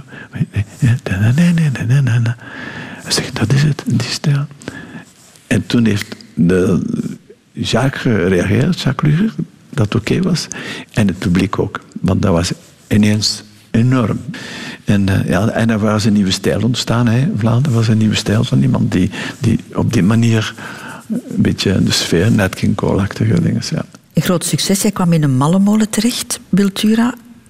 Hij 3.04 3.12
zegt, 3.12 3.36
dat 3.36 3.54
is 3.54 3.64
het, 3.64 3.84
die 3.86 4.10
stijl. 4.10 4.48
En 5.48 5.66
toen 5.66 5.86
heeft 5.86 6.16
de 6.34 6.82
Jacques 7.52 8.02
gereageerd, 8.02 8.82
Jacques 8.82 9.12
Luger, 9.12 9.34
dat 9.70 9.96
oké 9.96 10.22
was. 10.22 10.48
En 10.94 11.08
het 11.08 11.20
publiek 11.20 11.60
ook. 11.60 11.80
Want 12.02 12.22
dat 12.22 12.32
was 12.32 12.52
ineens 12.88 13.44
enorm. 13.72 14.20
En, 14.86 15.10
uh, 15.10 15.28
ja, 15.28 15.48
en 15.48 15.70
er 15.70 15.80
was 15.80 16.06
een 16.06 16.14
nieuwe 16.14 16.32
stijl 16.32 16.62
ontstaan. 16.62 17.08
Hè. 17.08 17.28
Vlaanderen 17.36 17.78
was 17.78 17.88
een 17.88 17.98
nieuwe 17.98 18.16
stijl 18.16 18.44
van 18.44 18.62
iemand 18.62 18.92
die, 18.92 19.12
die 19.40 19.60
op 19.74 19.94
die 19.94 20.04
manier 20.04 20.54
een 21.08 21.22
beetje 21.42 21.84
de 21.84 21.92
sfeer, 21.92 22.32
net 22.32 22.56
King 22.56 22.76
Cole-achtige 22.76 23.42
dingen. 23.42 23.62
Ja. 23.70 23.86
Een 24.20 24.26
groot 24.26 24.46
succes. 24.46 24.82
Jij 24.82 24.92
kwam 24.92 25.14
in 25.14 25.24
een 25.24 25.38
mallenmolen 25.38 25.90
terecht, 25.90 26.40
Biltura. 26.50 27.08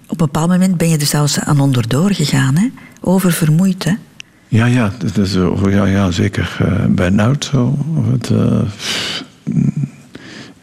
Op 0.07 0.21
een 0.21 0.25
bepaald 0.25 0.49
moment 0.49 0.77
ben 0.77 0.89
je 0.89 0.97
er 0.97 1.05
zelfs 1.05 1.39
aan 1.39 1.59
onderdoor 1.59 2.13
gegaan. 2.13 2.55
Hè? 2.55 2.67
Oververmoeid, 3.01 3.83
hè? 3.83 3.93
Ja, 4.47 4.65
ja, 4.65 4.91
dat 4.97 5.17
is, 5.17 5.35
oh, 5.35 5.71
ja, 5.71 5.85
ja 5.85 6.11
zeker. 6.11 6.57
Uh, 6.61 6.85
bij 6.85 7.09
Nout 7.09 7.45
zo. 7.45 7.77
Het, 8.11 8.29
uh, 8.29 8.61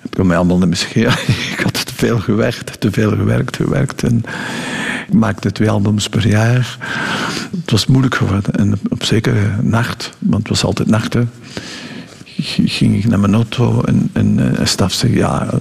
het 0.00 0.14
kon 0.14 0.26
mij 0.26 0.36
allemaal 0.36 0.58
niet 0.58 0.94
meer 0.94 1.06
Ik 1.52 1.60
had 1.62 1.86
te 1.86 1.94
veel 1.94 2.18
gewerkt, 2.18 2.80
te 2.80 2.90
veel 2.90 3.10
gewerkt, 3.10 3.56
gewerkt. 3.56 4.02
En 4.02 4.24
ik 5.08 5.14
maakte 5.14 5.52
twee 5.52 5.70
albums 5.70 6.08
per 6.08 6.28
jaar. 6.28 6.78
Het 7.60 7.70
was 7.70 7.86
moeilijk 7.86 8.14
geworden. 8.14 8.54
En 8.54 8.78
op 8.88 9.04
zekere 9.04 9.62
nacht, 9.62 10.10
want 10.18 10.38
het 10.38 10.48
was 10.48 10.64
altijd 10.64 10.88
nachten 10.88 11.30
ging 12.64 12.96
ik 12.96 13.06
naar 13.06 13.20
mijn 13.20 13.34
auto 13.34 13.82
en, 13.82 14.10
en, 14.12 14.38
en 14.38 14.58
eh, 14.58 14.66
staf 14.66 14.92
zei, 14.92 15.16
ja, 15.16 15.48
eh, 15.52 15.58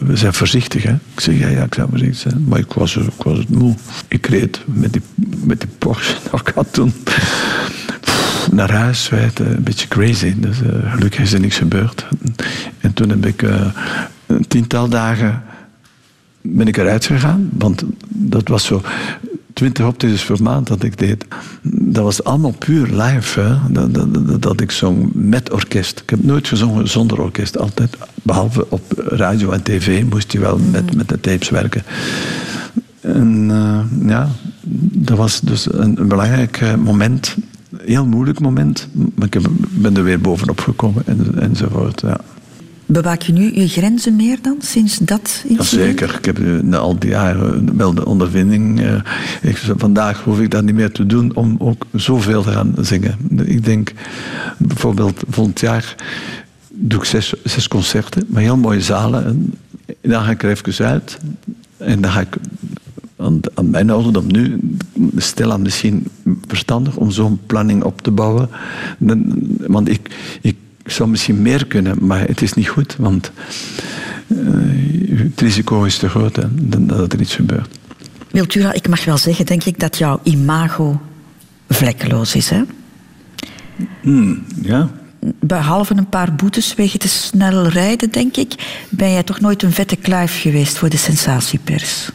we 0.00 0.16
zijn 0.16 0.34
voorzichtig. 0.34 0.82
Hè? 0.82 0.92
Ik 0.92 1.20
zeg, 1.20 1.38
ja, 1.38 1.48
ja, 1.48 1.62
ik 1.62 1.74
zou 1.74 1.88
voorzichtig 1.90 2.20
zijn. 2.20 2.44
Maar 2.48 2.58
ik 2.58 2.72
was, 2.72 2.96
het 3.38 3.48
moe. 3.48 3.74
Ik 4.08 4.26
reed 4.26 4.60
met 4.64 4.92
die, 4.92 5.02
met 5.44 5.60
die 5.60 5.70
Porsche 5.78 6.14
naar 6.30 6.70
toen 6.70 6.92
naar 8.50 8.72
huis, 8.72 9.08
weet, 9.08 9.38
een 9.38 9.62
beetje 9.62 9.88
crazy. 9.88 10.34
Dus 10.36 10.56
uh, 10.60 10.92
gelukkig 10.92 11.20
is 11.20 11.32
er 11.32 11.40
niks 11.40 11.56
gebeurd. 11.56 12.06
En 12.80 12.92
toen 12.92 13.08
heb 13.08 13.26
ik 13.26 13.42
uh, 13.42 13.66
een 14.26 14.48
tiental 14.48 14.88
dagen 14.88 15.42
ben 16.40 16.68
ik 16.68 16.76
eruit 16.76 17.06
gegaan. 17.06 17.50
Want 17.52 17.84
dat 18.08 18.48
was 18.48 18.64
zo 18.64 18.82
20 19.52 19.86
optredens 19.86 20.24
per 20.24 20.42
maand 20.42 20.66
dat 20.66 20.82
ik 20.82 20.98
deed. 20.98 21.24
Dat 21.62 22.04
was 22.04 22.24
allemaal 22.24 22.54
puur 22.58 22.86
live. 22.86 23.40
Hè? 23.40 23.72
Dat, 23.72 23.94
dat, 23.94 24.42
dat, 24.42 24.60
ik 24.60 24.70
zong 24.70 25.10
met 25.14 25.50
orkest. 25.52 26.00
Ik 26.00 26.10
heb 26.10 26.24
nooit 26.24 26.48
gezongen 26.48 26.88
zonder 26.88 27.20
orkest. 27.20 27.58
Altijd, 27.58 27.96
behalve 28.22 28.66
op 28.68 28.82
radio 28.96 29.50
en 29.50 29.62
tv 29.62 30.04
moest 30.10 30.32
je 30.32 30.38
wel 30.38 30.58
met, 30.58 30.96
met 30.96 31.08
de 31.08 31.20
tapes 31.20 31.50
werken. 31.50 31.82
En 33.00 33.48
uh, 33.50 34.08
ja, 34.08 34.28
dat 34.92 35.16
was 35.16 35.40
dus 35.40 35.72
een, 35.72 36.00
een 36.00 36.08
belangrijk 36.08 36.56
eh, 36.56 36.74
moment. 36.74 37.36
Heel 37.76 38.06
moeilijk 38.06 38.40
moment. 38.40 38.88
Maar 39.14 39.28
ik 39.30 39.40
ben 39.70 39.96
er 39.96 40.04
weer 40.04 40.20
bovenop 40.20 40.60
gekomen 40.60 41.02
en, 41.06 41.40
enzovoort. 41.40 42.00
Ja. 42.00 42.20
Bewaak 42.92 43.22
je 43.22 43.32
nu 43.32 43.54
je 43.54 43.68
grenzen 43.68 44.16
meer 44.16 44.38
dan 44.42 44.56
sinds 44.60 44.98
dat 44.98 45.44
incident? 45.46 45.78
Jazeker. 45.78 46.14
Ik 46.18 46.24
heb 46.24 46.62
na 46.62 46.76
al 46.76 46.98
die 46.98 47.10
jaren 47.10 47.76
wel 47.76 47.94
de 47.94 48.06
ondervinding. 48.06 48.80
Uh, 48.80 48.94
ik, 49.42 49.56
vandaag 49.76 50.22
hoef 50.22 50.40
ik 50.40 50.50
dat 50.50 50.64
niet 50.64 50.74
meer 50.74 50.92
te 50.92 51.06
doen 51.06 51.34
om 51.34 51.56
ook 51.58 51.86
zoveel 51.92 52.42
te 52.42 52.50
gaan 52.50 52.74
zingen. 52.80 53.16
Ik 53.44 53.64
denk 53.64 53.92
bijvoorbeeld 54.58 55.22
volgend 55.28 55.60
jaar 55.60 55.94
doe 56.70 56.98
ik 56.98 57.04
zes, 57.04 57.34
zes 57.44 57.68
concerten, 57.68 58.26
maar 58.28 58.42
heel 58.42 58.56
mooie 58.56 58.80
zalen. 58.80 59.26
En 60.00 60.10
dan 60.10 60.22
ga 60.22 60.30
ik 60.30 60.42
er 60.42 60.50
even 60.50 60.86
uit. 60.86 61.18
En 61.76 62.00
dan 62.00 62.10
ga 62.10 62.20
ik 62.20 62.36
aan, 63.16 63.40
aan 63.54 63.70
mijn 63.70 63.90
ouderdom 63.90 64.26
nu, 64.26 64.58
stilaan 65.16 65.62
misschien 65.62 66.06
verstandig 66.46 66.96
om 66.96 67.10
zo'n 67.10 67.40
planning 67.46 67.82
op 67.82 68.02
te 68.02 68.10
bouwen. 68.10 68.48
Want 69.66 69.88
ik 69.88 70.10
ik 70.90 70.96
zou 70.96 71.08
misschien 71.08 71.42
meer 71.42 71.66
kunnen, 71.66 71.96
maar 72.00 72.26
het 72.26 72.42
is 72.42 72.52
niet 72.52 72.68
goed, 72.68 72.96
want 72.98 73.32
uh, 74.26 75.18
het 75.18 75.40
risico 75.40 75.84
is 75.84 75.98
te 75.98 76.08
groot 76.08 76.36
hè, 76.36 76.44
dat 76.86 77.12
er 77.12 77.20
iets 77.20 77.34
gebeurt. 77.34 77.78
Wiltura, 78.30 78.72
ik 78.72 78.88
mag 78.88 79.04
wel 79.04 79.16
zeggen, 79.16 79.46
denk 79.46 79.64
ik, 79.64 79.78
dat 79.78 79.98
jouw 79.98 80.20
imago 80.22 81.00
vlekkeloos 81.68 82.34
is, 82.34 82.50
hè? 82.50 82.62
Hmm, 84.00 84.44
ja. 84.62 84.90
Behalve 85.40 85.94
een 85.96 86.08
paar 86.08 86.34
boetes 86.34 86.74
wegen 86.74 86.98
te 86.98 87.08
snel 87.08 87.66
rijden, 87.66 88.10
denk 88.10 88.36
ik, 88.36 88.54
ben 88.88 89.12
jij 89.12 89.22
toch 89.22 89.40
nooit 89.40 89.62
een 89.62 89.72
vette 89.72 89.96
kluif 89.96 90.40
geweest 90.40 90.78
voor 90.78 90.88
de 90.88 90.96
sensatiepers? 90.96 92.10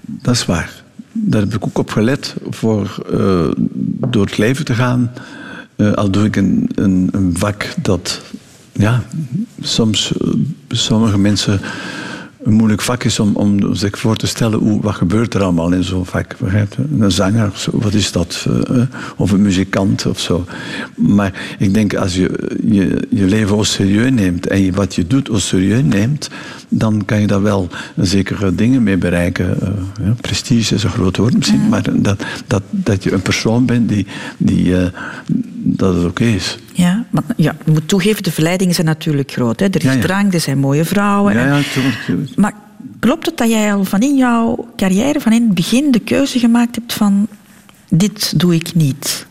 Dat 0.00 0.34
is 0.34 0.44
waar. 0.46 0.82
Daar 1.12 1.40
heb 1.40 1.54
ik 1.54 1.66
ook 1.66 1.78
op 1.78 1.90
gelet 1.90 2.34
voor 2.48 3.04
uh, 3.12 3.50
door 4.10 4.24
het 4.24 4.38
leven 4.38 4.64
te 4.64 4.74
gaan 4.74 5.10
uh, 5.80 5.92
al 5.92 6.10
doe 6.10 6.24
ik 6.24 6.36
een, 6.36 6.68
een, 6.74 7.08
een, 7.12 7.36
vak 7.36 7.74
dat 7.82 8.20
ja, 8.72 9.02
soms 9.60 10.12
uh, 10.24 10.34
sommige 10.68 11.18
mensen 11.18 11.60
een 12.42 12.52
moeilijk 12.52 12.80
vak 12.80 13.04
is 13.04 13.18
om, 13.18 13.36
om 13.36 13.74
zich 13.74 13.98
voor 13.98 14.16
te 14.16 14.26
stellen 14.26 14.58
hoe, 14.58 14.80
wat 14.82 14.94
gebeurt 14.94 15.34
er 15.34 15.42
allemaal 15.42 15.72
in 15.72 15.84
zo'n 15.84 16.06
vak. 16.06 16.36
Een 16.98 17.12
zanger, 17.12 17.52
wat 17.72 17.94
is 17.94 18.12
dat? 18.12 18.46
Uh, 18.70 18.82
of 19.16 19.30
een 19.30 19.42
muzikant 19.42 20.06
of 20.06 20.20
zo. 20.20 20.44
Maar 20.94 21.56
ik 21.58 21.74
denk 21.74 21.94
als 21.94 22.14
je 22.14 22.56
je, 22.64 23.06
je 23.10 23.24
leven 23.24 23.54
au 23.54 23.64
serieus 23.64 24.10
neemt 24.10 24.46
en 24.46 24.62
je, 24.62 24.72
wat 24.72 24.94
je 24.94 25.06
doet 25.06 25.28
au 25.28 25.40
serieus 25.40 25.82
neemt, 25.82 26.30
dan 26.68 27.04
kan 27.04 27.20
je 27.20 27.26
daar 27.26 27.42
wel 27.42 27.68
zekere 27.96 28.54
dingen 28.54 28.82
mee 28.82 28.96
bereiken. 28.96 29.58
Uh, 29.62 30.06
ja, 30.06 30.14
prestige 30.20 30.74
is 30.74 30.82
een 30.82 30.90
groot 30.90 31.16
woord 31.16 31.36
misschien, 31.36 31.68
maar 31.68 31.82
dat, 32.02 32.24
dat, 32.46 32.62
dat 32.70 33.02
je 33.02 33.12
een 33.12 33.22
persoon 33.22 33.66
bent 33.66 33.88
die, 33.88 34.06
die, 34.36 34.74
dat 35.54 35.94
het 35.94 36.04
oké 36.04 36.24
is. 36.24 36.58
Ja, 36.80 37.04
maar 37.10 37.22
ja, 37.36 37.56
je 37.64 37.70
moet 37.70 37.88
toegeven, 37.88 38.22
de 38.22 38.32
verleidingen 38.32 38.74
zijn 38.74 38.86
natuurlijk 38.86 39.32
groot. 39.32 39.60
Hè? 39.60 39.66
Er 39.66 39.76
is 39.76 39.82
ja, 39.82 39.92
ja. 39.92 40.00
drank, 40.00 40.34
er 40.34 40.40
zijn 40.40 40.58
mooie 40.58 40.84
vrouwen. 40.84 41.34
Ja, 41.34 41.56
ja, 41.56 41.62
tuurlijk, 41.72 42.36
Maar 42.36 42.54
klopt 42.98 43.26
het 43.26 43.36
dat 43.36 43.48
jij 43.48 43.72
al 43.74 43.84
van 43.84 44.00
in 44.00 44.16
jouw 44.16 44.68
carrière, 44.76 45.20
van 45.20 45.32
in 45.32 45.42
het 45.42 45.54
begin, 45.54 45.90
de 45.90 46.00
keuze 46.00 46.38
gemaakt 46.38 46.74
hebt 46.74 46.92
van 46.92 47.28
dit 47.88 48.38
doe 48.38 48.54
ik 48.54 48.74
niet? 48.74 49.26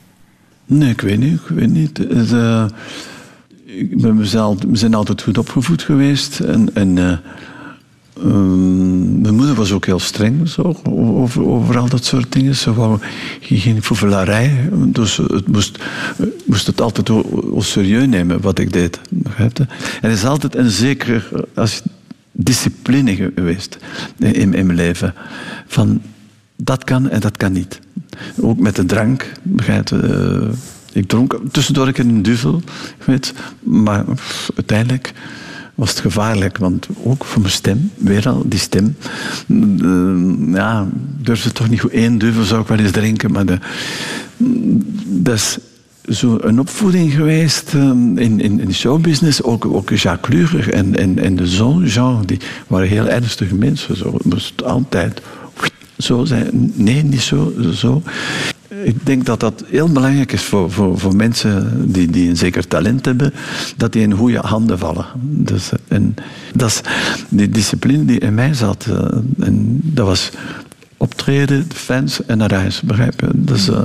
Nee, 0.65 0.89
ik 0.89 1.01
weet 1.01 1.19
niet. 1.19 1.33
Ik 1.33 1.47
weet 1.47 1.69
niet. 1.69 1.97
Het, 1.97 2.31
uh, 2.31 2.65
ik 3.65 4.01
ben 4.01 4.15
mezelf, 4.15 4.57
we 4.67 4.77
zijn 4.77 4.93
altijd 4.93 5.21
goed 5.21 5.37
opgevoed 5.37 5.81
geweest. 5.81 6.39
En, 6.39 6.69
en 6.73 6.97
uh, 6.97 7.17
um, 8.23 9.21
mijn 9.21 9.35
moeder 9.35 9.55
was 9.55 9.71
ook 9.71 9.85
heel 9.85 9.99
streng 9.99 10.49
zo, 10.49 10.75
over, 10.83 11.77
al 11.77 11.89
dat 11.89 12.05
soort 12.05 12.31
dingen. 12.31 12.55
Ze 12.55 12.73
wou 12.73 12.99
geen 13.41 13.83
foevelarij. 13.83 14.69
Dus 14.73 15.17
het 15.17 15.47
moest 15.47 15.79
moest 16.45 16.67
het 16.67 16.81
altijd 16.81 17.11
serieus 17.57 18.07
nemen 18.07 18.41
wat 18.41 18.59
ik 18.59 18.73
deed. 18.73 18.99
Je? 19.37 19.67
Er 20.01 20.09
is 20.09 20.25
altijd 20.25 20.55
een 20.55 20.69
zekere 20.69 21.47
als, 21.55 21.81
discipline 22.31 23.15
geweest 23.15 23.77
in, 24.17 24.53
in 24.53 24.65
mijn 24.65 24.77
leven. 24.77 25.13
Van 25.67 26.01
dat 26.55 26.83
kan 26.83 27.09
en 27.09 27.19
dat 27.19 27.37
kan 27.37 27.51
niet. 27.51 27.79
Ook 28.41 28.59
met 28.59 28.75
de 28.75 28.85
drank, 28.85 29.31
begrijp? 29.43 29.91
Eh, 29.91 30.47
ik 30.93 31.07
dronk 31.07 31.39
tussendoor 31.51 31.87
een 31.93 32.21
duvel, 32.21 32.61
weet, 33.05 33.33
maar 33.59 34.03
uiteindelijk 34.55 35.13
was 35.79 35.89
het 35.89 35.99
gevaarlijk, 35.99 36.57
want 36.57 36.87
ook 37.03 37.25
voor 37.25 37.41
mijn 37.41 37.53
stem, 37.53 37.91
weer 37.97 38.29
al, 38.29 38.43
die 38.45 38.59
stem. 38.59 38.95
Uh, 39.47 40.53
ja, 40.53 40.87
durfde 41.17 41.51
toch 41.51 41.69
niet 41.69 41.79
goed 41.79 42.19
duvel, 42.19 42.43
zou 42.43 42.61
ik 42.61 42.67
wel 42.67 42.77
eens 42.77 42.91
drinken, 42.91 43.31
maar 43.31 43.45
dat 45.05 45.35
is 45.35 45.57
zo 46.09 46.37
een 46.41 46.59
opvoeding 46.59 47.13
geweest 47.13 47.73
um, 47.73 48.17
in, 48.17 48.39
in, 48.39 48.59
in 48.59 48.73
showbusiness. 48.73 49.43
Ook, 49.43 49.65
ook 49.65 49.89
Jacques 49.89 50.29
Kluger 50.29 50.73
en, 50.73 50.95
en, 50.95 51.19
en 51.19 51.35
de 51.35 51.47
zoon 51.47 51.85
Jean, 51.85 52.25
die 52.25 52.39
waren 52.67 52.87
heel 52.87 53.07
ernstige 53.07 53.55
mensen. 53.55 53.97
Zo 53.97 54.17
moest 54.23 54.63
altijd 54.63 55.21
zo 55.97 56.25
zijn. 56.25 56.71
Nee, 56.75 57.03
niet 57.03 57.21
zo. 57.21 57.53
zo. 57.73 58.01
Ik 58.69 59.05
denk 59.05 59.25
dat 59.25 59.39
dat 59.39 59.63
heel 59.67 59.91
belangrijk 59.91 60.31
is 60.31 60.41
voor, 60.41 60.71
voor, 60.71 60.99
voor 60.99 61.15
mensen 61.15 61.83
die, 61.91 62.09
die 62.11 62.29
een 62.29 62.37
zeker 62.37 62.67
talent 62.67 63.05
hebben, 63.05 63.33
dat 63.77 63.93
die 63.93 64.01
in 64.01 64.13
goede 64.13 64.37
handen 64.37 64.79
vallen. 64.79 65.05
Dus, 65.21 65.69
en 65.87 66.15
dat 66.53 66.69
is 66.69 66.81
die 67.29 67.49
discipline 67.49 68.05
die 68.05 68.19
in 68.19 68.33
mij 68.33 68.53
zat. 68.53 68.85
Eh, 68.89 68.95
en 69.39 69.79
dat 69.83 70.05
was 70.05 70.29
optreden, 70.97 71.69
de 71.69 71.75
fans 71.75 72.25
en 72.25 72.37
naar 72.37 72.53
huis, 72.53 72.81
begrijp 72.81 73.19
je? 73.19 73.29
Dus, 73.33 73.69
uh, 73.69 73.81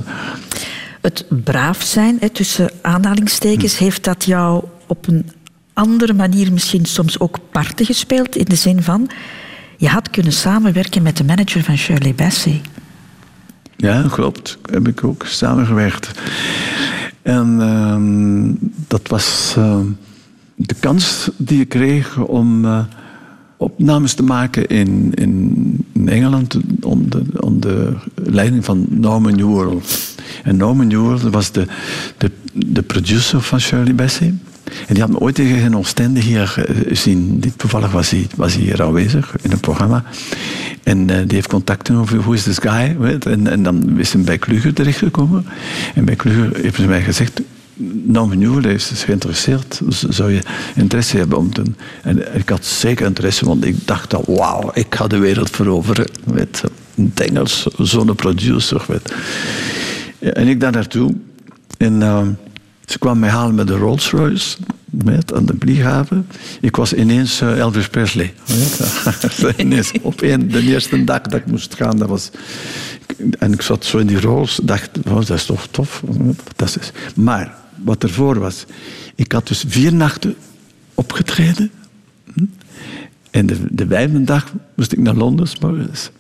het 1.00 1.24
braaf 1.44 1.82
zijn, 1.82 2.16
hè, 2.20 2.28
tussen 2.28 2.70
aanhalingstekens, 2.82 3.78
hm. 3.78 3.84
heeft 3.84 4.04
dat 4.04 4.24
jou 4.24 4.64
op 4.86 5.08
een 5.08 5.30
andere 5.72 6.12
manier 6.12 6.52
misschien 6.52 6.84
soms 6.84 7.20
ook 7.20 7.38
parten 7.52 7.86
gespeeld? 7.86 8.36
In 8.36 8.44
de 8.44 8.54
zin 8.54 8.82
van, 8.82 9.10
je 9.76 9.88
had 9.88 10.10
kunnen 10.10 10.32
samenwerken 10.32 11.02
met 11.02 11.16
de 11.16 11.24
manager 11.24 11.62
van 11.62 11.76
Shirley 11.76 12.14
Bassey. 12.14 12.60
Ja, 13.84 14.04
klopt. 14.10 14.58
Heb 14.70 14.88
ik 14.88 15.04
ook 15.04 15.24
samengewerkt. 15.26 16.10
En 17.22 17.56
uh, 17.60 18.70
dat 18.88 19.08
was 19.08 19.54
uh, 19.58 19.78
de 20.54 20.74
kans 20.80 21.30
die 21.36 21.60
ik 21.60 21.68
kreeg 21.68 22.18
om 22.18 22.64
uh, 22.64 22.84
opnames 23.56 24.14
te 24.14 24.22
maken 24.22 24.66
in, 24.66 25.12
in, 25.14 26.06
Engeland 26.06 26.56
onder, 26.80 27.22
onder 27.40 28.02
leiding 28.14 28.64
van 28.64 28.86
Norman 28.88 29.36
Newell. 29.36 29.78
En 30.44 30.56
Norman 30.56 30.86
Newell 30.86 31.30
was 31.30 31.52
de, 31.52 31.66
de, 32.18 32.30
de 32.52 32.82
producer 32.82 33.40
van 33.40 33.60
Shirley 33.60 33.94
Bassey. 33.94 34.34
En 34.86 34.94
die 34.94 35.02
had 35.02 35.10
me 35.10 35.18
ooit 35.18 35.34
tegen 35.34 35.64
een 35.64 35.76
Oostende 35.76 36.20
hier 36.20 36.64
gezien. 36.88 37.40
Die, 37.40 37.52
toevallig 37.56 37.92
was 37.92 38.10
hij, 38.10 38.26
was 38.36 38.54
hij 38.54 38.62
hier 38.62 38.82
aanwezig 38.82 39.34
in 39.42 39.52
een 39.52 39.60
programma. 39.60 40.04
En 40.84 40.98
uh, 40.98 41.16
die 41.16 41.34
heeft 41.34 41.48
contacten 41.48 41.96
over 41.96 42.18
hoe 42.18 42.34
is 42.34 42.42
this 42.42 42.58
guy. 42.58 42.96
Weet? 42.98 43.26
En, 43.26 43.62
dan 43.62 43.98
is 43.98 44.12
hij 44.12 44.22
bij 44.22 44.38
Kluger 44.38 44.74
terechtgekomen. 44.74 45.46
En 45.94 46.04
bij 46.04 46.16
Kluger 46.16 46.56
heeft 46.56 46.76
ze 46.76 46.86
mij 46.86 47.02
gezegd... 47.02 47.40
Nou, 48.04 48.36
Newell 48.36 48.74
is 48.74 48.92
geïnteresseerd. 49.04 49.80
Zou 50.08 50.32
je 50.32 50.40
interesse 50.74 51.16
hebben 51.16 51.38
om 51.38 51.52
te... 51.52 51.62
En 52.02 52.36
ik 52.36 52.48
had 52.48 52.64
zeker 52.64 53.06
interesse, 53.06 53.44
want 53.44 53.64
ik 53.64 53.86
dacht 53.86 54.10
dat... 54.10 54.24
Wauw, 54.26 54.70
ik 54.74 54.94
ga 54.94 55.06
de 55.06 55.18
wereld 55.18 55.50
veroveren. 55.50 56.06
Weet, 56.24 56.62
een 56.96 57.12
Engels, 57.14 57.66
zo'n 57.78 58.14
producer. 58.14 58.84
Weet. 58.88 59.14
En 60.18 60.48
ik 60.48 60.60
daar 60.60 60.72
naartoe. 60.72 61.14
En... 61.78 62.00
Uh, 62.00 62.26
ze 62.86 62.98
kwam 62.98 63.18
mij 63.18 63.30
halen 63.30 63.54
met 63.54 63.66
de 63.66 63.76
Rolls 63.76 64.10
Royce 64.10 64.56
met, 65.04 65.34
aan 65.34 65.46
de 65.46 65.54
vlieghaven. 65.58 66.26
Ik 66.60 66.76
was 66.76 66.92
ineens 66.92 67.42
uh, 67.42 67.58
Elvis 67.58 67.88
Presley. 67.88 68.34
ineens 69.56 69.92
op 70.02 70.18
de 70.18 70.62
eerste 70.62 71.04
dag 71.04 71.20
dat 71.20 71.40
ik 71.40 71.46
moest 71.46 71.74
gaan, 71.74 71.98
dat 71.98 72.08
was... 72.08 72.30
En 73.38 73.52
ik 73.52 73.62
zat 73.62 73.84
zo 73.84 73.98
in 73.98 74.06
die 74.06 74.20
Rolls, 74.20 74.60
dacht, 74.62 74.90
oh, 75.06 75.14
dat 75.14 75.30
is 75.30 75.44
toch 75.44 75.66
tof. 75.70 76.02
Fantastisch. 76.44 76.92
Maar, 77.14 77.54
wat 77.84 78.02
ervoor 78.02 78.38
was... 78.38 78.64
Ik 79.14 79.32
had 79.32 79.48
dus 79.48 79.64
vier 79.66 79.94
nachten 79.94 80.34
opgetreden. 80.94 81.70
En 83.30 83.46
de, 83.46 83.56
de 83.70 83.86
vijfde 83.86 84.24
dag 84.24 84.52
moest 84.76 84.92
ik 84.92 84.98
naar 84.98 85.14
Londen, 85.14 85.48
morgens. 85.60 86.10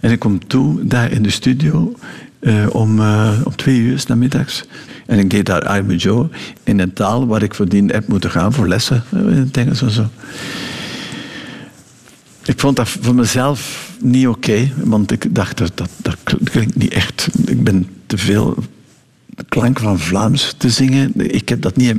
En 0.00 0.10
ik 0.10 0.18
kom 0.18 0.46
toe, 0.46 0.84
daar 0.84 1.12
in 1.12 1.22
de 1.22 1.30
studio, 1.30 1.94
uh, 2.40 2.66
om, 2.72 3.00
uh, 3.00 3.40
om 3.44 3.56
twee 3.56 3.78
uur 3.78 4.04
namiddags. 4.08 4.64
En 5.06 5.18
ik 5.18 5.30
deed 5.30 5.46
daar 5.46 5.76
I'm 5.76 5.92
Joe 5.92 6.28
in 6.62 6.78
een 6.78 6.92
taal 6.92 7.26
waar 7.26 7.42
ik 7.42 7.54
voordien 7.54 7.90
heb 7.90 8.08
moeten 8.08 8.30
gaan 8.30 8.52
voor 8.52 8.68
lessen 8.68 9.04
in 9.10 9.50
het 9.52 9.76
zo. 9.76 10.08
Ik 12.44 12.60
vond 12.60 12.76
dat 12.76 12.88
voor 12.88 13.14
mezelf 13.14 13.90
niet 14.00 14.26
oké, 14.26 14.72
want 14.76 15.12
ik 15.12 15.34
dacht 15.34 15.58
dat, 15.58 15.88
dat 15.96 16.16
klinkt 16.44 16.76
niet 16.76 16.92
echt. 16.92 17.28
Ik 17.46 17.64
ben 17.64 17.88
te 18.06 18.18
veel 18.18 18.56
klank 19.48 19.78
van 19.78 19.98
Vlaams 19.98 20.54
te 20.56 20.70
zingen. 20.70 21.12
Ik 21.34 21.48
heb 21.48 21.62
dat 21.62 21.76
niet. 21.76 21.94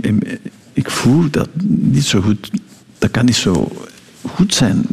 Ik 0.74 0.92
voel 0.92 1.30
dat 1.30 1.50
niet 1.64 2.06
zo 2.06 2.22
goed. 2.22 2.52
Dat 2.98 3.12
kan 3.12 3.26
niet 3.26 3.36
zo 3.36 3.72
goed 4.22 4.54
zijn. 4.54 4.86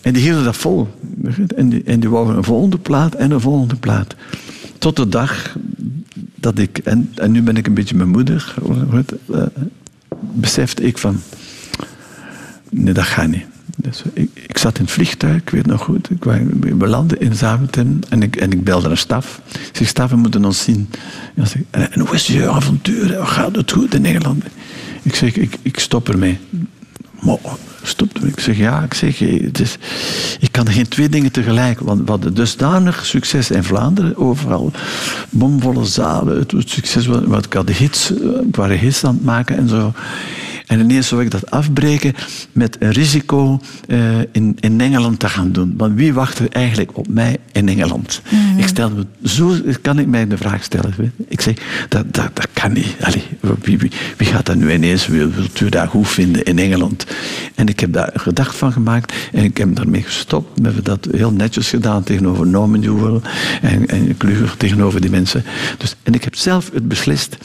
En 0.00 0.12
die 0.12 0.22
hielden 0.22 0.44
dat 0.44 0.56
vol. 0.56 0.88
En 1.56 1.68
die, 1.68 1.82
en 1.84 2.00
die 2.00 2.10
een 2.10 2.44
volgende 2.44 2.78
plaat 2.78 3.14
en 3.14 3.30
een 3.30 3.40
volgende 3.40 3.76
plaat. 3.76 4.14
Tot 4.78 4.96
de 4.96 5.08
dag 5.08 5.56
dat 6.42 6.58
ik, 6.58 6.78
en, 6.78 7.12
en 7.14 7.30
nu 7.32 7.42
ben 7.42 7.56
ik 7.56 7.66
een 7.66 7.74
beetje 7.74 7.96
mijn 7.96 8.08
moeder, 8.08 8.54
uh, 9.30 9.42
besefte 10.32 10.82
ik 10.82 10.98
van, 10.98 11.20
nee, 12.70 12.94
dat 12.94 13.04
gaat 13.04 13.28
niet. 13.28 13.44
Dus 13.76 14.02
ik, 14.12 14.58
zat 14.58 14.78
in 14.78 14.84
het 14.84 14.92
vliegtuig, 14.92 15.36
ik 15.36 15.50
weet 15.50 15.66
nog 15.66 15.82
goed. 15.82 16.10
Ik, 16.10 16.24
we 16.78 16.86
landden 16.86 17.20
in 17.20 17.34
Zaventem 17.34 17.98
en 18.08 18.22
ik, 18.22 18.36
en 18.36 18.52
ik 18.52 18.64
belde 18.64 18.88
naar 18.88 18.96
Staf. 18.96 19.40
Ik 19.52 19.76
zeg, 19.76 19.88
Staf, 19.88 20.10
we 20.10 20.16
moeten 20.16 20.44
ons 20.44 20.62
zien. 20.62 20.90
En, 21.70 21.92
en 21.92 22.00
hoe 22.00 22.14
is 22.14 22.26
je 22.26 22.48
avontuur? 22.48 23.26
Gaat 23.26 23.56
het 23.56 23.72
goed 23.72 23.94
in 23.94 24.02
Nederland? 24.02 24.44
Ik 25.02 25.14
zeg, 25.14 25.36
ik, 25.36 25.58
ik 25.62 25.78
stop 25.78 26.08
ermee. 26.08 26.38
Maar 27.20 27.36
stopte. 27.82 28.26
Ik 28.26 28.40
zeg 28.40 28.56
ja, 28.56 28.82
ik 28.82 28.94
zeg, 28.94 29.18
het 29.18 29.60
is, 29.60 29.76
ik 30.40 30.52
kan 30.52 30.68
geen 30.68 30.88
twee 30.88 31.08
dingen 31.08 31.32
tegelijk. 31.32 31.80
Want 31.80 32.08
hadden 32.08 32.34
dusdanig 32.34 33.06
succes 33.06 33.50
in 33.50 33.64
Vlaanderen, 33.64 34.16
overal 34.16 34.72
bomvolle 35.30 35.84
zalen. 35.84 36.38
Het 36.38 36.52
succes, 36.56 37.06
wat 37.06 37.44
ik 37.44 37.52
had 37.52 37.66
de 37.66 37.72
hits, 37.72 38.10
ik 38.46 38.56
waren 38.56 38.78
hits 38.78 39.04
aan 39.04 39.14
het 39.14 39.24
maken 39.24 39.56
en 39.56 39.68
zo. 39.68 39.92
En 40.72 40.80
ineens 40.80 41.08
zou 41.08 41.22
ik 41.22 41.30
dat 41.30 41.50
afbreken 41.50 42.14
met 42.52 42.76
een 42.80 42.90
risico 42.90 43.60
uh, 43.86 44.18
in, 44.32 44.56
in 44.60 44.80
Engeland 44.80 45.18
te 45.18 45.28
gaan 45.28 45.52
doen. 45.52 45.74
Want 45.76 45.94
wie 45.94 46.14
wacht 46.14 46.38
er 46.38 46.48
eigenlijk 46.50 46.96
op 46.98 47.08
mij 47.08 47.36
in 47.52 47.68
Engeland? 47.68 48.22
Mm 48.30 48.38
-hmm. 48.38 48.58
Ik 48.58 48.66
stel 48.66 48.90
me, 48.90 49.06
zo 49.28 49.54
kan 49.82 49.98
ik 49.98 50.06
mij 50.06 50.26
de 50.26 50.36
vraag 50.36 50.64
stellen. 50.64 51.12
Ik 51.28 51.40
zeg, 51.40 51.54
dat, 51.88 52.14
dat, 52.14 52.36
dat 52.36 52.48
kan 52.52 52.72
niet. 52.72 52.96
Allee, 53.00 53.22
wie, 53.62 53.78
wie, 53.78 53.90
wie, 54.16 54.26
gaat 54.26 54.46
dat 54.46 54.56
nu 54.56 54.72
ineens, 54.72 55.06
wilt 55.06 55.60
u 55.60 55.68
dat 55.68 55.88
goed 55.88 56.08
vinden 56.08 56.42
in 56.42 56.58
Engeland? 56.58 57.06
En 57.54 57.68
ik 57.68 57.80
heb 57.80 57.92
daar 57.92 58.10
een 58.12 58.20
gedacht 58.20 58.56
van 58.56 58.72
gemaakt 58.72 59.14
en 59.32 59.44
ik 59.44 59.56
heb 59.56 59.76
daarmee 59.76 60.02
gestopt. 60.02 60.58
We 60.58 60.64
hebben 60.64 60.84
dat 60.84 61.08
heel 61.10 61.32
netjes 61.32 61.68
gedaan 61.68 62.02
tegenover 62.02 62.46
Norman 62.46 62.80
Newell 62.80 63.20
en, 63.62 63.86
en 63.86 64.16
Kluger 64.16 64.56
tegenover 64.56 65.00
die 65.00 65.10
mensen. 65.10 65.44
Dus, 65.78 65.96
en 66.02 66.14
ik 66.14 66.24
heb 66.24 66.34
zelf 66.34 66.70
het 66.72 66.88
beslist 66.88 67.36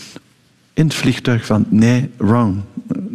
in 0.78 0.86
het 0.86 0.94
vliegtuig 0.94 1.46
van 1.46 1.66
nee, 1.70 2.10
wrong. 2.18 2.56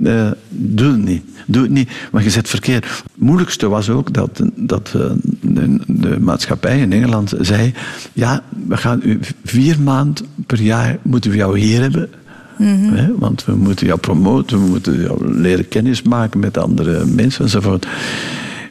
Uh, 0.02 0.30
doe 0.48 0.92
het 0.92 1.04
niet. 1.04 1.24
Doe 1.46 1.62
het 1.62 1.70
niet, 1.70 1.90
want 2.10 2.24
je 2.24 2.30
zit 2.30 2.48
verkeerd. 2.48 2.84
Het 2.84 3.02
moeilijkste 3.14 3.68
was 3.68 3.90
ook 3.90 4.12
dat, 4.12 4.42
dat 4.54 4.92
uh, 4.96 5.10
de, 5.40 5.78
de, 5.86 6.20
maatschappij 6.20 6.78
in 6.78 6.92
Engeland 6.92 7.32
zei... 7.40 7.74
ja, 8.12 8.42
we 8.66 8.76
gaan 8.76 9.00
u 9.04 9.18
vier 9.44 9.80
maanden 9.80 10.26
per 10.46 10.60
jaar 10.60 10.98
moeten 11.02 11.30
we 11.30 11.36
jou 11.36 11.58
hier 11.58 11.80
hebben... 11.80 12.10
Mm 12.58 12.88
-hmm. 12.88 13.14
want 13.18 13.44
we 13.44 13.54
moeten 13.54 13.86
jou 13.86 13.98
promoten, 13.98 14.62
we 14.62 14.68
moeten 14.68 15.00
jou 15.00 15.38
leren 15.38 15.68
kennis 15.68 16.02
maken 16.02 16.40
met 16.40 16.58
andere 16.58 17.04
mensen 17.04 17.44
enzovoort. 17.44 17.86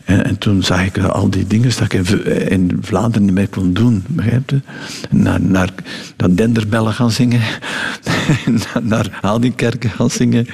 En, 0.06 0.26
en, 0.26 0.38
toen 0.38 0.64
zag 0.64 0.86
ik 0.86 0.98
al 0.98 1.30
die 1.30 1.48
dingen 1.48 1.70
dat 1.70 1.94
ik 1.94 1.94
in, 2.50 2.78
Vlaanderen 2.82 3.26
niet 3.26 3.34
meer 3.34 3.48
kon 3.48 3.74
doen. 3.74 4.04
Begrijp 4.08 4.50
je? 4.50 4.60
Naar, 5.10 5.42
naar, 5.42 5.70
Denderbellen 6.32 6.94
gaan 6.94 7.12
zingen. 7.12 7.42
naar, 8.46 8.82
naar 8.82 9.18
Houdingkerken 9.22 9.90
gaan 9.90 10.10
zingen. 10.10 10.48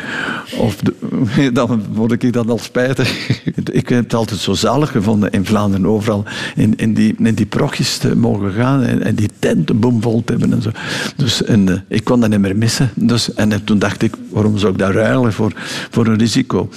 Of 0.58 0.76
dan 1.54 1.84
word 1.94 2.24
ik 2.24 2.34
dan 2.34 2.50
al 2.50 2.58
spijtig. 2.58 3.30
ik 3.72 3.90
heb 3.90 4.04
het 4.04 4.14
altijd 4.14 4.40
zo 4.40 4.54
zalig 4.54 4.92
gevonden 4.92 5.32
in 5.32 5.46
Vlaanderen. 5.46 5.86
Overal 5.86 6.26
in, 6.56 6.76
in, 6.76 6.94
die, 6.94 7.16
in 7.18 7.36
die 7.36 7.46
prochjes 7.46 7.98
te 7.98 8.16
mogen 8.16 8.52
gaan. 8.52 8.84
En, 8.84 9.04
en 9.04 9.16
die 9.16 9.30
tenten 9.40 9.80
bomvol 9.80 10.24
te 10.24 10.32
hebben 10.32 10.54
en 10.54 10.62
zo. 10.62 10.72
Dus 11.16 11.44
en, 11.44 11.68
uh, 11.68 11.76
ik 11.88 12.04
kon 12.04 12.20
dat 12.20 12.30
niet 12.30 12.40
meer 12.40 12.58
missen. 12.58 12.90
Dus, 12.96 13.34
en 13.34 13.64
toen 13.64 13.80
dacht 13.80 14.02
ik, 14.02 14.16
waarom 14.30 14.58
zou 14.58 14.72
ik 14.72 14.78
daar 14.80 14.94
ruilen 14.94 15.34
voor, 15.34 15.52
voor 15.90 16.08
een 16.08 16.18
risico? 16.18 16.70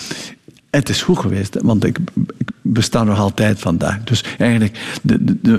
Het 0.71 0.89
is 0.89 1.03
goed 1.03 1.19
geweest, 1.19 1.57
want 1.63 1.85
ik, 1.85 1.99
ik 2.39 2.51
besta 2.63 3.05
nog 3.05 3.19
altijd 3.19 3.59
vandaag. 3.59 4.05
Dus 4.05 4.25
eigenlijk, 4.39 4.79
de, 5.03 5.25
de, 5.25 5.37
de, 5.43 5.53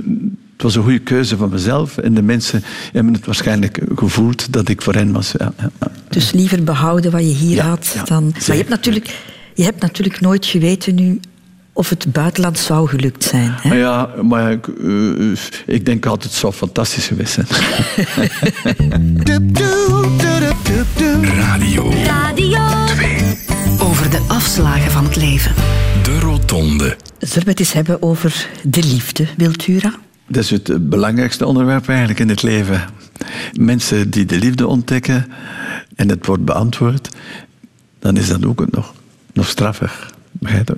het 0.53 0.61
was 0.61 0.75
een 0.75 0.83
goede 0.83 0.99
keuze 0.99 1.37
van 1.37 1.49
mezelf. 1.49 1.97
En 1.97 2.13
de 2.13 2.21
mensen 2.21 2.63
hebben 2.91 3.13
het 3.13 3.25
waarschijnlijk 3.25 3.81
gevoeld 3.95 4.53
dat 4.53 4.69
ik 4.69 4.81
voor 4.81 4.93
hen 4.93 5.11
was. 5.11 5.33
Ja, 5.37 5.53
Dus 6.09 6.31
liever 6.31 6.63
behouden 6.63 7.11
wat 7.11 7.21
je 7.21 7.27
hier 7.27 7.61
had 7.61 7.95
dan... 8.05 8.23
Maar 8.23 8.41
je 8.45 8.53
hebt, 8.53 8.69
natuurlijk, 8.69 9.19
je 9.55 9.63
hebt 9.63 9.81
natuurlijk 9.81 10.21
nooit 10.21 10.45
geweten 10.45 10.95
nu 10.95 11.19
of 11.73 11.89
het 11.89 12.11
buitenland 12.11 12.57
zou 12.59 12.87
gelukt 12.87 13.23
zijn. 13.23 13.53
Hè? 13.55 13.75
Ja, 13.75 14.09
maar 14.21 14.51
ik, 14.51 14.67
uh, 14.67 15.37
ik 15.65 15.85
denk 15.85 16.05
altijd 16.05 16.31
het 16.31 16.39
zou 16.39 16.53
fantastisch 16.53 17.07
geweest 17.07 17.33
zijn. 17.33 17.47
Radio. 21.37 21.93
Radio 22.05 22.85
2. 22.85 23.50
Over 23.83 24.09
de 24.09 24.25
afslagen 24.27 24.91
van 24.91 25.03
het 25.03 25.15
leven. 25.15 25.55
De 26.03 26.19
Rotonde. 26.19 26.97
Zullen 27.19 27.43
we 27.43 27.49
het 27.49 27.59
eens 27.59 27.73
hebben 27.73 28.01
over 28.01 28.49
de 28.63 28.83
liefde, 28.83 29.27
Wiltura? 29.37 29.93
Dat 30.27 30.43
is 30.43 30.49
het 30.49 30.89
belangrijkste 30.89 31.45
onderwerp 31.45 31.87
eigenlijk 31.87 32.19
in 32.19 32.29
het 32.29 32.41
leven. 32.41 32.89
Mensen 33.53 34.09
die 34.09 34.25
de 34.25 34.37
liefde 34.37 34.67
ontdekken 34.67 35.27
en 35.95 36.09
het 36.09 36.25
wordt 36.25 36.45
beantwoord, 36.45 37.09
dan 37.99 38.17
is 38.17 38.27
dat 38.27 38.45
ook 38.45 38.71
nog, 38.71 38.93
nog 39.33 39.47
straffer. 39.47 40.09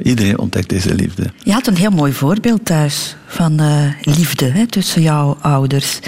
Iedereen 0.04 0.40
ontdekt 0.40 0.70
deze 0.70 0.96
liefde. 0.96 1.32
Je 1.44 1.52
had 1.52 1.68
een 1.68 1.78
heel 1.78 1.92
mooi 1.92 2.14
voorbeeld 2.14 2.66
thuis 2.66 3.16
van 3.28 3.62
uh, 3.62 3.92
liefde 4.02 4.46
hè, 4.46 4.68
tussen 4.68 5.02
jouw 5.02 5.38
ouders. 5.42 6.00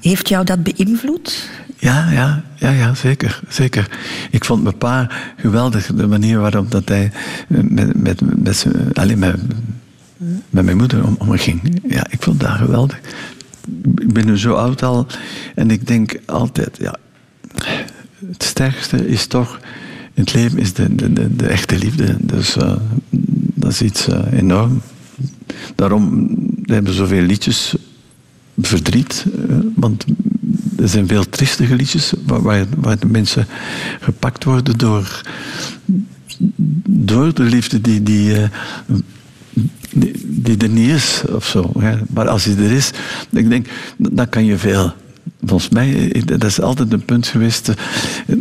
Heeft 0.00 0.28
jou 0.28 0.44
dat 0.44 0.62
beïnvloed? 0.62 1.50
Ja, 1.76 2.10
ja, 2.10 2.44
ja, 2.54 2.70
ja 2.70 2.94
zeker, 2.94 3.40
zeker. 3.48 3.88
Ik 4.30 4.44
vond 4.44 4.62
mijn 4.62 4.78
pa 4.78 5.10
geweldig, 5.36 5.86
de 5.86 6.06
manier 6.06 6.38
waarop 6.38 6.70
dat 6.70 6.88
hij 6.88 7.12
met, 7.46 8.02
met, 8.02 8.42
met, 8.42 8.66
alleen 8.92 9.18
met, 9.18 9.36
met 10.50 10.64
mijn 10.64 10.76
moeder 10.76 11.04
om, 11.04 11.16
omging. 11.18 11.80
Ja, 11.88 12.06
ik 12.10 12.22
vond 12.22 12.40
dat 12.40 12.50
geweldig. 12.50 13.00
Ik 13.96 14.12
ben 14.12 14.26
nu 14.26 14.38
zo 14.38 14.54
oud 14.54 14.82
al 14.82 15.06
en 15.54 15.70
ik 15.70 15.86
denk 15.86 16.20
altijd, 16.26 16.76
ja, 16.80 16.96
het 18.26 18.42
sterkste 18.42 19.08
is 19.08 19.26
toch 19.26 19.60
in 20.14 20.22
het 20.22 20.34
leven 20.34 20.58
is 20.58 20.72
de, 20.72 20.94
de, 20.94 21.36
de, 21.36 21.46
echte 21.46 21.78
liefde. 21.78 22.16
Dus 22.20 22.56
uh, 22.56 22.76
dat 23.54 23.70
is 23.70 23.82
iets 23.82 24.08
uh, 24.08 24.32
enorm. 24.32 24.82
Daarom 25.74 26.28
hebben 26.62 26.90
we 26.90 26.98
zoveel 26.98 27.22
liedjes 27.22 27.74
verdriet. 28.58 29.26
Want 29.74 30.04
er 30.78 30.88
zijn 30.88 31.08
veel 31.08 31.28
triestige 31.28 31.74
liedjes 31.74 32.12
waar, 32.26 32.66
waar, 32.76 32.98
de 32.98 33.06
mensen 33.06 33.46
gepakt 34.00 34.44
worden 34.44 34.78
door, 34.78 35.20
door 36.88 37.34
de 37.34 37.42
liefde 37.42 37.80
die, 37.80 38.02
die, 38.02 38.48
die, 39.92 40.12
die 40.24 40.56
er 40.56 40.68
niet 40.68 40.90
is 40.90 41.22
of 41.30 41.46
zo. 41.46 41.70
Hè. 41.78 41.96
Maar 42.08 42.28
als 42.28 42.44
die 42.44 42.56
er 42.56 42.72
is, 42.72 42.90
ik 43.30 43.48
denk, 43.48 43.66
dan 43.96 44.28
kan 44.28 44.44
je 44.44 44.58
veel 44.58 44.92
volgens 45.46 45.70
mij, 45.70 46.22
dat 46.24 46.44
is 46.44 46.60
altijd 46.60 46.92
een 46.92 47.04
punt 47.04 47.26
geweest. 47.26 47.72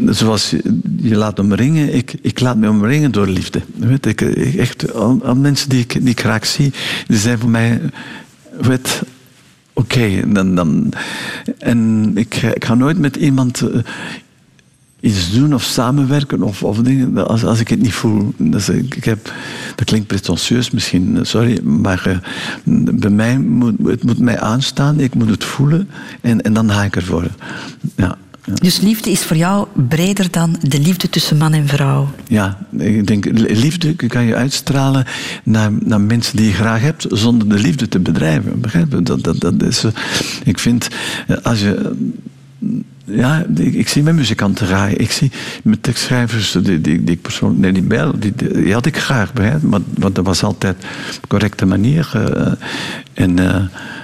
Zoals 0.09 0.49
je, 0.49 0.79
je 0.97 1.15
laat 1.15 1.39
omringen, 1.39 1.93
ik, 1.93 2.13
ik 2.21 2.39
laat 2.39 2.57
me 2.57 2.69
omringen 2.69 3.11
door 3.11 3.27
liefde. 3.27 3.61
Weet, 3.75 4.05
ik, 4.05 4.21
echt, 4.21 4.93
al, 4.93 5.35
mensen 5.35 5.69
die 5.69 5.79
ik, 5.79 5.93
die 5.93 6.09
ik 6.09 6.19
graag 6.19 6.45
zie, 6.45 6.73
die 7.07 7.17
zijn 7.17 7.39
voor 7.39 7.49
mij, 7.49 7.81
weet, 8.61 9.01
oké. 9.73 10.31
dan, 10.31 10.55
dan, 10.55 10.93
en 11.57 12.11
ik, 12.15 12.35
ik 12.35 12.65
ga 12.65 12.75
nooit 12.75 12.99
met 12.99 13.15
iemand 13.15 13.63
iets 15.03 15.31
doen 15.31 15.53
of 15.53 15.63
samenwerken 15.63 16.41
of, 16.41 16.63
of 16.63 16.77
dingen 16.77 17.27
als, 17.27 17.45
als 17.45 17.59
ik 17.59 17.67
het 17.67 17.81
niet 17.81 17.93
voel. 17.93 18.33
Dus 18.37 18.69
ik 18.69 19.03
heb, 19.03 19.33
dat 19.75 19.85
klinkt 19.85 20.07
pretentieus 20.07 20.71
misschien, 20.71 21.19
sorry, 21.21 21.59
maar 21.63 22.03
uh, 22.07 22.17
bij 22.95 23.09
mij 23.09 23.37
moet 23.37 23.75
het 23.83 24.03
moet 24.03 24.19
mij 24.19 24.39
aanstaan, 24.39 24.99
ik 24.99 25.13
moet 25.15 25.29
het 25.29 25.43
voelen 25.43 25.89
en, 26.21 26.41
en 26.41 26.53
dan 26.53 26.71
ga 26.71 26.83
ik 26.83 26.95
ervoor. 26.95 27.27
Ja. 27.95 28.17
Dus 28.51 28.79
liefde 28.79 29.11
is 29.11 29.21
voor 29.21 29.37
jou 29.37 29.67
breder 29.87 30.31
dan 30.31 30.55
de 30.61 30.79
liefde 30.79 31.09
tussen 31.09 31.37
man 31.37 31.53
en 31.53 31.67
vrouw? 31.67 32.09
Ja, 32.27 32.57
ik 32.77 33.07
denk, 33.07 33.25
liefde 33.35 33.95
kan 33.95 34.23
je 34.23 34.35
uitstralen 34.35 35.05
naar, 35.43 35.71
naar 35.83 36.01
mensen 36.01 36.37
die 36.37 36.45
je 36.45 36.53
graag 36.53 36.81
hebt, 36.81 37.05
zonder 37.09 37.49
de 37.49 37.59
liefde 37.59 37.87
te 37.87 37.99
bedrijven. 37.99 38.61
Begrijp 38.61 38.91
je? 38.91 39.01
Dat, 39.01 39.23
dat, 39.23 39.39
dat 39.39 39.63
is, 39.63 39.83
ik 40.43 40.59
vind, 40.59 40.87
als 41.43 41.59
je 41.59 41.91
ja, 43.05 43.45
ik, 43.55 43.87
zie 43.87 44.03
mijn 44.03 44.15
muzikanten 44.15 44.67
graag. 44.67 44.93
Ik 44.93 45.11
zie 45.11 45.31
mijn 45.63 45.81
tekstschrijvers, 45.81 46.51
die, 46.51 46.81
die, 46.81 47.01
ik 47.03 47.21
persoonlijk... 47.21 47.61
Nee, 47.61 48.11
die 48.19 48.33
die, 48.35 48.73
had 48.73 48.85
ik 48.85 48.97
graag. 48.97 49.33
Maar, 49.33 49.81
want 49.93 50.15
dat 50.15 50.25
was 50.25 50.43
altijd 50.43 50.75
op 51.21 51.29
correcte 51.29 51.65
manier. 51.65 52.11
En, 53.13 53.35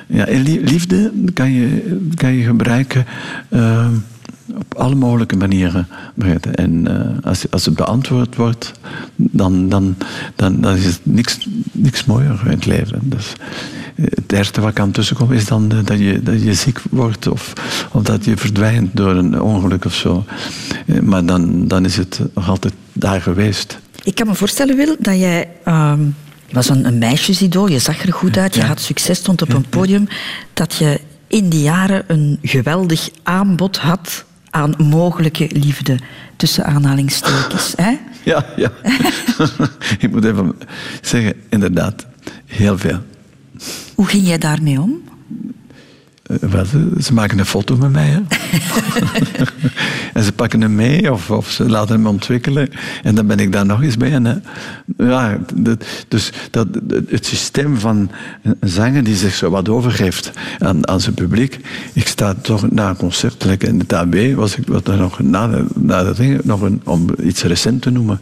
ja, 0.07 0.25
liefde 0.61 1.11
kan 1.33 1.51
je, 1.51 1.97
kan 2.15 2.33
je 2.33 2.43
gebruiken... 2.43 3.05
op 4.57 4.75
alle 4.75 4.95
mogelijke 4.95 5.35
manieren. 5.35 5.87
En 6.55 6.87
als, 7.23 7.51
als 7.51 7.65
het 7.65 7.75
beantwoord 7.75 8.35
wordt, 8.35 8.71
dan, 9.15 9.69
dan, 9.69 9.95
dan, 10.35 10.61
dan 10.61 10.75
is 10.75 10.85
het 10.85 10.99
niks, 11.03 11.47
niks 11.71 12.05
mooier 12.05 12.39
in 12.45 12.51
het 12.51 12.65
leven. 12.65 12.99
Dus, 13.03 13.33
het 14.01 14.31
eerste 14.31 14.61
wat 14.61 14.73
kan 14.73 14.91
tussenkomen 14.91 15.35
is 15.35 15.45
dan 15.45 15.67
dat 15.67 15.99
je, 15.99 16.23
dat 16.23 16.43
je 16.43 16.53
ziek 16.53 16.79
wordt 16.89 17.27
of, 17.27 17.53
of 17.91 18.03
dat 18.03 18.25
je 18.25 18.37
verdwijnt 18.37 18.95
door 18.95 19.15
een 19.15 19.41
ongeluk 19.41 19.85
of 19.85 19.93
zo. 19.93 20.25
Maar 21.01 21.25
dan, 21.25 21.67
dan 21.67 21.85
is 21.85 21.97
het 21.97 22.21
nog 22.33 22.49
altijd 22.49 22.73
daar 22.93 23.21
geweest. 23.21 23.79
Ik 24.03 24.15
kan 24.15 24.27
me 24.27 24.35
voorstellen, 24.35 24.75
Wil, 24.75 24.95
dat 24.99 25.19
jij. 25.19 25.49
Uh, 25.65 25.93
was 26.51 26.69
een, 26.69 26.85
een 26.85 26.97
meisjesidool, 26.97 27.67
je 27.67 27.79
zag 27.79 28.05
er 28.05 28.13
goed 28.13 28.37
uit, 28.37 28.55
je 28.55 28.63
had 28.63 28.79
succes, 28.79 29.17
stond 29.17 29.41
op 29.41 29.53
een 29.53 29.69
podium. 29.69 30.07
Dat 30.53 30.73
je 30.73 30.99
in 31.27 31.49
die 31.49 31.61
jaren 31.61 32.03
een 32.07 32.39
geweldig 32.41 33.09
aanbod 33.23 33.77
had 33.77 34.25
aan 34.49 34.73
mogelijke 34.77 35.49
liefde, 35.51 35.99
tussen 36.35 36.65
aanhalingstekens. 36.65 37.73
Hè? 37.81 37.97
Ja, 38.23 38.45
ja. 38.55 38.71
ik 39.99 40.11
moet 40.11 40.25
even 40.25 40.55
zeggen, 41.01 41.33
inderdaad, 41.49 42.05
heel 42.45 42.77
veel. 42.77 42.99
Hoe 43.95 44.07
ging 44.07 44.27
jij 44.27 44.37
daarmee 44.37 44.81
om? 44.81 45.01
Wel, 46.29 46.65
ze 46.99 47.13
maken 47.13 47.39
een 47.39 47.45
foto 47.45 47.77
met 47.77 47.91
mij. 47.91 48.07
Hè? 48.07 48.19
en 50.13 50.23
ze 50.23 50.31
pakken 50.31 50.61
hem 50.61 50.75
mee 50.75 51.11
of, 51.11 51.31
of, 51.31 51.49
ze 51.49 51.69
laten 51.69 51.95
hem 51.95 52.07
ontwikkelen. 52.07 52.69
En 53.03 53.15
dan 53.15 53.27
ben 53.27 53.39
ik 53.39 53.51
daar 53.51 53.65
nog 53.65 53.81
eens 53.81 53.97
bij. 53.97 54.11
En, 54.11 54.25
hè. 54.25 54.35
Ja, 54.97 55.37
dat, 55.53 55.85
dus 56.07 56.31
dat, 56.51 56.67
het 57.07 57.25
systeem 57.25 57.77
van 57.77 58.11
een 58.41 58.69
zanger 58.69 59.03
die 59.03 59.15
zich 59.15 59.33
zo 59.33 59.49
wat 59.49 59.69
overgeeft 59.69 60.31
aan, 60.59 60.87
aan 60.87 61.01
zijn 61.01 61.15
publiek. 61.15 61.59
Ik 61.93 62.07
sta 62.07 62.33
toch 62.33 62.71
na 62.71 62.89
een 62.89 62.97
concert, 62.97 63.63
in 63.63 63.79
het 63.79 63.93
AB, 63.93 64.15
was 64.35 64.57
ik 64.57 64.67
wat 64.67 64.85
nog 64.85 65.19
na, 65.19 65.47
de, 65.47 65.65
na 65.75 66.03
dat 66.03 66.17
ding, 66.17 66.43
nog 66.43 66.61
een, 66.61 66.81
om 66.83 67.07
iets 67.23 67.43
recent 67.43 67.81
te 67.81 67.89
noemen, 67.89 68.19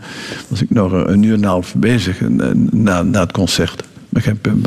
was 0.48 0.62
ik 0.62 0.70
nog 0.70 0.92
een 0.92 1.24
uur 1.24 1.34
en 1.34 1.40
een 1.40 1.50
half 1.50 1.76
bezig 1.76 2.20
na, 2.72 3.02
na 3.02 3.20
het 3.20 3.32
concert. 3.32 3.84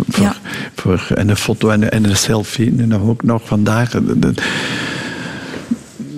Voor, 0.08 0.24
ja. 0.24 0.36
voor, 0.74 1.06
en 1.14 1.28
een 1.28 1.36
foto 1.36 1.70
en, 1.70 1.90
en 1.92 2.04
een 2.04 2.16
selfie. 2.16 2.74
En 2.78 2.88
dan 2.88 3.02
ook 3.02 3.22
nog 3.22 3.42
vandaag. 3.44 3.90
De, 3.90 4.18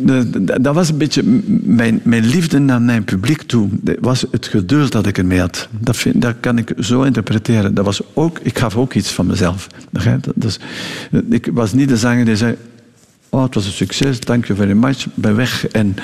de, 0.02 0.60
dat 0.60 0.74
was 0.74 0.88
een 0.88 0.98
beetje 0.98 1.22
mijn, 1.62 2.00
mijn 2.04 2.26
liefde 2.26 2.58
naar 2.58 2.82
mijn 2.82 3.04
publiek 3.04 3.42
toe. 3.42 3.68
Dat 3.70 3.96
was 4.00 4.24
het 4.30 4.46
geduld 4.46 4.92
dat 4.92 5.06
ik 5.06 5.18
ermee 5.18 5.40
had. 5.40 5.68
Dat, 5.78 5.96
vind, 5.96 6.22
dat 6.22 6.34
kan 6.40 6.58
ik 6.58 6.72
zo 6.78 7.02
interpreteren. 7.02 7.74
Dat 7.74 7.84
was 7.84 8.00
ook, 8.14 8.38
ik 8.42 8.58
gaf 8.58 8.76
ook 8.76 8.94
iets 8.94 9.10
van 9.10 9.26
mezelf. 9.26 9.66
Dus, 10.34 10.58
ik 11.30 11.48
was 11.52 11.72
niet 11.72 11.88
de 11.88 11.96
zanger 11.96 12.24
die 12.24 12.36
zei... 12.36 12.56
Oh, 13.28 13.42
het 13.42 13.54
was 13.54 13.66
een 13.66 13.72
succes, 13.72 14.18
thank 14.18 14.46
you 14.46 14.58
very 14.58 14.72
much. 14.72 15.06
Ben 15.14 15.36
weg 15.36 15.66
en 15.68 15.94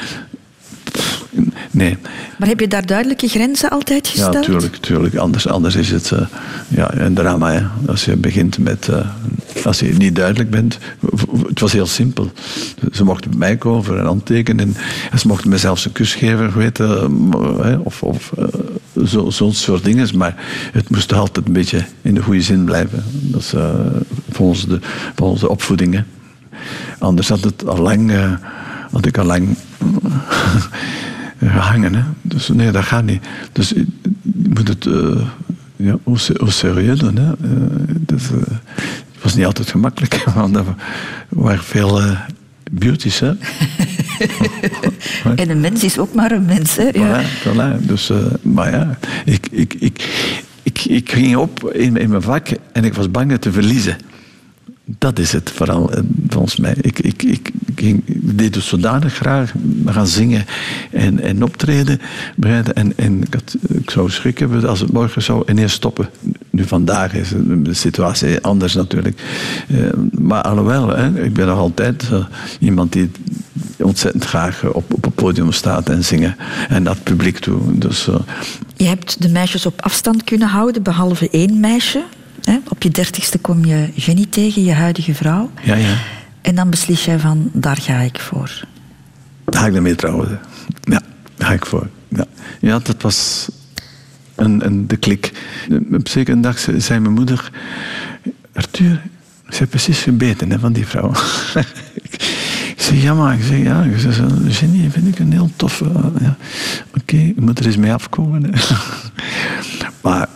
Nee. 1.71 1.97
Maar 2.39 2.49
heb 2.49 2.61
je 2.61 2.69
daar 2.69 2.87
duidelijke 2.87 3.29
grenzen 3.29 3.71
altijd 3.71 4.09
gesteld? 4.09 4.35
Ja, 4.35 4.41
tuurlijk. 4.41 4.77
tuurlijk. 4.77 5.17
Anders, 5.17 5.49
anders 5.49 5.75
is 5.75 5.91
het 5.91 6.11
uh, 6.11 6.21
ja, 6.69 6.95
een 6.95 7.15
drama. 7.15 7.53
Hè. 7.53 7.63
Als 7.87 8.05
je 8.05 8.17
begint 8.17 8.59
met... 8.59 8.89
Uh, 8.91 8.97
als 9.65 9.81
je 9.81 9.93
niet 9.93 10.17
duidelijk 10.17 10.51
bent... 10.51 10.79
Het 11.47 11.61
was 11.61 11.73
heel 11.73 11.87
simpel. 11.87 12.31
Ze 12.93 13.05
mochten 13.05 13.31
bij 13.31 13.39
mij 13.39 13.57
komen 13.57 13.85
voor 13.85 13.99
een 13.99 14.07
handtekenen. 14.07 14.77
En 15.11 15.19
ze 15.19 15.27
mochten 15.27 15.51
me 15.51 15.59
zelfs 15.59 15.85
een 15.85 15.93
kus 15.93 16.15
geven, 16.15 16.57
weten, 16.57 17.31
uh, 17.65 17.81
of, 17.83 18.03
of 18.03 18.33
zo'n 18.95 19.33
zo 19.33 19.51
soort 19.51 19.85
dingen. 19.85 20.09
Maar 20.17 20.35
het 20.73 20.91
moest 20.91 21.13
altijd 21.13 21.47
een 21.47 21.53
beetje 21.53 21.85
in 22.03 22.15
de 22.15 22.23
goede 22.23 22.43
zin 22.43 22.65
blijven. 22.65 23.05
Dat 23.11 23.41
is 23.41 23.53
volgens, 24.31 24.67
de, 24.67 24.79
volgens 25.15 25.41
de 25.41 25.49
opvoeding. 25.49 25.95
Hè. 25.95 26.03
Anders 26.99 27.29
had 27.29 27.45
het 27.45 27.67
al 27.67 27.79
lang... 27.79 28.13
had 28.91 29.07
ik 29.07 29.19
al 29.19 29.25
lang 29.25 29.57
gehangen. 31.41 31.95
Hè? 31.95 32.03
Dus 32.23 32.49
nee, 32.49 32.71
dat 32.71 32.85
gaat 32.85 33.05
niet. 33.05 33.23
Dus 33.53 33.69
je 33.69 33.87
moet 34.49 34.69
het 34.69 34.85
uh, 34.85 35.21
ja, 35.77 35.97
serieus 36.47 36.99
doen. 36.99 37.17
Hè? 37.17 37.27
Uh, 37.27 37.33
dus, 37.99 38.23
uh, 38.23 38.39
het 39.13 39.23
was 39.23 39.35
niet 39.35 39.47
altijd 39.47 39.71
gemakkelijk, 39.71 40.25
want 40.35 40.57
er 40.57 40.65
waren 41.29 41.65
veel 41.65 42.01
beauties. 42.71 43.21
Hè? 43.21 43.29
en 45.37 45.51
een 45.51 45.61
mens 45.61 45.85
is 45.85 45.99
ook 45.99 46.15
maar 46.15 46.33
een 46.33 46.45
mens. 46.45 46.77
Hè? 46.77 46.89
Ja. 46.93 47.23
Voilà, 47.23 47.27
voilà. 47.45 47.87
Dus, 47.87 48.13
maar 48.43 48.71
ja, 48.71 48.99
ik, 49.25 49.49
ik, 49.51 49.75
ik, 49.75 50.09
ik, 50.63 50.85
ik 50.85 51.13
ging 51.13 51.37
op 51.37 51.71
in, 51.73 51.97
in 51.97 52.11
mijn 52.11 52.23
vak 52.23 52.49
en 52.73 52.85
ik 52.85 52.95
was 52.95 53.11
bang 53.11 53.31
het 53.31 53.41
te 53.41 53.53
verliezen. 53.53 53.97
dat 54.85 55.19
is 55.19 55.33
het 55.33 55.51
vooral, 55.51 55.93
eh, 55.93 56.03
volgens 56.29 56.57
mij. 56.57 56.77
Ik, 56.81 56.99
ik, 56.99 57.23
ik, 57.23 57.51
ik 57.81 58.39
deed 58.39 58.53
dus 58.53 58.67
zodanig 58.67 59.15
graag 59.15 59.53
gaan 59.87 60.07
zingen 60.07 60.45
en, 60.91 61.21
en 61.21 61.43
optreden. 61.43 62.01
En, 62.75 62.93
en 62.97 63.23
ik, 63.23 63.35
had, 63.35 63.57
ik 63.69 63.91
zou 63.91 64.11
schrik 64.11 64.39
hebben 64.39 64.69
als 64.69 64.81
het 64.81 64.93
morgen 64.93 65.23
zou 65.23 65.43
ineens 65.47 65.73
stoppen. 65.73 66.09
Nu 66.51 66.65
vandaag 66.65 67.15
is 67.15 67.33
de 67.47 67.75
situatie 67.75 68.41
anders 68.41 68.75
natuurlijk. 68.75 69.23
Eh, 69.69 69.77
maar 70.11 70.43
alhoewel, 70.43 70.89
hè, 70.89 71.23
ik 71.23 71.33
ben 71.33 71.47
nog 71.47 71.59
altijd 71.59 72.09
uh, 72.13 72.25
iemand 72.59 72.93
die 72.93 73.11
ontzettend 73.77 74.25
graag 74.25 74.65
op, 74.65 74.95
op 74.95 75.05
het 75.05 75.15
podium 75.15 75.53
staat 75.53 75.89
en 75.89 76.05
zingen. 76.05 76.37
En 76.69 76.85
dat 76.85 77.03
publiek 77.03 77.39
toe. 77.39 77.79
Dus, 77.79 78.09
uh, 78.09 78.15
je 78.77 78.85
hebt 78.85 79.23
de 79.23 79.29
meisjes 79.29 79.67
op 79.67 79.83
afstand 79.83 80.25
kunnen 80.25 80.49
houden, 80.49 80.83
behalve 80.83 81.29
één 81.31 81.61
meisje. 81.61 82.05
Hè? 82.43 82.59
Op 82.69 82.83
je 82.83 82.91
dertigste 82.91 83.39
kom 83.39 83.65
je 83.65 83.89
Jenny 83.95 84.27
tegen, 84.31 84.65
je 84.65 84.73
huidige 84.73 85.15
vrouw. 85.15 85.51
Ja, 85.63 85.75
ja. 85.75 85.97
En 86.49 86.55
dan 86.55 86.71
beslis 86.71 87.05
jij 87.05 87.19
van, 87.19 87.51
daar 87.53 87.77
ga 87.77 87.99
ik 87.99 88.21
voor. 88.21 88.61
Daar 89.45 89.61
ga 89.61 89.67
ik 89.67 89.75
ermee 89.75 89.95
trouwen. 89.95 90.41
Ja, 90.81 91.03
daar 91.37 91.49
ga 91.49 91.53
ik 91.53 91.67
voor. 91.67 91.89
Ja, 92.09 92.25
ja 92.61 92.79
dat 92.79 93.03
was 93.03 93.49
een, 94.35 94.67
een, 94.67 94.87
de 94.87 94.97
klik. 94.97 95.33
Op 95.93 96.09
zekere 96.09 96.41
dag 96.41 96.59
zei 96.77 97.01
mijn 97.01 97.15
moeder... 97.15 97.53
Arthur, 98.53 99.03
ze 99.49 99.57
heeft 99.57 99.71
precies 99.71 99.99
gebeten 99.99 100.51
hè, 100.51 100.59
van 100.59 100.73
die 100.73 100.87
vrouw. 100.87 101.11
ik 102.75 102.75
zeg, 102.77 103.03
ja 103.03 103.15
maar, 103.15 103.35
ik 103.35 103.45
zeg, 103.45 103.63
ja, 103.63 103.83
ik 103.83 103.99
zeg, 103.99 104.17
Jenny 104.61 104.91
vind 104.91 105.07
ik 105.07 105.19
een 105.19 105.33
heel 105.33 105.51
toffe... 105.57 105.85
Ja. 106.21 106.37
Oké, 106.89 106.99
okay, 106.99 107.27
je 107.37 107.41
moet 107.41 107.59
er 107.59 107.67
eens 107.67 107.77
mee 107.77 107.93
afkomen. 107.93 108.53
maar 110.03 110.29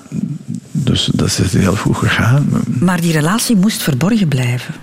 dus 0.71 1.11
dat 1.15 1.27
is 1.27 1.53
heel 1.53 1.77
goed 1.77 1.97
gegaan. 1.97 2.47
Maar 2.81 3.01
die 3.01 3.13
relatie 3.13 3.57
moest 3.57 3.83
verborgen 3.83 4.29
blijven. 4.29 4.75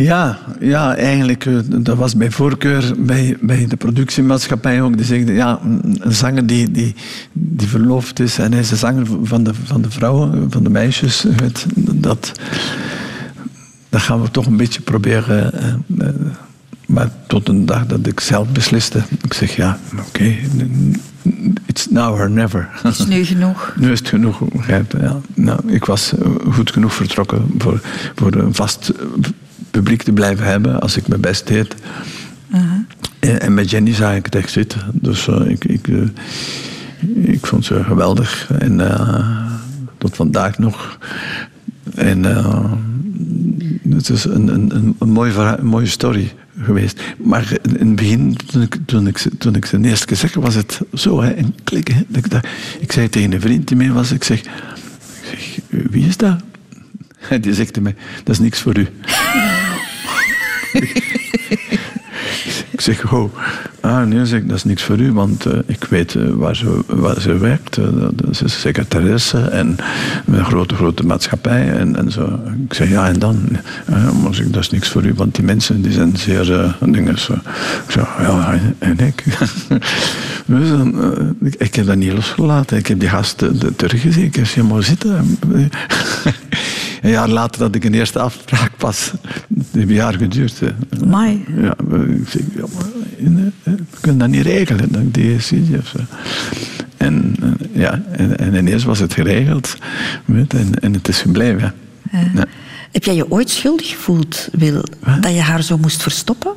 Ja, 0.00 0.38
ja 0.60 0.96
eigenlijk, 0.96 1.46
eh, 1.46 1.58
dat 1.66 1.96
was 1.96 2.16
bij 2.16 2.30
voorkeur 2.30 2.94
bij, 2.98 3.36
bij 3.40 3.66
de 3.66 3.76
productiemaatschappij 3.76 4.82
ook. 4.82 4.96
Die 4.96 5.06
zeiden, 5.06 5.34
ja, 5.34 5.60
een 5.62 6.14
zanger 6.14 6.46
die, 6.46 6.70
die, 6.70 6.94
die 7.32 7.68
verloofd 7.68 8.20
is 8.20 8.38
en 8.38 8.52
hij 8.52 8.60
is 8.60 8.68
de 8.68 8.76
zanger 8.76 9.06
van 9.22 9.42
de, 9.42 9.54
van 9.64 9.82
de 9.82 9.90
vrouwen, 9.90 10.50
van 10.50 10.62
de 10.62 10.70
meisjes, 10.70 11.26
weet, 11.36 11.66
dat, 11.76 12.32
dat 13.88 14.00
gaan 14.00 14.22
we 14.22 14.30
toch 14.30 14.46
een 14.46 14.56
beetje 14.56 14.80
proberen. 14.80 15.52
Eh, 15.52 15.68
eh, 15.98 16.14
maar 16.86 17.10
tot 17.26 17.48
een 17.48 17.66
dag 17.66 17.86
dat 17.86 18.06
ik 18.06 18.20
zelf 18.20 18.48
besliste. 18.48 19.02
Ik 19.22 19.34
zeg, 19.34 19.56
ja, 19.56 19.78
oké, 20.06 20.36
it's 21.66 21.90
now 21.90 22.14
or 22.14 22.30
never. 22.30 22.68
Is 22.84 23.06
nu 23.06 23.24
genoeg? 23.24 23.72
nu 23.80 23.92
is 23.92 23.98
het 23.98 24.08
genoeg. 24.08 24.42
Ja. 24.66 25.20
Nou, 25.34 25.60
ik 25.66 25.84
was 25.84 26.12
goed 26.50 26.72
genoeg 26.72 26.94
vertrokken 26.94 27.46
voor, 27.58 27.80
voor 28.14 28.34
een 28.34 28.54
vast 28.54 28.92
publiek 29.70 30.02
te 30.02 30.12
blijven 30.12 30.46
hebben 30.46 30.80
als 30.80 30.96
ik 30.96 31.08
mijn 31.08 31.20
best 31.20 31.46
deed. 31.46 31.74
en, 33.20 33.40
en, 33.40 33.54
met 33.54 33.70
Jenny 33.70 33.94
zag 33.94 34.14
ik 34.14 34.24
het 34.24 34.34
echt 34.34 34.50
zitten. 34.50 34.80
Dus 34.92 35.26
uh, 35.26 35.48
ik, 35.48 35.64
ik, 35.64 35.88
uh, 35.88 36.08
ik 37.14 37.46
vond 37.46 37.64
ze 37.64 37.84
geweldig. 37.84 38.50
En 38.58 38.78
uh, 38.78 39.52
tot 39.98 40.16
vandaag 40.16 40.58
nog. 40.58 40.98
En 41.94 42.24
het 43.90 44.08
is 44.08 44.24
een, 44.24 44.48
een, 44.48 44.94
een, 44.98 45.08
mooie, 45.08 45.32
een 45.32 45.66
mooie 45.66 45.86
story 45.86 46.32
geweest. 46.62 47.00
Maar 47.18 47.52
in 47.62 47.86
het 47.86 47.96
begin, 47.96 48.36
toen 48.46 48.62
ik, 48.62 48.76
toen 48.84 49.06
ik, 49.06 49.18
toen 49.38 49.54
ik 49.54 49.64
ze 49.64 49.80
eerste 49.80 50.06
keer 50.06 50.16
zeg, 50.16 50.34
was 50.34 50.54
het 50.54 50.80
zo, 50.94 51.22
hè, 51.22 51.30
en 51.30 51.54
klikken. 51.64 51.94
Hè, 51.94 52.02
ik, 52.12 52.30
dacht, 52.30 52.48
ik 52.80 52.92
zei 52.92 53.08
tegen 53.08 53.32
een 53.32 53.40
vriend 53.40 53.68
die 53.68 53.76
mee 53.76 53.92
was, 53.92 54.12
ik 54.12 54.24
zeg, 54.24 54.38
ik 54.40 54.46
zeg 55.20 55.60
wie 55.90 56.06
is 56.06 56.16
dat? 56.16 56.36
En 57.28 57.40
die 57.42 57.54
zegt 57.54 57.68
tegen 57.68 57.82
mij, 57.82 57.94
dat 58.24 58.34
is 58.34 58.40
niks 58.40 58.60
voor 58.60 58.78
u. 58.78 58.88
ik 62.70 62.80
zeg, 62.80 63.12
oh, 63.12 63.34
ah, 63.80 64.06
nee, 64.06 64.26
zeg, 64.26 64.44
dat 64.44 64.56
is 64.56 64.64
niks 64.64 64.82
voor 64.82 64.98
u, 64.98 65.12
want 65.12 65.46
uh, 65.46 65.52
ik 65.66 65.84
weet 65.84 66.14
uh, 66.14 66.30
waar, 66.30 66.56
ze, 66.56 66.84
waar 66.86 67.20
ze 67.20 67.38
werkt. 67.38 67.76
Uh, 67.76 67.86
ze 68.32 68.44
is 68.44 68.60
secretaresse 68.60 69.38
en 69.38 69.76
een 70.26 70.44
grote, 70.44 70.74
grote 70.74 71.06
maatschappij 71.06 71.72
en, 71.72 71.96
en 71.96 72.12
zo. 72.12 72.40
Ik 72.68 72.74
zeg, 72.74 72.88
ja, 72.88 73.08
en 73.08 73.18
dan? 73.18 73.48
maar 74.22 74.34
zeg, 74.34 74.46
dat 74.46 74.62
is 74.62 74.70
niks 74.70 74.88
voor 74.88 75.04
u, 75.04 75.14
want 75.14 75.34
die 75.34 75.44
mensen 75.44 75.82
die 75.82 75.92
zijn 75.92 76.16
zeer 76.16 76.76
dingen. 76.80 77.18
Zo. 77.18 77.32
Ik 77.32 77.90
zeg, 77.90 78.04
ja, 78.20 78.58
en 78.78 78.98
ik? 78.98 79.24
dus, 80.46 80.68
ik, 81.42 81.54
ik, 81.54 81.74
heb 81.74 81.86
dat 81.86 81.96
niet 81.96 82.12
losgelaten. 82.12 82.76
Ik 82.76 82.86
heb 82.86 83.00
die 83.00 83.08
gasten 83.08 83.76
teruggezien. 83.76 84.24
Ik 84.24 84.46
zeg, 84.46 84.64
maar 84.64 84.82
zitten. 84.82 85.38
Een 87.02 87.10
jaar 87.10 87.28
later 87.28 87.62
had 87.62 87.74
ik 87.74 87.84
een 87.84 87.94
eerste 87.94 88.18
afspraak 88.18 88.70
pas. 88.76 89.12
Het 89.58 89.66
heeft 89.72 89.88
een 89.88 89.94
jaar 89.94 90.14
geduurd. 90.14 90.60
Mai. 91.06 91.44
Ja, 91.56 91.74
ik 92.20 92.28
zeg, 92.28 92.42
ja, 92.54 92.64
maar, 92.74 92.84
we 93.64 93.82
kunnen 94.00 94.20
dat 94.20 94.28
niet 94.28 94.46
regelen, 94.46 94.92
dat 94.92 95.14
DSI 95.14 95.76
of 95.78 95.86
zo. 95.86 95.98
En, 96.96 97.36
ja, 97.72 98.02
en, 98.10 98.38
en, 98.38 98.54
ineens 98.54 98.84
was 98.84 98.98
het 98.98 99.12
geregeld 99.12 99.76
weet, 100.24 100.54
en, 100.54 100.80
en 100.80 100.92
het 100.92 101.08
is 101.08 101.20
gebleven. 101.20 101.74
Ja. 102.12 102.30
Ja. 102.34 102.44
Heb 102.92 103.04
jij 103.04 103.14
je 103.14 103.30
ooit 103.30 103.50
schuldig 103.50 103.88
gevoeld, 103.88 104.48
Wil, 104.52 104.84
dat 105.20 105.34
je 105.34 105.40
haar 105.40 105.62
zo 105.62 105.78
moest 105.78 106.02
verstoppen? 106.02 106.52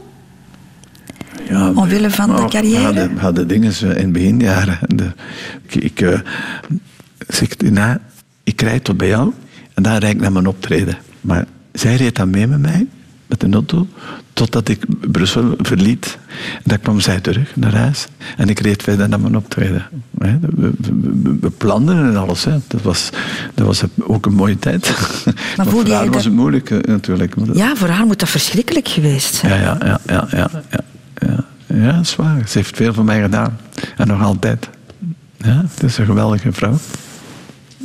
Ja, 1.50 1.72
Omwille 1.72 2.10
van 2.10 2.36
de 2.36 2.46
carrière? 2.46 2.94
We 3.14 3.20
hadden, 3.20 3.48
dingen 3.48 3.74
in 3.82 3.88
het 3.88 4.12
beginjaren. 4.12 4.80
De, 4.96 5.12
ik, 5.68 5.76
ik, 5.76 6.02
uh, 6.02 6.20
zeg, 7.28 7.58
nou, 7.58 7.98
ik 8.44 8.62
rijd 8.62 8.84
tot 8.84 8.98
bij 8.98 9.08
jou 9.08 9.34
en 9.84 9.90
dan 9.90 10.00
rijd 10.00 10.14
ik 10.14 10.22
naar 10.22 10.32
mijn 10.32 10.48
optreden. 10.48 10.98
Maar 11.22 11.46
zij 11.72 11.96
reed 11.96 12.16
dan 12.16 12.30
mee 12.30 12.48
met 12.48 12.60
mij, 12.60 12.88
met 13.28 13.40
de 13.40 13.50
auto, 13.52 13.88
totdat 14.34 14.70
ik 14.70 14.86
Brussel 15.12 15.54
verliet. 15.58 16.18
En 16.56 16.62
dan 16.64 16.80
kwam 16.80 17.00
zij 17.00 17.20
terug 17.20 17.56
naar 17.56 17.76
huis. 17.76 18.08
En 18.38 18.50
ik 18.50 18.60
reed 18.60 18.84
verder 18.84 19.10
naar 19.10 19.20
mijn 19.20 19.36
optreden. 19.38 19.88
We, 20.12 20.40
we, 20.56 20.72
we 21.42 21.50
planden 21.50 21.98
en 21.98 22.18
alles. 22.18 22.44
Hè. 22.44 22.58
Dat, 22.68 22.82
was, 22.82 23.10
dat 23.54 23.66
was 23.68 23.84
ook 24.00 24.26
een 24.26 24.34
mooie 24.34 24.60
tijd. 24.60 24.94
Maar, 25.58 25.66
voor 25.74 25.88
haar 25.88 26.12
was 26.12 26.24
het 26.24 26.34
moeilijk 26.34 26.70
eh, 26.70 26.80
natuurlijk. 26.82 27.36
Ja, 27.54 27.76
voor 27.76 27.90
haar 27.90 28.06
moet 28.06 28.20
dat 28.20 28.30
verschrikkelijk 28.30 28.88
geweest 28.88 29.36
zijn. 29.36 29.62
Ja, 29.62 29.78
ja, 29.80 29.86
ja. 29.86 30.00
ja, 30.06 30.28
ja, 30.32 30.50
ja, 30.70 30.84
ja. 31.28 31.46
ja 31.68 31.92
dat 31.92 32.02
is 32.02 32.16
waar. 32.16 32.48
Ze 32.48 32.58
heeft 32.58 32.76
veel 32.76 32.94
voor 32.94 33.04
mij 33.04 33.22
gedaan. 33.22 33.58
En 33.98 34.08
nog 34.08 34.22
altijd. 34.22 34.70
Ja, 35.38 35.64
het 35.74 35.84
is 35.84 35.98
een 35.98 36.06
geweldige 36.06 36.52
vrouw. 36.52 36.78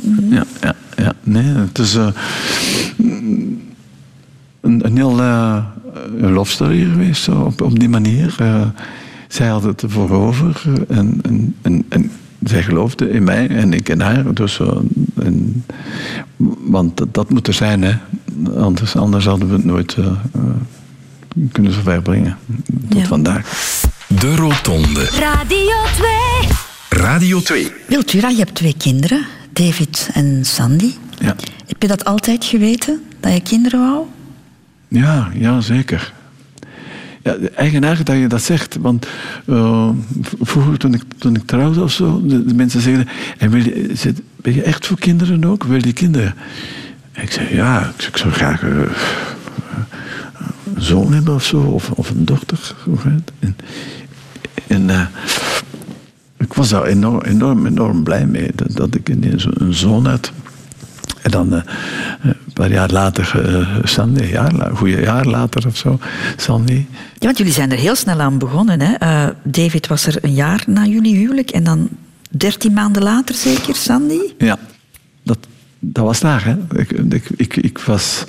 Mhm. 0.01 0.33
Ja, 0.33 0.43
ja, 0.61 0.75
ja. 0.95 1.13
Nee, 1.23 1.43
het 1.43 1.79
is... 1.79 1.95
Uh, 1.95 2.07
een, 4.61 4.85
een 4.85 4.97
heel 4.97 5.19
uh, 5.19 5.63
love 6.19 6.51
story 6.51 6.83
geweest, 6.83 7.23
zo, 7.23 7.31
op, 7.31 7.61
op 7.61 7.79
die 7.79 7.89
manier. 7.89 8.35
Uh, 8.41 8.61
zij 9.27 9.47
had 9.47 9.63
het 9.63 9.81
ervoor 9.81 10.11
over 10.11 10.61
en, 10.87 11.19
en, 11.21 11.55
en, 11.61 11.85
en, 11.89 12.11
zij 12.43 12.63
geloofde 12.63 13.09
in 13.09 13.23
mij 13.23 13.47
en 13.47 13.73
ik 13.73 13.89
in 13.89 14.01
haar. 14.01 14.33
Dus, 14.33 14.59
uh, 14.59 14.67
en, 15.15 15.65
want 16.67 16.97
dat, 16.97 17.13
dat, 17.13 17.29
moet 17.29 17.47
er 17.47 17.53
zijn, 17.53 17.81
hè. 17.81 17.93
Anders, 18.57 18.95
anders 18.95 19.25
hadden 19.25 19.47
we 19.47 19.53
het 19.53 19.65
nooit 19.65 19.97
kunnen 21.51 21.71
zover 21.71 22.01
brengen. 22.01 22.37
Tot 22.89 22.99
ja. 22.99 23.05
vandaag. 23.05 23.71
De 24.07 24.35
Rotonde. 24.35 25.03
Radio 25.19 25.75
2. 26.89 27.01
Radio 27.01 27.39
2. 27.39 27.71
Wiltura, 27.87 28.29
je 28.29 28.37
hebt 28.37 28.55
twee 28.55 28.75
kinderen, 28.77 29.25
David 29.57 30.09
en 30.13 30.45
Sandy. 30.45 30.91
Ja. 31.19 31.35
Heb 31.67 31.81
je 31.81 31.87
dat 31.87 32.05
altijd 32.05 32.45
geweten, 32.45 33.01
dat 33.19 33.33
je 33.33 33.41
kinderen 33.41 33.79
wou? 33.79 34.05
Ja, 34.87 35.29
ja 35.33 35.61
zeker. 35.61 36.13
Ja, 37.23 37.35
eigenaardig 37.55 38.03
dat 38.03 38.17
je 38.17 38.27
dat 38.27 38.41
zegt, 38.41 38.75
want 38.75 39.07
uh, 39.45 39.89
vroeger 40.41 40.77
toen 40.77 40.93
ik, 40.93 41.03
toen 41.17 41.35
ik 41.35 41.45
trouwde 41.45 41.81
of 41.81 41.91
zo, 41.91 42.21
de, 42.25 42.45
de 42.45 42.53
mensen 42.53 42.81
zeiden, 42.81 43.07
en 43.37 43.49
wil 43.49 43.63
je, 43.63 43.89
zit, 43.93 44.21
ben 44.35 44.53
je 44.53 44.61
echt 44.61 44.87
voor 44.87 44.99
kinderen 44.99 45.45
ook? 45.45 45.63
Wil 45.63 45.85
je 45.85 45.93
kinderen? 45.93 46.35
En 47.11 47.23
ik 47.23 47.31
zei, 47.31 47.55
ja, 47.55 47.93
ik, 47.97 48.07
ik 48.07 48.17
zou 48.17 48.33
graag 48.33 48.61
uh, 48.61 48.69
een 50.75 50.81
zoon 50.81 51.13
hebben 51.13 51.33
of 51.33 51.43
zo, 51.43 51.57
of, 51.57 51.91
of 51.91 52.09
een 52.09 52.25
dochter. 52.25 52.75
En, 53.39 53.55
en 54.67 54.89
uh, 54.89 55.05
ik 56.47 56.53
was 56.53 56.69
daar 56.69 56.83
enorm, 56.83 57.21
enorm, 57.21 57.65
enorm 57.65 58.03
blij 58.03 58.25
mee 58.25 58.51
dat, 58.55 58.75
dat 58.75 58.95
ik 58.95 59.09
een, 59.09 59.41
een 59.53 59.73
zoon 59.73 60.05
had. 60.05 60.31
En 61.21 61.31
dan 61.31 61.53
uh, 61.53 61.61
een 62.21 62.53
paar 62.53 62.71
jaar 62.71 62.91
later 62.91 63.33
uh, 63.49 63.77
Sandy, 63.83 64.21
een 64.21 64.27
jaar, 64.27 64.69
goede 64.73 65.01
jaar 65.01 65.25
later 65.25 65.67
of 65.67 65.77
zo, 65.77 65.99
Sandy. 66.35 66.85
Ja, 67.19 67.25
want 67.25 67.37
jullie 67.37 67.53
zijn 67.53 67.71
er 67.71 67.77
heel 67.77 67.95
snel 67.95 68.19
aan 68.19 68.37
begonnen. 68.37 68.81
Hè? 68.81 68.93
Uh, 69.03 69.33
David 69.43 69.87
was 69.87 70.05
er 70.05 70.17
een 70.21 70.33
jaar 70.33 70.63
na 70.67 70.85
jullie 70.85 71.15
huwelijk 71.15 71.49
en 71.49 71.63
dan 71.63 71.89
dertien 72.29 72.73
maanden 72.73 73.03
later 73.03 73.35
zeker, 73.35 73.75
Sandy? 73.75 74.19
Ja, 74.37 74.57
dat, 75.23 75.37
dat 75.79 76.05
was 76.05 76.19
daar. 76.19 76.45
Hè. 76.45 76.79
Ik, 76.79 76.91
ik, 76.91 77.29
ik, 77.35 77.55
ik 77.55 77.77
was 77.77 78.23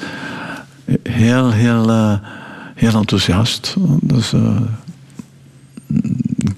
heel, 1.03 1.51
heel, 1.53 2.19
heel 2.75 2.95
enthousiast. 2.95 3.75
Dus, 4.01 4.33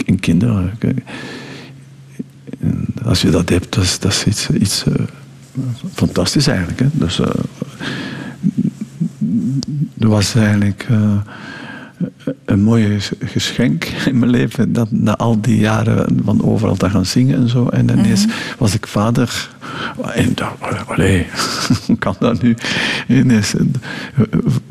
in 0.04 0.20
kinderen. 0.20 0.78
Als 3.04 3.22
je 3.22 3.30
dat 3.30 3.48
hebt, 3.48 3.74
dat 3.74 3.84
is, 3.84 3.98
dat 3.98 4.12
is 4.12 4.24
iets... 4.24 4.50
iets 4.50 4.84
fantastisch 5.92 6.46
eigenlijk. 6.46 6.80
Hè? 6.80 6.86
Dus, 6.92 7.20
uh, 7.20 7.26
was 10.10 10.34
eigenlijk 10.34 10.86
uh, 10.90 11.20
een 12.44 12.62
mooi 12.62 13.00
geschenk 13.24 13.84
in 13.84 14.18
mijn 14.18 14.30
leven. 14.30 14.72
Dat 14.72 14.90
na 14.90 15.16
al 15.16 15.40
die 15.40 15.58
jaren 15.58 16.20
van 16.24 16.44
overal 16.44 16.76
te 16.76 16.90
gaan 16.90 17.06
zingen 17.06 17.36
en 17.36 17.48
zo. 17.48 17.68
En 17.68 17.88
ineens 17.90 18.26
mm 18.26 18.32
was 18.58 18.74
ik 18.74 18.86
vader. 18.86 19.50
En 20.14 20.34
allee, 20.86 21.26
hoe 21.86 21.98
kan 22.04 22.14
dat 22.18 22.42
nu? 22.42 22.56
Ineens, 23.08 23.54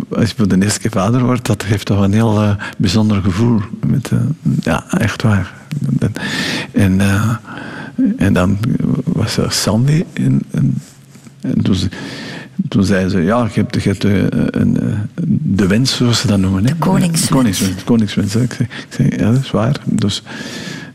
als 0.09 0.29
je 0.29 0.35
voor 0.35 0.47
de 0.47 0.63
eerste 0.63 0.79
keer 0.79 0.91
vader 0.91 1.23
wordt, 1.23 1.45
dat 1.45 1.63
geeft 1.63 1.85
toch 1.85 2.01
een 2.01 2.13
heel 2.13 2.43
uh, 2.43 2.51
bijzonder 2.77 3.21
gevoel. 3.21 3.61
Met, 3.85 4.11
uh, 4.11 4.19
ja, 4.61 4.83
echt 4.97 5.21
waar. 5.21 5.53
En, 6.71 6.99
uh, 6.99 7.31
en 8.17 8.33
dan 8.33 8.57
was 9.03 9.37
er 9.37 9.51
Sandy. 9.51 10.05
En, 10.13 10.41
en, 10.51 10.81
en 11.41 11.61
toen, 11.61 11.77
toen 12.67 12.83
zei 12.83 13.09
ze, 13.09 13.21
ja, 13.21 13.49
je 13.53 13.59
hebt, 13.59 13.83
je 13.83 13.89
hebt 13.89 14.01
de, 14.01 14.27
een, 14.31 14.77
de 15.41 15.67
wens, 15.67 15.95
zoals 15.95 16.19
ze 16.19 16.27
dat 16.27 16.39
noemen. 16.39 16.63
Hè? 16.63 16.69
De 16.69 16.75
koningswens. 16.75 17.29
Koningswens, 17.29 17.83
koningswens 17.83 18.35
Ik, 18.35 18.67
zei, 18.89 19.09
ja, 19.09 19.31
dat 19.31 19.43
is 19.43 19.51
waar. 19.51 19.75
Dus 19.85 20.23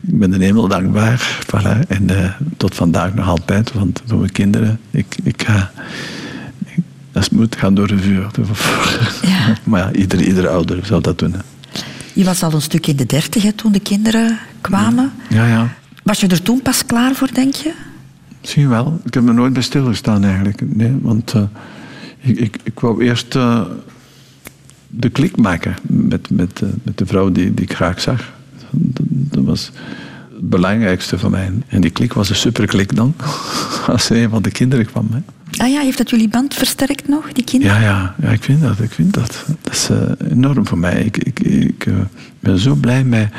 ik 0.07 0.19
ben 0.19 0.31
de 0.31 0.45
hemel 0.45 0.67
dankbaar. 0.67 1.43
Voilà. 1.45 1.87
En 1.87 2.11
uh, 2.11 2.31
tot 2.57 2.75
vandaag 2.75 3.13
nog 3.13 3.27
altijd, 3.27 3.73
want 3.73 4.01
voor 4.07 4.19
mijn 4.19 4.31
kinderen, 4.31 4.79
ik, 4.91 5.15
ik 5.23 5.43
ga... 5.43 5.71
Ik, 6.65 6.83
als 7.13 7.25
het 7.25 7.33
moet, 7.33 7.55
gaan 7.55 7.73
door 7.73 7.87
de 7.87 7.97
vuur. 7.97 8.27
Ja. 9.21 9.57
maar 9.63 9.79
ja, 9.79 9.91
iedere, 9.91 10.25
iedere 10.25 10.49
ouder 10.49 10.85
zou 10.85 11.01
dat 11.01 11.19
doen. 11.19 11.33
Hè. 11.33 11.39
Je 12.13 12.23
was 12.23 12.43
al 12.43 12.53
een 12.53 12.61
stuk 12.61 12.87
in 12.87 12.95
de 12.95 13.05
dertig 13.05 13.53
toen 13.55 13.71
de 13.71 13.79
kinderen 13.79 14.39
kwamen. 14.61 15.11
Ja, 15.29 15.47
ja. 15.47 15.73
Was 16.03 16.19
je 16.19 16.27
er 16.27 16.41
toen 16.41 16.61
pas 16.61 16.85
klaar 16.85 17.15
voor, 17.15 17.33
denk 17.33 17.55
je? 17.55 17.73
Zie 18.47 18.67
wel. 18.67 18.99
Ik 19.03 19.13
heb 19.13 19.27
er 19.27 19.33
nooit 19.33 19.53
bij 19.53 19.61
stilgestaan 19.61 20.23
eigenlijk. 20.23 20.75
Nee, 20.75 20.97
want 21.01 21.33
uh, 21.33 21.41
ik, 22.19 22.39
ik, 22.39 22.57
ik 22.63 22.79
wou 22.79 23.03
eerst 23.03 23.35
uh, 23.35 23.61
de 24.87 25.09
klik 25.09 25.37
maken 25.37 25.75
met, 25.81 26.29
met, 26.29 26.61
uh, 26.63 26.69
met 26.83 26.97
de 26.97 27.05
vrouw 27.05 27.31
die, 27.31 27.53
die 27.53 27.65
ik 27.65 27.73
graag 27.73 28.01
zag. 28.01 28.33
Dat, 28.69 29.05
dat, 29.09 29.43
was 29.43 29.71
het 30.33 30.49
belangrijkste 30.49 31.17
voor 31.17 31.29
mij. 31.29 31.51
En 31.67 31.81
die 31.81 31.91
klik 31.91 32.13
was 32.13 32.29
een 32.29 32.35
superklik 32.35 32.95
dan, 32.95 33.15
als 33.87 34.09
een 34.09 34.29
van 34.29 34.41
de 34.41 34.51
kinderen 34.51 34.85
kwam. 34.85 35.09
Hè. 35.11 35.19
Ah 35.63 35.71
ja, 35.71 35.81
heeft 35.81 35.97
dat 35.97 36.09
jullie 36.09 36.29
band 36.29 36.53
versterkt 36.53 37.07
nog, 37.07 37.31
die 37.31 37.43
kinderen? 37.43 37.75
Ja, 37.75 37.81
ja, 37.81 38.15
ja 38.21 38.29
ik 38.29 38.43
vind 38.43 38.61
dat. 38.61 38.79
Ik 38.79 38.91
vind 38.91 39.13
dat. 39.13 39.45
dat 39.61 39.73
is 39.73 39.89
enorm 40.29 40.67
voor 40.67 40.77
mij. 40.77 41.03
Ik, 41.03 41.17
ik, 41.17 41.39
ik 41.39 41.87
ben 42.39 42.59
zo 42.59 42.75
blij 42.75 43.03
met 43.03 43.29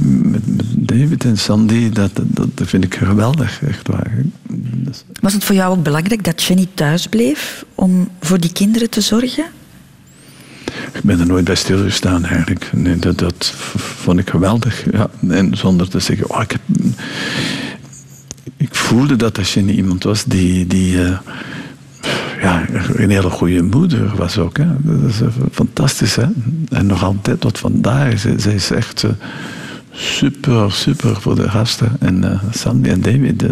met, 0.00 0.42
David 0.76 1.24
en 1.24 1.38
Sandy, 1.38 1.90
dat, 1.90 2.10
dat, 2.14 2.46
dat, 2.54 2.68
vind 2.68 2.84
ik 2.84 2.94
geweldig, 2.94 3.62
echt 3.62 3.88
waar. 3.88 4.12
Was 5.20 5.32
het 5.32 5.44
voor 5.44 5.54
jou 5.54 5.76
ook 5.76 5.82
belangrijk 5.82 6.24
dat 6.24 6.42
Jenny 6.42 6.66
thuis 6.74 7.06
bleef 7.06 7.64
om 7.74 8.08
voor 8.20 8.40
die 8.40 8.52
kinderen 8.52 8.90
te 8.90 9.00
zorgen? 9.00 9.44
Ik 10.92 11.02
ben 11.02 11.20
er 11.20 11.26
nooit 11.26 11.44
bij 11.44 11.54
stilgestaan 11.54 12.24
eigenlijk. 12.24 12.70
Nee, 12.72 12.96
dat, 12.96 13.18
dat 13.18 13.52
vond 13.76 14.18
ik 14.18 14.30
geweldig. 14.30 14.84
Ja. 14.92 15.10
En 15.28 15.56
zonder 15.56 15.88
te 15.88 15.98
zeggen, 15.98 16.30
oh, 16.30 16.42
ik, 16.42 16.50
heb, 16.50 16.60
ik 18.56 18.74
voelde 18.74 19.16
dat 19.16 19.34
dat 19.34 19.48
Jenny 19.48 19.72
iemand 19.72 20.02
was 20.02 20.24
die, 20.24 20.66
die 20.66 20.96
uh, 20.96 21.18
ja, 22.40 22.64
een 22.94 23.10
hele 23.10 23.30
goede 23.30 23.62
moeder 23.62 24.16
was 24.16 24.38
ook. 24.38 24.56
Hè. 24.56 24.66
Dat 24.78 25.10
is 25.10 25.20
fantastisch. 25.52 26.16
Hè? 26.16 26.26
En 26.68 26.86
nog 26.86 27.04
altijd 27.04 27.40
tot 27.40 27.58
vandaag. 27.58 28.18
Zij, 28.18 28.38
zij 28.38 28.54
is 28.54 28.70
echt... 28.70 29.02
Uh, 29.02 29.10
super, 29.92 30.72
super 30.72 31.20
voor 31.20 31.34
de 31.34 31.50
gasten. 31.50 31.96
En 32.00 32.24
uh, 32.24 32.42
Sandy 32.50 32.88
en 32.88 33.00
David, 33.00 33.42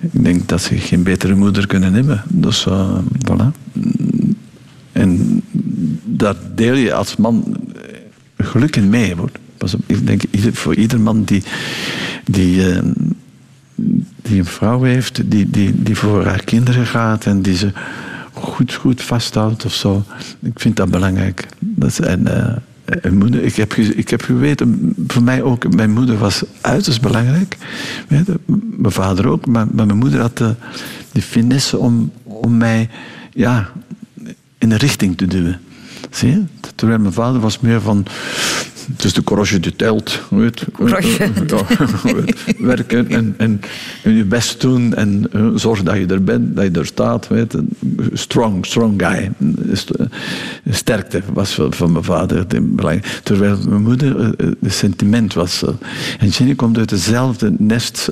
ik 0.00 0.22
denk 0.24 0.48
dat 0.48 0.62
ze 0.62 0.76
geen 0.76 1.02
betere 1.02 1.34
moeder 1.34 1.66
kunnen 1.66 1.92
hebben. 1.92 2.22
Dus 2.28 2.66
uh, 2.66 2.98
voilà. 2.98 3.46
En 4.92 5.42
daar 6.04 6.34
deel 6.54 6.74
je 6.74 6.94
als 6.94 7.16
man 7.16 7.56
geluk 8.36 8.76
in 8.76 8.88
mee. 8.88 9.14
Hoor. 9.14 9.30
Ik 9.86 10.06
denk 10.06 10.22
voor 10.52 10.74
ieder 10.74 11.00
man 11.00 11.24
die, 11.24 11.42
die, 12.24 12.62
die 14.22 14.38
een 14.38 14.44
vrouw 14.44 14.82
heeft, 14.82 15.30
die, 15.30 15.50
die, 15.50 15.82
die 15.82 15.96
voor 15.96 16.24
haar 16.24 16.44
kinderen 16.44 16.86
gaat 16.86 17.26
en 17.26 17.42
die 17.42 17.56
ze 17.56 17.72
goed, 18.32 18.74
goed 18.74 19.02
vasthoudt 19.02 19.64
of 19.64 19.74
zo. 19.74 20.04
Ik 20.40 20.60
vind 20.60 20.76
dat 20.76 20.90
belangrijk. 20.90 21.46
Dat 21.58 21.88
is, 21.88 22.00
en, 22.00 22.26
een 22.88 23.18
moeder, 23.18 23.42
ik, 23.42 23.56
heb, 23.56 23.74
ik 23.74 24.08
heb 24.08 24.22
geweten, 24.22 24.94
voor 25.06 25.22
mij 25.22 25.42
ook, 25.42 25.74
mijn 25.74 25.90
moeder 25.90 26.18
was 26.18 26.42
uiterst 26.60 27.00
belangrijk. 27.00 27.56
Mijn 28.48 28.92
vader 28.92 29.28
ook, 29.28 29.46
maar, 29.46 29.66
mijn 29.72 29.96
moeder 29.96 30.20
had 30.20 30.36
de, 30.38 30.54
de 31.12 31.22
finesse 31.22 31.78
om, 31.78 32.12
om 32.22 32.56
mij 32.56 32.88
ja, 33.32 33.70
in 34.58 34.70
een 34.70 34.76
richting 34.76 35.16
te 35.16 35.26
duwen. 35.26 35.60
Zie 36.10 36.30
je? 36.30 36.42
Terwijl 36.74 37.00
mijn 37.00 37.12
vader 37.12 37.40
was 37.40 37.60
meer 37.60 37.80
van 37.80 38.06
het 38.92 39.04
is 39.04 39.12
de 39.12 39.24
courage 39.24 39.60
de 39.60 39.76
telt. 39.76 40.20
Weet. 40.30 40.64
werken 42.58 43.08
en, 43.08 43.34
en, 43.36 43.60
en, 44.02 44.14
je 44.14 44.24
best 44.24 44.60
doen 44.60 44.94
en 44.94 45.26
uh, 45.32 45.50
zorg 45.54 45.82
dat 45.82 45.96
je 45.96 46.06
er 46.06 46.24
bent, 46.24 46.56
dat 46.56 46.64
je 46.64 46.70
er 46.70 46.86
staat. 46.86 47.28
Weet. 47.28 47.56
Strong, 48.12 48.66
strong 48.66 49.02
guy. 49.02 49.30
Sterkte 50.70 51.22
was 51.32 51.60
van 51.70 51.92
mijn 51.92 52.04
vader 52.04 52.46
belangrijk. 52.46 53.20
Terwijl 53.22 53.58
mijn 53.68 53.82
moeder 53.82 54.16
uh, 54.16 54.50
de 54.60 54.70
sentiment 54.70 55.34
was. 55.34 55.64
En 56.18 56.28
Jenny 56.28 56.54
komt 56.54 56.78
uit 56.78 56.90
hetzelfde 56.90 57.54
nest 57.58 58.10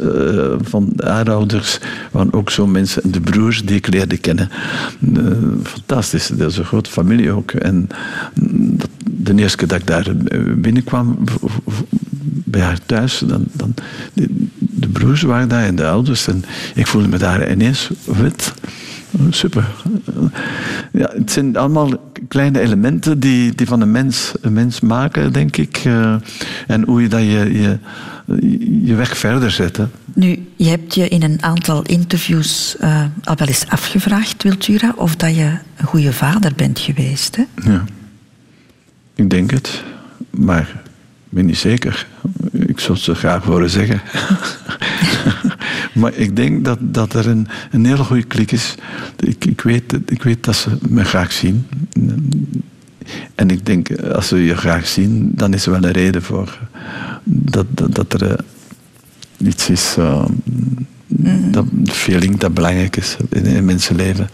van 0.62 0.92
haar 0.96 1.30
ouders, 1.30 1.78
waren 2.10 2.32
ook 2.32 2.50
zo 2.50 2.66
mensen, 2.66 3.12
de 3.12 3.20
broers 3.20 3.64
die 3.64 3.76
ik 3.76 3.86
leerde 3.86 4.16
kennen. 4.16 4.50
fantastisch, 5.62 6.26
dat 6.26 6.50
is 6.50 6.56
een 6.56 6.64
grote 6.64 6.90
familie 6.90 7.30
ook. 7.30 7.50
En 7.50 7.88
dat, 8.34 8.88
de 9.26 9.42
eerste 9.42 9.56
keer 9.56 9.68
dat 9.68 9.80
ik 9.80 9.86
daar 9.86 10.06
binnenkwam 10.56 11.18
bij 12.44 12.60
haar 12.60 12.78
thuis, 12.86 13.22
dan, 13.26 13.44
dan 13.52 13.74
de, 14.12 14.28
de, 14.58 14.88
broers 14.88 15.22
waren 15.22 15.48
daar 15.48 15.64
en 15.64 15.76
de 15.76 15.86
ouders. 15.86 16.26
En 16.26 16.44
ik 16.74 16.86
voelde 16.86 17.08
me 17.08 17.18
daar 17.18 17.50
ineens 17.50 17.90
wit. 18.04 18.52
Super. 19.30 19.66
Ja, 20.92 21.10
het 21.16 21.32
zijn 21.32 21.56
allemaal 21.56 21.90
kleine 22.28 22.60
elementen 22.60 23.20
die, 23.20 23.54
die 23.54 23.66
van 23.66 23.80
een 23.80 23.90
mens 23.90 24.32
een 24.40 24.52
mens 24.52 24.80
maken, 24.80 25.32
denk 25.32 25.56
ik. 25.56 25.84
Uh, 25.84 26.14
en 26.66 26.84
hoe 26.84 27.02
je 27.02 27.08
dat 27.08 27.20
je, 27.20 27.52
je, 27.52 27.78
je 28.86 28.94
weg 28.94 29.18
verder 29.18 29.50
zet. 29.50 29.78
Nu, 30.14 30.46
je 30.56 30.68
hebt 30.68 30.94
je 30.94 31.08
in 31.08 31.22
een 31.22 31.42
aantal 31.42 31.82
interviews 31.82 32.76
uh, 32.80 33.04
al 33.24 33.36
wel 33.36 33.48
eens 33.48 33.68
afgevraagd, 33.68 34.42
Wiltura, 34.42 34.92
of 34.96 35.16
dat 35.16 35.34
je 35.34 35.58
een 35.76 35.86
goede 35.86 36.12
vader 36.12 36.52
bent 36.56 36.78
geweest. 36.78 37.36
Hè? 37.36 37.70
Ja. 37.70 37.84
Ik 39.16 39.30
denk 39.30 39.50
het, 39.50 39.82
maar 40.30 40.82
ik 41.24 41.32
ben 41.32 41.46
niet 41.46 41.58
zeker. 41.58 42.06
Ik 42.52 42.80
zou 42.80 42.92
het 42.92 43.02
zo 43.02 43.14
graag 43.14 43.44
horen 43.44 43.70
zeggen. 43.70 44.02
maar 46.00 46.14
ik 46.14 46.36
denk 46.36 46.64
dat, 46.64 46.78
dat 46.80 47.14
er 47.14 47.28
een, 47.28 47.48
een 47.70 47.86
hele 47.86 48.04
goede 48.04 48.24
klik 48.24 48.52
is. 48.52 48.74
Ik, 49.18 49.44
ik, 49.44 49.60
weet, 49.60 49.98
ik 50.06 50.22
weet 50.22 50.44
dat 50.44 50.56
ze 50.56 50.78
me 50.88 51.04
graag 51.04 51.32
zien. 51.32 51.66
En 53.34 53.50
ik 53.50 53.66
denk, 53.66 54.00
als 54.00 54.28
ze 54.28 54.36
je 54.36 54.56
graag 54.56 54.86
zien, 54.86 55.30
dan 55.34 55.54
is 55.54 55.66
er 55.66 55.72
wel 55.72 55.84
een 55.84 55.92
reden 55.92 56.22
voor 56.22 56.58
dat, 57.24 57.66
dat, 57.70 57.94
dat 57.94 58.12
er 58.12 58.30
uh, 58.30 59.48
iets 59.48 59.68
is, 59.68 59.94
uh, 59.98 60.24
mm. 61.06 61.50
dat 61.50 61.66
feeling 61.84 62.38
dat 62.38 62.54
belangrijk 62.54 62.96
is 62.96 63.16
in 63.28 63.46
een 63.46 63.64
mensenleven. 63.64 64.28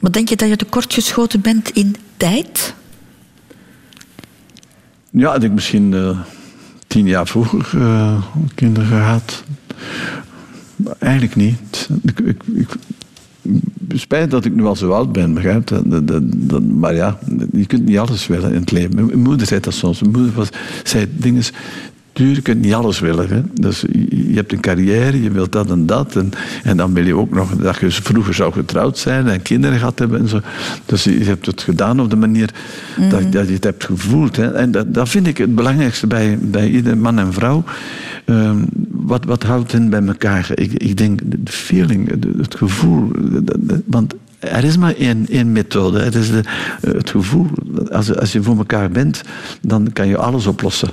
Maar 0.00 0.12
denk 0.12 0.28
je 0.28 0.36
dat 0.36 0.48
je 0.48 0.56
tekortgeschoten 0.56 1.40
bent 1.40 1.70
in 1.70 1.96
tijd? 2.16 2.74
Ja, 5.14 5.40
ik 5.40 5.52
misschien 5.52 5.92
uh, 5.92 6.18
tien 6.86 7.06
jaar 7.06 7.26
vroeger 7.26 7.80
uh, 7.80 8.22
kinderen 8.54 8.88
gehad. 8.88 9.44
Eigenlijk 10.98 11.36
niet. 11.36 11.88
Ik, 12.02 12.20
ik, 12.54 12.68
spijt 13.88 14.30
dat 14.30 14.44
ik 14.44 14.54
nu 14.54 14.64
al 14.64 14.76
zo 14.76 14.90
oud 14.90 15.12
ben, 15.12 15.34
begrijp 15.34 15.66
dat, 15.66 15.82
dat, 16.06 16.20
dat, 16.24 16.62
Maar 16.62 16.94
ja, 16.94 17.18
je 17.52 17.66
kunt 17.66 17.84
niet 17.84 17.98
alles 17.98 18.26
willen 18.26 18.52
in 18.52 18.60
het 18.60 18.70
leven. 18.70 18.94
Mijn 18.94 19.22
moeder 19.22 19.46
zei 19.46 19.60
dat 19.60 19.74
soms. 19.74 20.00
Mijn 20.00 20.12
moeder 20.12 20.32
was, 20.32 20.48
zei 20.82 21.06
dingen 21.16 21.42
Tuurlijk, 22.12 22.36
je 22.36 22.42
kunt 22.42 22.64
niet 22.64 22.74
alles 22.74 23.00
willen. 23.00 23.28
Hè. 23.28 23.42
Dus 23.54 23.80
je 24.10 24.32
hebt 24.34 24.52
een 24.52 24.60
carrière, 24.60 25.22
je 25.22 25.30
wilt 25.30 25.52
dat 25.52 25.70
en 25.70 25.86
dat. 25.86 26.16
En, 26.16 26.30
en 26.62 26.76
dan 26.76 26.94
wil 26.94 27.06
je 27.06 27.16
ook 27.16 27.34
nog 27.34 27.56
dat 27.56 27.76
je 27.76 27.90
vroeger 27.90 28.34
zou 28.34 28.52
getrouwd 28.52 28.98
zijn 28.98 29.28
en 29.28 29.42
kinderen 29.42 29.78
gehad 29.78 29.98
hebben. 29.98 30.20
En 30.20 30.28
zo. 30.28 30.40
Dus 30.86 31.04
je, 31.04 31.24
hebt 31.24 31.46
het 31.46 31.62
gedaan 31.62 32.00
op 32.00 32.10
de 32.10 32.16
manier 32.16 32.50
dat, 33.10 33.20
mhm. 33.20 33.30
dat, 33.30 33.48
je 33.48 33.54
het 33.54 33.64
hebt 33.64 33.84
gevoeld. 33.84 34.36
Hè. 34.36 34.52
En 34.52 34.70
dat, 34.70 34.94
dat 34.94 35.08
vind 35.08 35.26
ik 35.26 35.38
het 35.38 35.54
belangrijkste 35.54 36.06
bij, 36.06 36.38
bij 36.40 36.68
ieder 36.68 36.98
man 36.98 37.18
en 37.18 37.32
vrouw. 37.32 37.64
Um, 38.26 38.66
wat, 38.90 39.24
wat 39.24 39.42
houdt 39.42 39.72
hen 39.72 39.90
bij 39.90 40.02
elkaar? 40.02 40.50
Ik, 40.54 40.72
ik 40.72 40.96
denk 40.96 41.20
de 41.24 41.52
feeling, 41.52 42.10
het 42.38 42.54
gevoel. 42.54 43.10
want 43.86 44.14
er 44.42 44.64
is 44.64 44.76
maar 44.76 44.94
één, 44.94 45.26
één 45.30 45.52
methode. 45.52 46.00
Het 46.00 46.14
is 46.14 46.30
de, 46.30 46.42
het 46.80 47.10
gevoel. 47.10 47.46
Als, 47.90 48.16
als 48.16 48.32
je 48.32 48.42
voor 48.42 48.56
elkaar 48.56 48.90
bent, 48.90 49.22
dan 49.60 49.92
kan 49.92 50.08
je 50.08 50.16
alles 50.16 50.46
oplossen. 50.46 50.90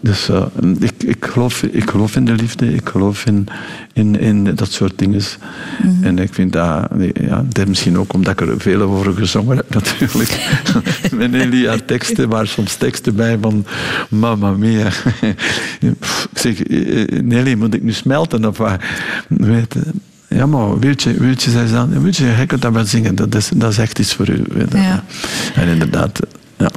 Dus 0.00 0.28
uh, 0.28 0.46
ik, 0.78 1.02
ik, 1.02 1.24
geloof, 1.24 1.62
ik 1.62 1.90
geloof 1.90 2.16
in 2.16 2.24
de 2.24 2.34
liefde. 2.34 2.74
Ik 2.74 2.88
geloof 2.88 3.26
in, 3.26 3.46
in, 3.92 4.20
in 4.20 4.54
dat 4.54 4.72
soort 4.72 4.98
dingen. 4.98 5.22
Mm. 5.82 6.04
En 6.04 6.18
ik 6.18 6.34
vind 6.34 6.52
dat... 6.52 6.88
Ja, 7.12 7.44
dat 7.48 7.68
misschien 7.68 7.98
ook 7.98 8.12
omdat 8.12 8.40
ik 8.40 8.48
er 8.48 8.60
veel 8.60 8.80
over 8.80 9.14
gezongen 9.14 9.56
heb, 9.56 9.74
natuurlijk. 9.80 10.60
Met 11.14 11.34
Elia 11.34 11.76
teksten, 11.86 12.28
maar 12.28 12.46
soms 12.46 12.74
teksten 12.74 13.14
bij 13.14 13.38
van... 13.40 13.64
Mamma 14.08 14.50
mia. 14.50 14.86
ik 15.80 15.94
zeg, 16.34 16.62
eh, 16.62 17.02
eh, 17.02 17.22
Nelly, 17.22 17.54
moet 17.54 17.74
ik 17.74 17.82
nu 17.82 17.92
smelten 17.92 18.44
of 18.44 18.58
waar? 18.58 19.24
Weet, 19.28 19.74
ja, 20.28 20.46
maar 20.46 20.78
Wiltje, 20.78 21.12
Wiltje 21.12 21.50
zei 21.50 21.70
dan, 21.70 22.02
Wiltje, 22.02 22.26
je 22.26 22.46
kunt 22.46 22.62
dat 22.62 22.72
wel 22.72 22.84
zingen, 22.84 23.14
dat 23.14 23.34
is, 23.34 23.50
dat 23.54 23.70
is 23.72 23.78
echt 23.78 23.98
iets 23.98 24.14
voor 24.14 24.28
u. 24.28 24.44
Ja. 24.72 25.04
En 25.54 25.68
inderdaad, 25.68 26.20
ja. 26.56 26.70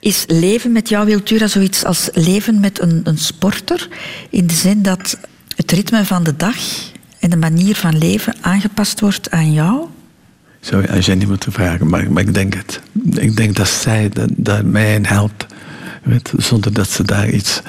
Is 0.00 0.24
leven 0.26 0.72
met 0.72 0.88
jou, 0.88 1.06
Wiltura, 1.06 1.46
zoiets 1.46 1.84
als 1.84 2.08
leven 2.12 2.60
met 2.60 2.80
een, 2.80 3.00
een 3.04 3.18
sporter? 3.18 3.88
In 4.30 4.46
de 4.46 4.54
zin 4.54 4.82
dat 4.82 5.18
het 5.56 5.72
ritme 5.72 6.04
van 6.04 6.22
de 6.22 6.36
dag 6.36 6.56
en 7.18 7.30
de 7.30 7.36
manier 7.36 7.74
van 7.74 7.98
leven 7.98 8.34
aangepast 8.40 9.00
wordt 9.00 9.30
aan 9.30 9.52
jou? 9.52 9.86
Sorry, 10.60 10.88
als 10.88 11.06
jij 11.06 11.14
niet 11.14 11.28
moet 11.28 11.46
vragen, 11.48 11.88
maar, 11.88 12.12
maar 12.12 12.22
ik 12.22 12.34
denk 12.34 12.54
het. 12.54 12.80
Ik 13.10 13.36
denk 13.36 13.56
dat 13.56 13.68
zij 13.68 14.08
dat, 14.08 14.28
dat 14.36 14.64
mij 14.64 14.98
helpt. 15.02 15.46
Weet, 16.02 16.32
zonder 16.36 16.72
dat 16.72 16.90
ze 16.90 17.02
daar 17.02 17.28
iets, 17.28 17.60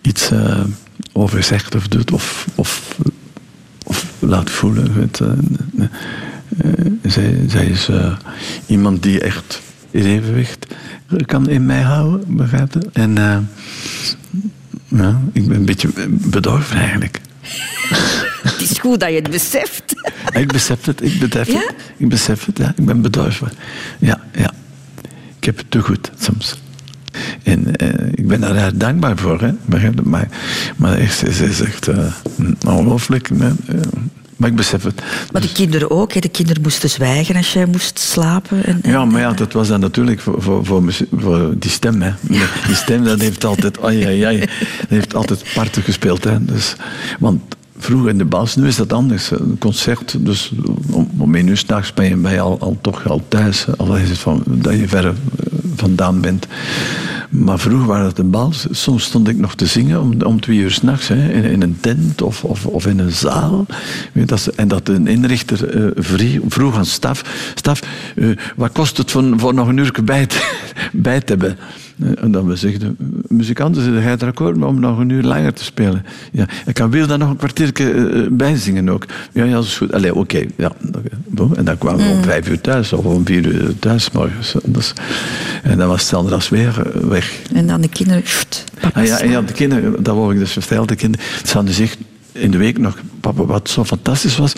iets 0.00 0.30
uh, 0.30 0.60
over 1.12 1.42
zegt 1.42 1.74
of 1.74 1.88
doet 1.88 2.10
of, 2.10 2.46
of 2.54 2.96
of 3.92 4.12
laat 4.18 4.50
voelen. 4.50 4.94
Weet, 4.94 5.20
uh, 5.20 5.30
zij, 7.02 7.44
zij 7.48 7.66
is 7.66 7.88
uh, 7.88 8.16
iemand 8.66 9.02
die 9.02 9.20
echt 9.20 9.60
in 9.90 10.04
evenwicht 10.04 10.66
kan 11.26 11.48
in 11.48 11.66
mij 11.66 11.80
houden, 11.80 12.36
begrijp 12.36 12.72
je? 12.72 12.80
En 12.92 13.14
ja, 14.88 15.20
ik 15.32 15.48
ben 15.48 15.56
een 15.56 15.64
beetje 15.64 15.88
bedorven 16.08 16.76
eigenlijk. 16.76 17.20
Het 18.42 18.60
is 18.70 18.78
goed 18.78 19.00
dat 19.00 19.08
je 19.08 19.14
het 19.14 19.30
beseft. 19.30 19.94
ik 20.32 20.52
besef 20.52 20.84
het, 20.84 21.02
ik 21.02 21.18
besef 21.18 21.46
ja? 21.46 21.58
het. 21.58 21.74
Ik 21.96 22.08
besef 22.08 22.44
het, 22.44 22.58
ja. 22.58 22.72
Ik 22.76 22.84
ben 22.84 23.02
bedorven. 23.02 23.52
Ja, 23.98 24.20
ja. 24.34 24.52
Ik 25.38 25.44
heb 25.44 25.56
het 25.56 25.70
te 25.70 25.80
goed 25.80 26.10
soms. 26.18 26.61
En 27.42 27.66
uh, 27.82 28.08
ik 28.14 28.26
ben 28.26 28.40
daar 28.40 28.70
dankbaar 28.74 29.16
voor, 29.16 29.40
hè? 29.40 29.50
maar, 30.04 30.28
maar 30.76 30.98
echt, 30.98 31.18
ze 31.18 31.44
is 31.44 31.60
echt 31.60 31.88
uh, 31.88 31.96
ongelooflijk. 32.66 33.30
Uh, 33.30 33.46
maar 34.42 34.50
ik 34.50 34.56
besef 34.56 34.82
het. 34.82 35.02
Maar 35.32 35.42
de 35.42 35.52
kinderen 35.52 35.90
ook, 35.90 36.12
hè? 36.12 36.20
de 36.20 36.28
kinderen 36.28 36.62
moesten 36.62 36.90
zwijgen 36.90 37.36
als 37.36 37.52
jij 37.52 37.66
moest 37.66 37.98
slapen. 37.98 38.64
En, 38.64 38.80
ja, 38.82 39.04
maar 39.04 39.20
ja, 39.20 39.32
dat 39.32 39.52
was 39.52 39.68
dan 39.68 39.80
natuurlijk 39.80 40.20
voor, 40.20 40.42
voor, 40.42 40.64
voor, 40.64 40.92
voor 41.16 41.54
die 41.58 41.70
stem. 41.70 42.02
Hè. 42.02 42.10
Die 42.66 42.74
stem 42.74 43.04
dat 43.04 43.20
heeft 43.20 43.44
altijd, 43.44 43.82
ai, 43.82 44.04
ai, 44.04 44.22
ai, 44.22 44.38
dat 44.80 44.88
heeft 44.88 45.14
altijd 45.14 45.44
parten 45.54 45.82
gespeeld. 45.82 46.24
Hè. 46.24 46.44
Dus, 46.44 46.76
want 47.18 47.40
vroeger 47.78 48.10
in 48.10 48.18
de 48.18 48.24
bas, 48.24 48.56
nu 48.56 48.66
is 48.66 48.76
dat 48.76 48.92
anders. 48.92 49.30
Een 49.30 49.56
concert, 49.58 50.16
dus 50.18 50.52
om, 50.90 51.10
om 51.18 51.34
één 51.34 51.46
uur 51.46 51.56
s'nachts 51.56 51.94
ben 51.94 52.04
je, 52.04 52.30
je 52.30 52.40
al, 52.40 52.60
al, 52.60 52.78
toch 52.80 53.08
al 53.08 53.22
thuis. 53.28 53.66
Al 53.76 53.96
is 53.96 54.08
het 54.08 54.18
van, 54.18 54.42
dat 54.46 54.72
je 54.72 54.88
ver 54.88 55.14
vandaan 55.62 56.20
bent. 56.20 56.46
Maar 57.32 57.58
vroeger 57.58 57.86
waren 57.86 58.06
het 58.06 58.18
een 58.18 58.30
bal. 58.30 58.52
Soms 58.70 59.04
stond 59.04 59.28
ik 59.28 59.38
nog 59.38 59.54
te 59.54 59.66
zingen 59.66 60.00
om, 60.00 60.22
om 60.22 60.40
twee 60.40 60.58
uur 60.58 60.70
s'nachts 60.70 61.10
in, 61.10 61.44
in 61.44 61.62
een 61.62 61.76
tent 61.80 62.22
of, 62.22 62.44
of, 62.44 62.66
of 62.66 62.86
in 62.86 62.98
een 62.98 63.12
zaal. 63.12 63.66
en 64.56 64.68
dat 64.68 64.88
een 64.88 65.06
inrichter 65.06 65.74
uh, 65.74 66.38
vroeg 66.48 66.76
aan 66.76 66.86
staf: 66.86 67.52
Staf, 67.54 67.82
uh, 68.14 68.36
wat 68.56 68.72
kost 68.72 68.96
het 68.96 69.10
voor, 69.10 69.24
voor 69.36 69.54
nog 69.54 69.68
een 69.68 69.76
uur 69.76 69.98
bij 70.04 70.26
te, 70.26 70.60
bij 70.92 71.20
te 71.20 71.32
hebben? 71.32 71.56
En 72.16 72.30
dan 72.30 72.46
we 72.46 72.56
zeggen, 72.56 72.96
muzikanten 73.28 73.82
zeggen, 73.82 74.02
jij 74.02 74.28
akkoord 74.28 74.62
om 74.62 74.80
nog 74.80 74.98
een 74.98 75.08
uur 75.08 75.22
langer 75.22 75.52
te 75.52 75.64
spelen? 75.64 76.04
Ja, 76.32 76.46
ik 76.66 76.74
kan 76.74 76.90
wil 76.90 77.06
dan 77.06 77.18
nog 77.18 77.30
een 77.30 77.36
kwartiertje 77.36 77.92
uh, 77.92 78.26
bijzingen 78.30 78.88
ook. 78.88 79.06
Ja, 79.32 79.44
ja, 79.44 79.52
dat 79.52 79.64
is 79.64 79.76
goed. 79.76 79.92
Allee, 79.92 80.14
oké. 80.14 80.44
ja. 80.56 80.72
En 81.54 81.64
dan 81.64 81.78
kwamen 81.78 82.04
we 82.04 82.10
om 82.10 82.16
mm. 82.16 82.22
vijf 82.22 82.48
uur 82.48 82.60
thuis 82.60 82.92
of 82.92 83.04
om 83.04 83.26
vier 83.26 83.46
uur 83.46 83.78
thuis 83.78 84.10
morgens. 84.10 84.54
En 85.62 85.78
dan 85.78 85.88
was 85.88 86.10
het 86.10 86.32
als 86.32 86.48
weer 86.48 86.82
weg. 87.22 87.56
En 87.58 87.66
dan 87.66 87.80
de 87.80 87.88
kinderen... 87.88 88.22
Ah, 88.92 89.06
ja, 89.06 89.18
en 89.18 89.30
ja, 89.30 89.40
de 89.40 89.52
kinderen, 89.52 90.02
dat 90.02 90.16
wou 90.16 90.32
ik 90.32 90.38
dus 90.38 90.52
vertellen. 90.52 90.86
De 90.86 90.96
kinderen, 90.96 91.74
zich 91.74 91.96
in 92.32 92.50
de 92.50 92.58
week 92.58 92.78
nog, 92.78 92.96
papa, 93.20 93.44
wat 93.44 93.70
zo 93.70 93.84
fantastisch 93.84 94.36
was, 94.36 94.52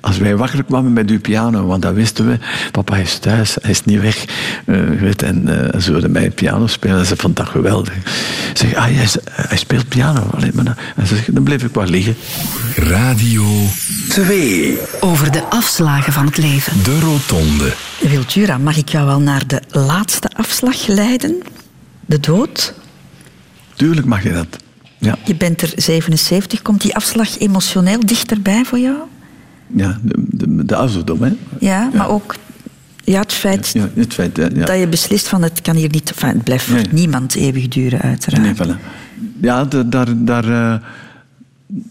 als 0.00 0.18
wij 0.18 0.36
wakker 0.36 0.64
kwamen 0.64 0.92
met 0.92 1.10
uw 1.10 1.20
piano, 1.20 1.66
want 1.66 1.82
dat 1.82 1.94
wisten 1.94 2.26
we, 2.26 2.38
papa 2.70 2.96
is 2.96 3.18
thuis, 3.18 3.56
hij 3.60 3.70
is 3.70 3.84
niet 3.84 4.00
weg. 4.00 4.24
Uh, 4.66 5.00
weet, 5.00 5.22
en 5.22 5.48
uh, 5.48 5.80
ze 5.80 5.92
wilden 5.92 6.12
mij 6.12 6.30
piano 6.30 6.66
spelen 6.66 6.98
en 6.98 7.06
ze 7.06 7.16
vond 7.16 7.36
dat 7.36 7.48
geweldig. 7.48 7.94
Ze 8.54 8.66
zeg, 8.66 8.74
ah, 8.74 8.84
hij, 8.84 9.06
hij, 9.30 9.56
speelt 9.56 9.88
piano. 9.88 10.30
Alleen 10.34 10.52
maar 10.54 10.64
dan, 10.64 10.74
en 10.96 11.06
ze 11.06 11.22
dan 11.26 11.42
bleef 11.42 11.62
ik 11.62 11.74
wel 11.74 11.84
liggen. 11.84 12.16
Radio 12.76 13.44
2. 14.08 14.78
Over 15.00 15.32
de 15.32 15.42
afslagen 15.42 16.12
van 16.12 16.26
het 16.26 16.36
leven. 16.36 16.82
De 16.82 16.98
Rotonde. 17.00 17.72
Wiltura, 18.00 18.58
mag 18.58 18.76
ik 18.76 18.88
jou 18.88 19.06
wel 19.06 19.20
naar 19.20 19.46
de 19.46 19.62
laatste 19.70 20.28
afslag 20.32 20.86
leiden? 20.86 21.42
De 22.06 22.20
dood? 22.20 22.74
Tuurlijk 23.74 24.06
mag 24.06 24.22
je 24.22 24.32
dat. 24.32 24.56
Ja. 24.98 25.18
Je 25.24 25.34
bent 25.34 25.62
er 25.62 25.72
77. 25.76 26.62
Komt 26.62 26.80
die 26.80 26.94
afslag 26.94 27.38
emotioneel 27.38 28.00
dichterbij 28.00 28.64
voor 28.64 28.78
jou? 28.78 28.98
Ja, 29.66 29.98
de, 30.02 30.16
de, 30.30 30.64
de 30.64 30.76
ouderdom, 30.76 31.22
hè? 31.22 31.32
Ja, 31.58 31.90
maar 31.94 32.08
ook 32.08 32.34
ja, 33.04 33.20
het 33.20 33.32
feit, 33.32 33.70
ja, 33.72 33.88
het 33.94 34.14
feit 34.14 34.34
dat 34.34 34.78
je 34.78 34.86
beslist 34.88 35.28
van 35.28 35.42
het 35.42 35.60
kan 35.60 35.76
hier 35.76 35.90
niet... 35.90 36.10
Enfin, 36.10 36.28
het 36.28 36.44
blijft 36.44 36.64
voor 36.64 36.82
niemand 36.90 37.34
eeuwig 37.34 37.68
duren, 37.68 38.00
uiteraard. 38.00 38.42
Nee, 38.42 38.54
voilà. 38.54 38.80
Ja, 39.40 39.64
daar, 39.64 40.24
daar, 40.24 40.48
uh, 40.48 40.76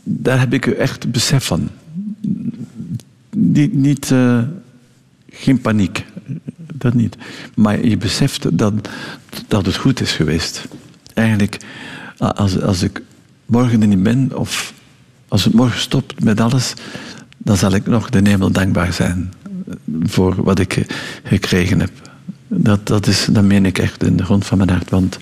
daar 0.03 0.39
heb 0.39 0.53
ik 0.53 0.68
echt 0.68 1.11
besef 1.11 1.45
van. 1.45 1.70
Niet, 3.36 3.74
niet 3.74 4.09
uh, 4.09 4.39
geen 5.30 5.61
paniek, 5.61 6.05
dat 6.84 6.94
niet. 6.94 7.18
Maar 7.56 7.86
je 7.86 7.98
beseft 7.98 8.58
dat, 8.58 8.74
dat 9.48 9.66
het 9.66 9.76
goed 9.76 10.02
is 10.02 10.12
geweest. 10.12 10.66
Eigenlijk 11.14 11.58
als, 12.18 12.62
als 12.62 12.82
ik 12.82 13.02
morgen 13.46 13.82
er 13.82 13.88
niet 13.88 14.04
ben, 14.04 14.38
of 14.38 14.74
als 15.28 15.44
het 15.44 15.54
morgen 15.54 15.80
stopt 15.80 16.24
met 16.24 16.42
alles, 16.42 16.74
dan 17.38 17.58
zal 17.58 17.72
ik 17.72 17.86
nog 17.86 18.10
de 18.10 18.30
hemel 18.30 18.52
dankbaar 18.52 18.94
zijn 18.94 19.34
voor 20.04 20.44
wat 20.44 20.60
ik 20.60 20.86
gekregen 21.24 21.80
heb. 21.80 22.12
Dat, 22.56 22.88
dat, 22.88 23.08
is, 23.08 23.28
dat 23.32 23.43
meen 23.43 23.66
ik 23.66 23.78
echt 23.78 24.04
in 24.04 24.18
de 24.18 24.24
grond 24.24 24.45
van 24.45 24.58
mijn 24.58 24.70
hart. 24.70 24.89
Want 24.89 25.18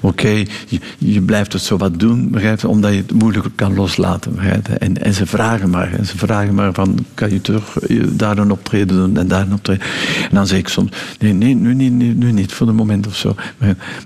oké, 0.00 0.28
je, 0.68 0.80
je, 0.98 1.22
blijft 1.22 1.52
het 1.52 1.62
zo 1.62 1.76
wat 1.76 2.00
doen, 2.00 2.30
begrijp 2.30 2.64
omdat 2.64 2.90
je 2.90 2.96
het 2.96 3.12
moeilijk 3.12 3.46
kan 3.54 3.74
loslaten. 3.74 4.38
En, 4.78 5.02
en 5.02 5.14
ze 5.14 5.26
vragen 5.26 5.70
maar. 5.70 5.92
En 5.92 6.06
ze 6.06 6.18
vragen 6.18 6.54
maar 6.54 6.72
van, 6.72 6.98
kan 7.14 7.30
je 7.30 7.40
terug 7.40 7.78
daar 8.12 8.38
een 8.38 8.50
optreden 8.50 8.96
doen 8.96 9.16
en 9.16 9.28
daar 9.28 9.40
een 9.40 9.52
optreden. 9.52 9.86
En 10.22 10.34
dan 10.34 10.46
zeg 10.46 10.58
ik 10.58 10.68
soms, 10.68 10.90
nee, 11.18 11.32
nee, 11.32 11.54
nu, 11.54 11.74
niet, 11.74 12.16
nu 12.16 12.32
niet, 12.32 12.52
voor 12.52 12.66
de 12.66 12.72
moment 12.72 13.06
of 13.06 13.16
zo. 13.16 13.34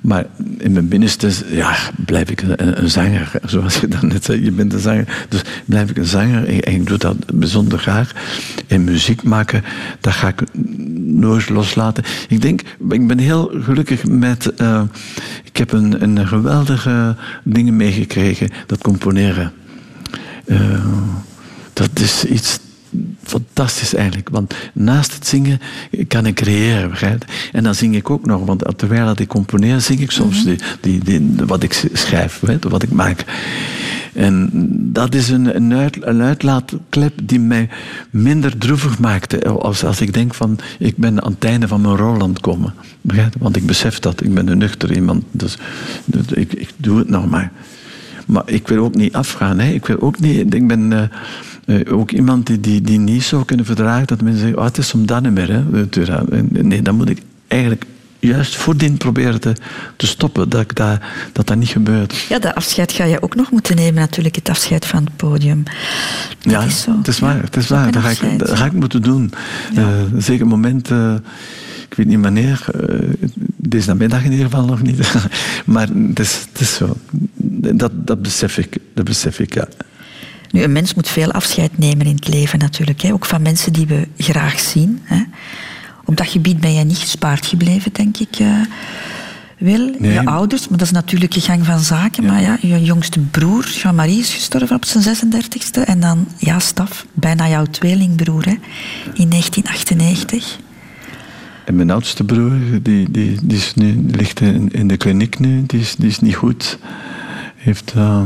Maar 0.03 0.27
in 0.59 0.73
mijn 0.73 0.89
binnenste, 0.89 1.31
ja, 1.51 1.77
blijf 2.05 2.31
ik 2.31 2.43
een, 2.57 2.91
zanger. 2.91 3.31
Zoals 3.45 3.81
je 3.81 3.89
dan 3.89 4.07
net 4.07 4.25
zei, 4.25 4.45
je 4.45 4.51
bent 4.51 4.73
een 4.73 4.81
zanger. 4.81 5.27
Dus 5.29 5.43
blijf 5.65 5.91
ik 5.91 5.97
een 5.97 6.07
zanger 6.07 6.49
en, 6.49 6.61
en 6.61 6.73
ik 6.73 6.87
doe 6.87 6.99
dat 6.99 7.17
bijzonder 7.35 7.79
graag. 7.79 8.13
En 8.67 8.85
muziek 8.85 9.23
maken, 9.23 9.65
dat 10.01 10.13
ga 10.13 10.29
ik 10.29 10.43
nooit 11.05 11.49
loslaten. 11.49 12.05
Ik 12.29 12.43
denk 12.43 12.54
ik 12.89 13.07
ben 13.07 13.19
heel 13.19 13.51
gelukkig 13.61 14.07
met. 14.07 14.53
Uh, 14.59 14.83
ik 15.45 15.57
heb 15.57 15.73
een, 15.73 16.03
een 16.03 16.27
geweldige 16.27 17.17
dingen 17.45 17.77
meegekregen, 17.77 18.51
dat 18.67 18.79
componeren. 18.83 19.53
Uh, 20.47 20.87
dat 21.73 21.91
is 21.95 22.25
iets 22.25 22.59
fantastisch 23.23 23.95
eigenlijk. 23.95 24.29
Want 24.29 24.55
naast 24.73 25.15
het 25.15 25.27
zingen 25.27 25.61
kan 26.09 26.27
ik 26.27 26.35
creëren, 26.35 26.91
begrijp 26.91 27.25
En 27.53 27.63
dan 27.63 27.75
zing 27.75 27.95
ik 27.95 28.11
ook 28.11 28.27
nog, 28.27 28.45
want 28.45 28.65
terwijl 28.77 29.07
dat 29.07 29.21
ik 29.21 29.29
componeer, 29.29 29.81
zing 29.81 30.01
ik 30.01 30.11
soms 30.11 30.45
mm 30.45 30.57
die, 30.81 31.05
die, 31.05 31.35
wat 31.47 31.63
ik 31.63 31.89
schrijf, 31.93 32.41
weet, 32.41 32.65
wat 32.65 32.83
ik 32.83 32.91
maak. 32.91 33.25
En 34.15 34.51
dat 34.93 35.15
is 35.15 35.29
een, 35.29 35.57
een, 35.57 35.75
uit, 35.75 35.97
een 36.01 36.23
uitlaatklep 36.23 37.13
die 37.23 37.41
mij 37.41 37.69
minder 38.11 38.59
droevig 38.59 38.99
maakte. 38.99 39.49
Als, 39.49 39.85
als 39.85 40.01
ik 40.01 40.15
denk 40.15 40.35
van, 40.35 40.59
ik 40.79 40.97
ben 40.97 41.23
aan 41.23 41.33
het 41.33 41.45
einde 41.45 41.69
van 41.69 41.81
mijn 41.81 41.97
rol 41.97 42.23
aan 42.23 42.29
het 42.29 42.41
komen. 42.41 42.75
Begrijp? 43.01 43.35
Want 43.39 43.57
ik 43.57 43.67
besef 43.67 43.99
dat, 43.99 44.23
ik 44.23 44.35
ben 44.35 44.49
een 44.49 44.59
nuchter 44.59 44.93
iemand. 44.93 45.25
Dus, 45.31 45.59
dus 46.05 46.27
ik, 46.27 46.53
ik 46.53 46.71
doe 46.77 46.99
het 46.99 47.09
nog 47.09 47.31
maar. 47.31 47.53
Maar 48.27 48.43
ik 48.47 48.69
wil 48.69 48.85
ook 48.85 48.95
niet 48.95 49.15
afgaan. 49.15 49.59
Hè. 49.59 49.73
Ik 49.73 49.87
wil 49.87 50.01
ook 50.01 50.21
niet... 50.21 50.55
Ik 50.55 50.67
ben... 50.67 50.91
Uh, 50.91 51.03
uh, 51.67 51.93
ook 51.93 52.11
iemand 52.11 52.47
die, 52.47 52.61
die, 52.61 52.81
die 52.81 52.99
niet 52.99 53.23
zou 53.23 53.45
kunnen 53.45 53.67
verdragen 53.67 54.07
dat 54.07 54.21
mensen 54.21 54.41
zeggen, 54.41 54.59
oh, 54.59 54.65
het 54.65 54.79
is 54.79 54.95
om 54.95 55.07
dat 55.07 55.23
niet 55.23 55.33
meer. 55.33 55.51
Hè. 55.53 55.63
Nee, 56.63 56.83
dan 56.83 56.97
moet 56.97 57.09
ik 57.09 57.19
eigenlijk 57.49 57.85
juist 58.19 58.57
voordien 58.57 58.97
proberen 58.97 59.41
te, 59.41 59.53
te 59.97 60.07
stoppen, 60.07 60.49
dat, 60.49 60.61
ik 60.61 60.75
dat, 60.75 61.01
dat 61.33 61.47
dat 61.47 61.57
niet 61.57 61.69
gebeurt. 61.69 62.15
Ja, 62.29 62.39
dat 62.39 62.55
afscheid 62.55 62.93
ga 62.93 63.05
je 63.05 63.23
ook 63.23 63.35
nog 63.35 63.51
moeten 63.51 63.77
nemen, 63.77 63.95
natuurlijk, 63.95 64.37
het 64.37 64.49
afscheid 64.49 64.87
van 64.87 65.05
het 65.05 65.17
podium. 65.17 65.63
Dat 66.43 66.53
ja, 66.53 66.63
is 66.63 66.81
zo. 66.81 66.97
het 66.99 67.09
is 67.09 67.19
waar, 67.19 67.43
het 67.43 67.57
is 67.57 67.69
waar. 67.69 67.93
Dat 67.93 68.03
ga, 68.03 68.27
ik, 68.27 68.39
dat 68.39 68.51
ga 68.51 68.65
ik 68.65 68.73
moeten 68.73 69.03
doen. 69.03 69.33
Ja. 69.73 69.83
Uh, 69.83 69.89
zeker 70.19 70.47
moment, 70.47 70.91
uh, 70.91 71.15
ik 71.89 71.95
weet 71.95 72.07
niet 72.07 72.21
wanneer, 72.21 72.67
deze 73.57 73.89
namiddag 73.89 74.25
in 74.25 74.31
ieder 74.31 74.45
geval 74.45 74.65
nog 74.65 74.83
niet, 74.83 75.15
maar 75.65 75.89
het 76.09 76.19
is, 76.19 76.47
het 76.53 76.61
is 76.61 76.75
zo. 76.75 76.97
Dat, 77.75 77.91
dat 77.95 78.23
besef 78.23 78.59
ik, 78.59 78.77
dat 78.95 79.05
besef 79.05 79.39
ik, 79.39 79.55
ja. 79.55 79.69
Nu, 80.55 80.63
een 80.63 80.73
mens 80.73 80.95
moet 80.95 81.09
veel 81.09 81.33
afscheid 81.33 81.79
nemen 81.79 82.07
in 82.07 82.15
het 82.15 82.29
leven 82.29 82.59
natuurlijk. 82.59 83.01
Hè? 83.01 83.13
Ook 83.13 83.25
van 83.25 83.43
mensen 83.43 83.73
die 83.73 83.87
we 83.87 84.09
graag 84.17 84.61
zien. 84.61 85.01
Hè? 85.03 85.23
Op 86.05 86.17
dat 86.17 86.27
gebied 86.27 86.61
ben 86.61 86.75
jij 86.75 86.85
niet 86.85 86.99
gespaard 86.99 87.47
gebleven, 87.47 87.93
denk 87.93 88.17
ik. 88.17 88.39
Uh, 88.39 88.61
Wil, 89.59 89.95
nee. 89.99 90.13
je 90.13 90.25
ouders, 90.25 90.69
maar 90.69 90.79
dat 90.79 90.87
is 90.87 90.93
natuurlijk 90.93 91.33
je 91.33 91.41
gang 91.41 91.65
van 91.65 91.81
zaken. 91.81 92.23
Ja. 92.23 92.33
Maar 92.33 92.43
ja, 92.43 92.59
je 92.61 92.83
jongste 92.83 93.21
broer, 93.21 93.69
Jean-Marie, 93.69 94.19
is 94.19 94.35
gestorven 94.35 94.77
op 94.77 94.85
zijn 94.85 95.17
36e. 95.17 95.83
En 95.85 96.01
dan, 96.01 96.27
ja, 96.39 96.59
Staf, 96.59 97.07
bijna 97.13 97.49
jouw 97.49 97.65
tweelingbroer, 97.65 98.45
hè, 98.45 98.57
in 99.15 99.29
1998. 99.29 100.59
En 101.65 101.77
mijn 101.77 101.91
oudste 101.91 102.25
broer, 102.25 102.59
die, 102.83 103.11
die, 103.11 103.39
die, 103.43 103.57
is 103.57 103.75
nu, 103.75 104.05
ligt 104.11 104.41
in, 104.41 104.73
in 104.73 104.89
de 104.89 104.97
kliniek 104.97 105.39
nu, 105.39 105.65
die 105.67 105.81
is, 105.81 105.97
die 105.97 106.09
is 106.09 106.21
niet 106.21 106.35
goed. 106.35 106.79
Heeft 107.57 107.93
uh, 107.97 108.23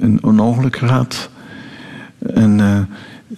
een 0.00 0.18
onongeluk 0.22 0.76
gehad. 0.76 1.30
En 2.34 2.58
uh, 2.58 2.78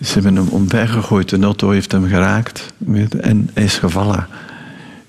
ze 0.00 0.12
hebben 0.12 0.36
hem 0.36 0.48
omvergegooid. 0.48 1.28
De 1.28 1.40
auto 1.40 1.70
heeft 1.70 1.92
hem 1.92 2.06
geraakt. 2.06 2.72
En 3.20 3.50
hij 3.54 3.64
is 3.64 3.78
gevallen. 3.78 4.26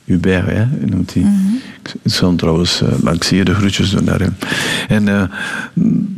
Hubert, 0.03 0.45
hè, 0.45 0.65
noemt 0.85 1.13
hij. 1.13 1.23
Mm 1.23 1.29
-hmm. 1.29 1.59
Ik 1.83 2.11
zal 2.11 2.35
trouwens, 2.35 2.81
uh, 2.81 3.11
zie 3.19 3.37
je 3.37 3.45
de 3.45 3.53
groetjes 3.53 3.89
doen 3.89 4.03
naar 4.03 4.19
hem. 4.19 4.35
En 4.87 5.07
uh, 5.07 5.23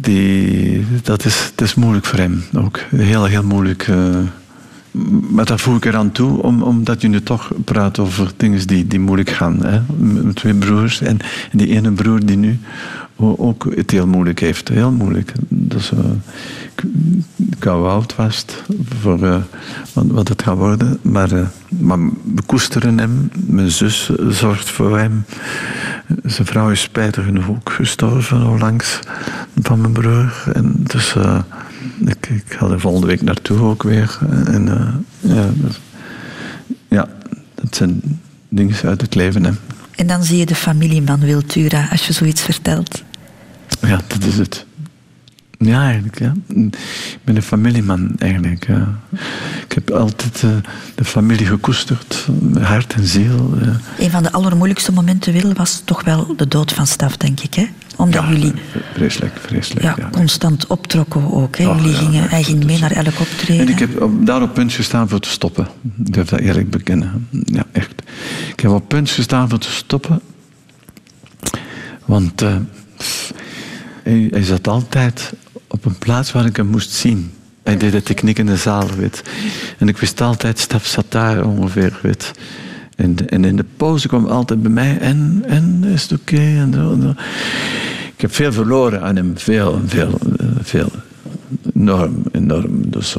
die, 0.01 0.85
dat, 1.03 1.25
is, 1.25 1.51
dat 1.55 1.67
is 1.67 1.75
moeilijk 1.75 2.05
voor 2.05 2.19
hem 2.19 2.43
ook. 2.57 2.79
Heel, 2.95 3.25
heel 3.25 3.43
moeilijk. 3.43 3.87
Uh, 3.87 4.17
maar 5.29 5.45
dat 5.45 5.61
voel 5.61 5.75
ik 5.75 5.85
eraan 5.85 6.11
toe, 6.11 6.41
om, 6.41 6.61
omdat 6.61 7.01
je 7.01 7.07
nu 7.07 7.21
toch 7.21 7.51
praat 7.63 7.99
over 7.99 8.31
dingen 8.37 8.67
die, 8.67 8.87
die 8.87 8.99
moeilijk 8.99 9.29
gaan. 9.29 9.65
Hè? 9.65 9.81
Met 9.97 10.35
twee 10.35 10.53
broers 10.53 11.01
en, 11.01 11.17
die 11.51 11.67
ene 11.67 11.91
broer 11.91 12.25
die 12.25 12.37
nu 12.37 12.59
ook 13.15 13.67
het 13.75 13.91
heel 13.91 14.07
moeilijk 14.07 14.39
heeft. 14.39 14.67
Heel 14.67 14.91
moeilijk. 14.91 15.31
Dus, 15.47 15.91
uh, 15.91 15.99
ik 17.49 17.63
hou 17.63 17.87
oud 17.87 18.13
vast 18.13 18.63
voor 18.99 19.19
uh, 19.19 19.41
wat, 19.93 20.27
het 20.27 20.41
gaat 20.41 20.57
worden. 20.57 20.99
Maar, 21.01 21.31
uh, 21.31 21.47
maar 21.67 21.99
we 22.35 22.41
koesteren 22.45 22.97
hem. 22.97 23.29
Mijn 23.45 23.71
zus 23.71 24.11
zorgt 24.29 24.69
voor 24.69 24.97
hem. 24.97 25.25
Zijn 26.23 26.47
vrouw 26.47 26.69
is 26.69 26.81
spijtig 26.81 27.25
genoeg 27.25 27.49
ook 27.49 27.71
gestorven 27.71 28.47
onlangs 28.47 28.99
van 29.61 29.81
mijn 29.81 29.93
broer. 29.93 30.43
En 30.53 30.73
dus 30.77 31.15
ik, 32.05 32.27
ik 32.29 32.43
ga 32.47 32.67
er 32.67 32.79
volgende 32.79 33.07
week 33.07 33.21
naartoe 33.21 33.59
ook 33.59 33.83
weer. 33.83 34.17
En 34.45 34.65
ja, 35.19 35.49
dus, 35.53 35.79
ja, 36.87 37.07
dat 37.55 37.75
zijn 37.75 38.19
dingen 38.49 38.75
uit 38.83 39.01
het 39.01 39.15
leven. 39.15 39.43
Hè. 39.43 39.51
En 39.95 40.07
dan 40.07 40.23
zie 40.23 40.37
je 40.37 40.45
de 40.45 40.55
familieman 40.55 41.19
Wiltura 41.19 41.87
als 41.91 42.07
je 42.07 42.13
zoiets 42.13 42.41
vertelt. 42.41 43.03
Ja, 43.81 44.01
dat 44.07 44.23
is 44.23 44.37
het. 44.37 44.65
Ja, 45.65 45.83
eigenlijk. 45.83 46.19
Ja. 46.19 46.33
Ik 46.47 47.19
ben 47.23 47.35
een 47.35 47.43
familieman, 47.43 48.11
eigenlijk. 48.17 48.67
Ja. 48.67 48.99
Ik 49.65 49.71
heb 49.71 49.91
altijd 49.91 50.41
uh, 50.41 50.51
de 50.95 51.05
familie 51.05 51.45
gekoesterd, 51.45 52.27
hart 52.61 52.93
en 52.93 53.05
ziel. 53.05 53.57
Ja. 53.61 53.79
Een 53.99 54.09
van 54.09 54.23
de 54.23 54.31
allermoeilijkste 54.31 54.91
momenten, 54.91 55.33
Wil, 55.33 55.53
was 55.53 55.81
toch 55.85 56.03
wel 56.03 56.35
de 56.35 56.47
dood 56.47 56.73
van 56.73 56.87
Staf, 56.87 57.17
denk 57.17 57.39
ik. 57.39 57.53
Hè? 57.53 57.65
Omdat 57.95 58.23
jullie 58.27 58.53
vreselijk, 58.93 59.37
vreselijk, 59.41 59.97
ja, 59.97 60.09
constant 60.11 60.67
optrokken 60.67 61.33
ook. 61.33 61.57
Hè? 61.57 61.67
Oh, 61.67 61.81
jullie 61.81 61.95
gingen, 61.95 62.29
hij 62.29 62.43
ging 62.43 62.63
mee 62.63 62.79
naar 62.79 62.91
elk 62.91 63.19
optreden. 63.19 63.67
En 63.67 63.71
ik 63.71 63.79
heb 63.79 64.07
daar 64.21 64.41
op 64.41 64.53
punt 64.53 64.73
gestaan 64.73 65.09
voor 65.09 65.19
te 65.19 65.29
stoppen. 65.29 65.67
Ik 66.05 66.13
durf 66.13 66.29
dat 66.29 66.39
eerlijk 66.39 66.69
bekennen. 66.69 67.27
Ja, 67.29 67.65
echt. 67.71 67.93
Ik 68.51 68.59
heb 68.59 68.71
op 68.71 68.87
punt 68.87 69.09
gestaan 69.09 69.49
voor 69.49 69.59
te 69.59 69.71
stoppen. 69.71 70.21
Want... 72.05 72.41
Uh, 72.41 72.55
hij, 74.03 74.43
zat 74.43 74.67
altijd 74.67 75.33
op 75.73 75.85
een 75.85 75.97
plaats 75.97 76.31
waar 76.31 76.45
ik 76.45 76.55
hem 76.55 76.67
moest 76.67 76.91
zien. 76.91 77.31
Hij 77.63 77.77
deed 77.77 77.91
de 77.91 78.03
techniek 78.03 78.39
in 78.39 78.45
de 78.45 78.57
zaal, 78.57 78.87
weet. 78.97 79.23
En 79.77 79.87
ik 79.87 79.97
wist 79.97 80.21
altijd, 80.21 80.59
Staf 80.59 80.85
zat 80.85 81.05
daar 81.09 81.45
ongeveer, 81.45 81.99
weet. 82.01 82.31
En, 82.95 83.29
en 83.29 83.45
in 83.45 83.55
de 83.55 83.65
pauze 83.77 84.07
kwam 84.07 84.25
altijd 84.25 84.61
bij 84.61 84.71
mij, 84.71 84.97
en, 84.99 85.43
en 85.47 85.83
is 85.83 86.01
het 86.01 86.19
oké? 86.19 86.35
En, 86.35 87.17
ik 88.15 88.21
heb 88.21 88.33
veel 88.33 88.51
verloren 88.51 89.01
aan 89.01 89.15
hem, 89.15 89.37
veel, 89.37 89.81
veel, 89.85 90.19
veel. 90.61 90.91
Enorm, 91.75 92.23
enorm. 92.31 92.89
Dus, 92.89 93.15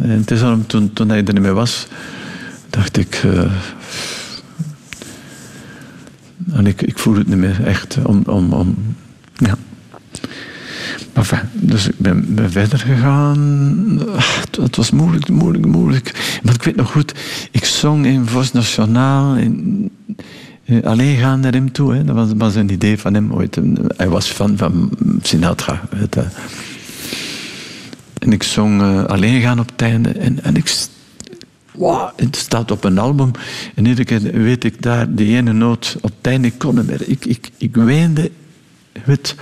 en 0.00 0.10
het 0.10 0.30
is 0.30 0.40
toen, 0.66 0.92
toen 0.92 1.08
hij 1.08 1.24
er 1.24 1.32
niet 1.32 1.42
meer 1.42 1.54
was, 1.54 1.86
dacht 2.70 2.96
ik... 2.96 3.22
Uh, 3.26 3.52
en 6.52 6.66
ik, 6.66 6.82
ik 6.82 6.98
voel 6.98 7.14
het 7.14 7.28
niet 7.28 7.36
meer 7.36 7.64
echt 7.64 7.98
om, 8.04 8.22
om, 8.26 8.52
om 8.52 8.94
ja. 9.36 9.54
Dus 11.52 11.88
ik 11.88 11.98
ben, 11.98 12.34
ben 12.34 12.50
verder 12.50 12.78
gegaan. 12.78 14.00
Ach, 14.16 14.44
het 14.60 14.76
was 14.76 14.90
moeilijk, 14.90 15.28
moeilijk, 15.28 15.66
moeilijk. 15.66 16.38
Maar 16.42 16.54
ik 16.54 16.62
weet 16.62 16.76
nog 16.76 16.90
goed, 16.90 17.14
ik 17.50 17.64
zong 17.64 18.06
in 18.06 18.26
Vos 18.26 18.52
Nationaal. 18.52 19.36
In, 19.36 19.90
alleen 20.84 21.16
gaan 21.16 21.40
naar 21.40 21.52
hem 21.52 21.72
toe. 21.72 21.94
Hè. 21.94 22.04
Dat 22.04 22.32
was, 22.36 22.54
een 22.54 22.70
idee 22.70 22.98
van 22.98 23.14
hem 23.14 23.32
ooit. 23.32 23.58
Hij 23.96 24.08
was 24.08 24.26
fan 24.26 24.56
van 24.56 24.90
Sinatra. 25.22 25.80
En 28.18 28.32
ik 28.32 28.42
zong 28.42 28.82
uh, 28.82 29.04
alleen 29.04 29.40
gaan 29.40 29.60
op 29.60 29.70
het 29.70 29.82
einde. 29.82 30.10
En, 30.10 30.42
en 30.42 30.56
ik 30.56 30.86
wow, 31.74 32.08
het 32.16 32.36
staat 32.36 32.70
op 32.70 32.84
een 32.84 32.98
album. 32.98 33.30
En 33.74 33.86
iedere 33.86 34.04
keer 34.04 34.42
weet 34.42 34.64
ik 34.64 34.82
daar 34.82 35.14
die 35.14 35.36
ene 35.36 35.52
noot 35.52 35.96
op 36.00 36.12
het 36.16 36.26
einde 36.26 36.52
kon 36.52 36.74
meer. 36.86 37.08
Ik, 37.08 37.24
ik, 37.24 37.50
ik 37.56 37.74
weende. 37.74 38.30
Weet, 39.04 39.34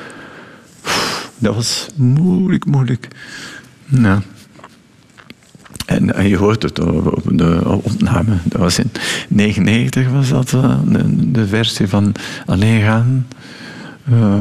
dat 1.38 1.54
was 1.54 1.86
moeilijk, 1.94 2.64
moeilijk. 2.64 3.08
Ja. 3.84 4.22
En, 5.86 6.14
en, 6.14 6.28
je 6.28 6.36
hoort 6.36 6.62
het 6.62 6.78
op 6.80 7.38
de 7.38 7.62
opname. 7.82 8.36
Dat 8.44 8.60
was 8.60 8.78
in 8.78 8.90
1999 9.28 10.08
was 10.08 10.28
dat 10.28 10.52
uh, 10.52 10.78
de, 10.84 11.30
de, 11.30 11.46
versie 11.46 11.88
van 11.88 12.14
Alleen 12.46 12.82
gaan. 12.82 13.26
Uh, 14.12 14.40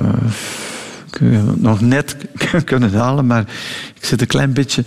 nog 1.55 1.81
net 1.81 2.15
kunnen 2.65 2.93
halen, 2.93 3.25
maar 3.25 3.45
ik 3.95 4.05
zit 4.05 4.21
een 4.21 4.27
klein 4.27 4.53
beetje 4.53 4.83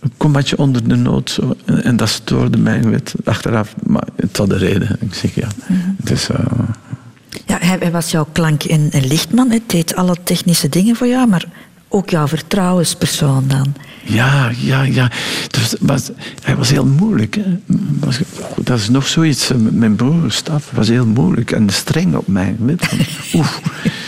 een 0.00 0.12
kommatje 0.16 0.58
onder 0.58 0.88
de 0.88 0.96
noot. 0.96 1.30
Zo, 1.30 1.56
en, 1.64 1.84
en, 1.84 1.96
dat 1.96 2.08
stoorde 2.08 2.58
mij 2.58 2.82
weet, 2.82 3.14
achteraf. 3.24 3.74
Maar 3.86 4.08
het 4.16 4.36
had 4.36 4.48
de 4.48 4.56
reden. 4.56 4.96
Ik 5.00 5.14
zeg 5.14 5.34
ja. 5.34 5.48
Mm 5.68 5.76
-hmm. 5.76 5.96
Het 5.98 6.10
is, 6.10 6.30
uh, 6.30 6.38
ja, 7.46 7.58
hij, 7.60 7.90
was 7.90 8.10
jouw 8.10 8.26
klank- 8.32 8.62
en, 8.62 8.90
lichtman. 8.92 9.50
Het 9.50 9.70
deed 9.70 9.94
alle 9.94 10.16
technische 10.24 10.68
dingen 10.68 10.96
voor 10.96 11.06
jou, 11.06 11.28
maar 11.28 11.44
ook 11.88 12.10
jouw 12.10 12.28
vertrouwenspersoon 12.28 13.44
dan. 13.48 13.74
Ja, 14.04 14.50
ja, 14.56 14.82
ja. 14.82 15.10
Dus, 15.50 15.74
was, 15.80 16.10
hij 16.42 16.56
was 16.56 16.70
heel 16.70 16.86
moeilijk. 16.86 17.34
Hè. 17.34 17.58
Was, 18.00 18.20
dat 18.56 18.78
is 18.78 18.88
nog 18.88 19.06
zoiets. 19.06 19.50
Mijn 19.70 19.96
broer, 19.96 20.32
Staf, 20.32 20.70
was 20.74 20.88
heel 20.88 21.06
moeilijk 21.06 21.50
en 21.50 21.70
streng 21.70 22.14
op 22.14 22.26
mij. 22.26 22.56
Oef. 23.34 23.60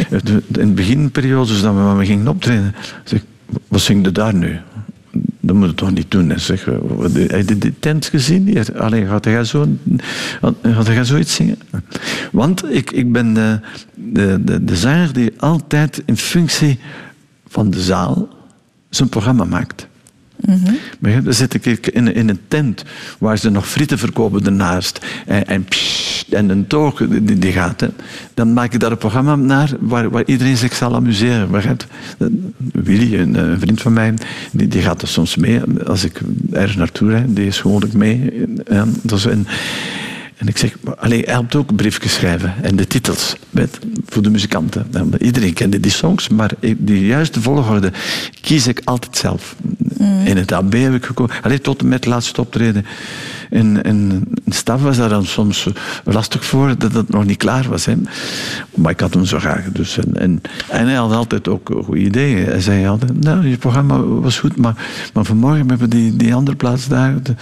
In 0.08 0.44
de 0.48 0.66
beginperiodes 0.66 1.60
dat 1.60 1.74
we, 1.74 1.94
we 1.96 2.06
gingen 2.06 2.28
optreden, 2.28 2.74
zeg 3.04 3.20
wat 3.68 3.80
zing 3.80 4.04
je 4.04 4.12
daar 4.12 4.34
nu? 4.34 4.58
Dat 5.48 5.56
moet 5.56 5.68
je 5.68 5.74
toch 5.74 5.90
niet 5.90 6.10
doen. 6.10 6.28
Hè. 6.28 6.38
Zeg, 6.38 6.64
heb 6.64 7.48
je 7.48 7.58
die 7.58 7.74
tent 7.78 8.06
gezien? 8.06 8.46
Hier? 8.46 8.80
Allee, 8.80 9.06
gaat 9.06 9.24
hij 9.24 9.44
zo, 9.44 9.68
gaat 10.62 10.86
hij 10.86 11.04
zoiets 11.04 11.34
zingen? 11.34 11.58
Want 12.32 12.74
ik, 12.74 12.90
ik 12.90 13.12
ben 13.12 13.34
de, 13.34 13.60
de, 13.94 14.44
de, 14.44 14.64
de 14.64 14.76
zanger 14.76 15.12
die 15.12 15.32
altijd 15.38 16.02
in 16.04 16.16
functie 16.16 16.78
van 17.46 17.70
de 17.70 17.80
zaal 17.80 18.28
zijn 18.90 19.08
programma 19.08 19.44
maakt. 19.44 19.88
Mm-hmm. 20.36 21.24
Dan 21.24 21.34
zit 21.34 21.54
ik 21.54 21.86
in, 21.86 22.14
in 22.14 22.28
een 22.28 22.40
tent 22.48 22.84
waar 23.18 23.38
ze 23.38 23.50
nog 23.50 23.68
frieten 23.68 23.98
verkopen 23.98 24.44
ernaast. 24.44 25.06
En, 25.26 25.46
en, 25.46 25.64
pssst, 25.64 26.07
en 26.30 26.48
een 26.48 26.66
toog 26.66 27.06
die, 27.08 27.38
die 27.38 27.52
gaat. 27.52 27.80
Hè. 27.80 27.88
Dan 28.34 28.52
maak 28.52 28.72
ik 28.72 28.80
daar 28.80 28.90
een 28.90 28.98
programma 28.98 29.36
naar 29.36 29.70
waar, 29.80 30.10
waar 30.10 30.24
iedereen 30.26 30.56
zich 30.56 30.74
zal 30.74 30.94
amuseren. 30.94 31.50
Begrijpt? 31.50 31.86
Willy, 32.72 33.18
een, 33.18 33.34
een, 33.34 33.60
vriend 33.60 33.80
van 33.80 33.92
mij, 33.92 34.14
die, 34.52 34.68
die 34.68 34.82
gaat 34.82 35.02
er 35.02 35.08
soms 35.08 35.36
mee. 35.36 35.60
Als 35.86 36.04
ik 36.04 36.20
ergens 36.52 36.76
naartoe 36.76 37.10
rijd, 37.10 37.36
die 37.36 37.46
is 37.46 37.60
gewoonlijk 37.60 37.92
mee. 37.92 38.46
En, 38.64 38.94
dus, 39.02 39.26
en, 39.26 39.46
en 40.36 40.46
ik 40.46 40.56
zeg, 40.56 40.76
alleen, 40.96 41.22
hij 41.24 41.32
helpt 41.32 41.54
ook 41.54 41.76
briefjes 41.76 42.14
schrijven 42.14 42.54
en 42.62 42.76
de 42.76 42.86
titels 42.86 43.36
met, 43.50 43.78
voor 44.06 44.22
de 44.22 44.30
muzikanten. 44.30 44.86
Iedereen 45.18 45.52
kende 45.52 45.80
die 45.80 45.90
songs, 45.90 46.28
maar 46.28 46.50
de 46.78 47.06
juiste 47.06 47.40
volgorde 47.40 47.92
kies 48.40 48.66
ik 48.66 48.80
altijd 48.84 49.16
zelf. 49.16 49.56
In 50.24 50.36
het 50.36 50.52
AB 50.52 50.72
heb 50.72 50.94
ik 50.94 51.04
gekozen. 51.04 51.42
Allee, 51.42 51.60
tot 51.60 51.80
en 51.80 51.88
met 51.88 52.04
het 52.04 52.12
laatste 52.12 52.40
optreden 52.40 52.84
in, 53.50 53.82
in, 53.82 54.24
in 54.44 54.52
staf 54.52 54.82
was 54.82 54.96
dat 54.96 55.10
dan 55.10 55.26
soms 55.26 55.68
lastig 56.04 56.44
voor 56.44 56.78
dat 56.78 56.92
het 56.92 57.08
nog 57.08 57.24
niet 57.24 57.36
klaar 57.36 57.68
was. 57.68 57.84
Hè. 57.84 57.94
Maar 58.74 58.92
ik 58.92 59.00
had 59.00 59.14
hem 59.14 59.24
zo 59.24 59.38
graag. 59.38 59.64
Dus, 59.72 59.98
en, 59.98 60.16
en, 60.16 60.42
en 60.68 60.86
hij 60.86 60.94
had 60.94 61.12
altijd 61.12 61.48
ook 61.48 61.70
goede 61.84 62.00
ideeën. 62.00 62.44
Hij 62.44 62.60
zei 62.60 62.86
altijd, 62.86 63.20
nou, 63.20 63.48
je 63.48 63.56
programma 63.56 64.00
was 64.00 64.38
goed, 64.38 64.56
maar, 64.56 64.74
maar 65.12 65.24
vanmorgen 65.24 65.68
hebben 65.68 65.78
we 65.78 65.88
die, 65.88 66.16
die 66.16 66.34
andere 66.34 66.56
plaats 66.56 66.88
daar, 66.88 67.22
de, 67.22 67.34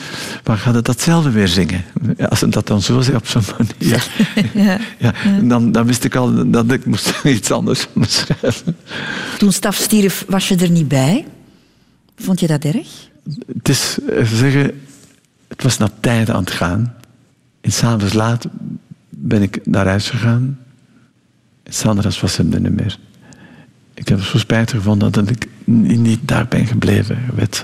waar 0.42 0.58
gaat 0.58 0.74
het 0.74 0.84
datzelfde 0.84 1.30
weer 1.30 1.48
zingen? 1.48 1.84
Ja, 2.16 2.26
als 2.26 2.40
hij 2.40 2.50
dat 2.50 2.66
dan 2.66 2.82
zo 2.82 3.00
zei 3.00 3.16
op 3.16 3.26
zo'n 3.26 3.42
manier, 3.58 4.08
ja. 4.64 4.78
ja, 4.98 5.12
dan, 5.42 5.72
dan 5.72 5.86
wist 5.86 6.04
ik 6.04 6.14
al 6.14 6.50
dat 6.50 6.72
ik 6.72 6.86
moest 6.86 7.20
iets 7.24 7.50
anders 7.50 7.86
schrijven. 8.00 8.76
Toen 9.38 9.52
Staf 9.52 9.76
stierf, 9.76 10.24
was 10.28 10.48
je 10.48 10.56
er 10.56 10.70
niet 10.70 10.88
bij? 10.88 11.26
Vond 12.16 12.40
je 12.40 12.46
dat 12.46 12.64
erg? 12.64 12.88
Het 13.56 13.68
is 13.68 13.98
zeggen, 14.22 14.80
het 15.56 15.64
was 15.64 15.78
naar 15.78 15.90
tijden 16.00 16.34
aan 16.34 16.40
het 16.40 16.50
gaan. 16.50 16.94
En 17.60 17.72
s'avonds 17.72 18.12
laat 18.12 18.46
ben 19.08 19.42
ik 19.42 19.66
naar 19.66 19.86
huis 19.86 20.10
gegaan. 20.10 20.58
En 21.62 21.72
Sandra 21.72 22.10
was 22.20 22.36
hem 22.36 22.52
er 22.52 22.60
niet 22.60 22.76
meer. 22.76 22.98
Ik 23.94 24.08
heb 24.08 24.18
het 24.18 24.26
zo 24.26 24.38
spijtig 24.38 24.76
gevonden 24.76 25.12
dat 25.12 25.30
ik 25.30 25.48
niet 25.64 26.20
daar 26.22 26.46
ben 26.48 26.66
gebleven. 26.66 27.18
Weet. 27.34 27.62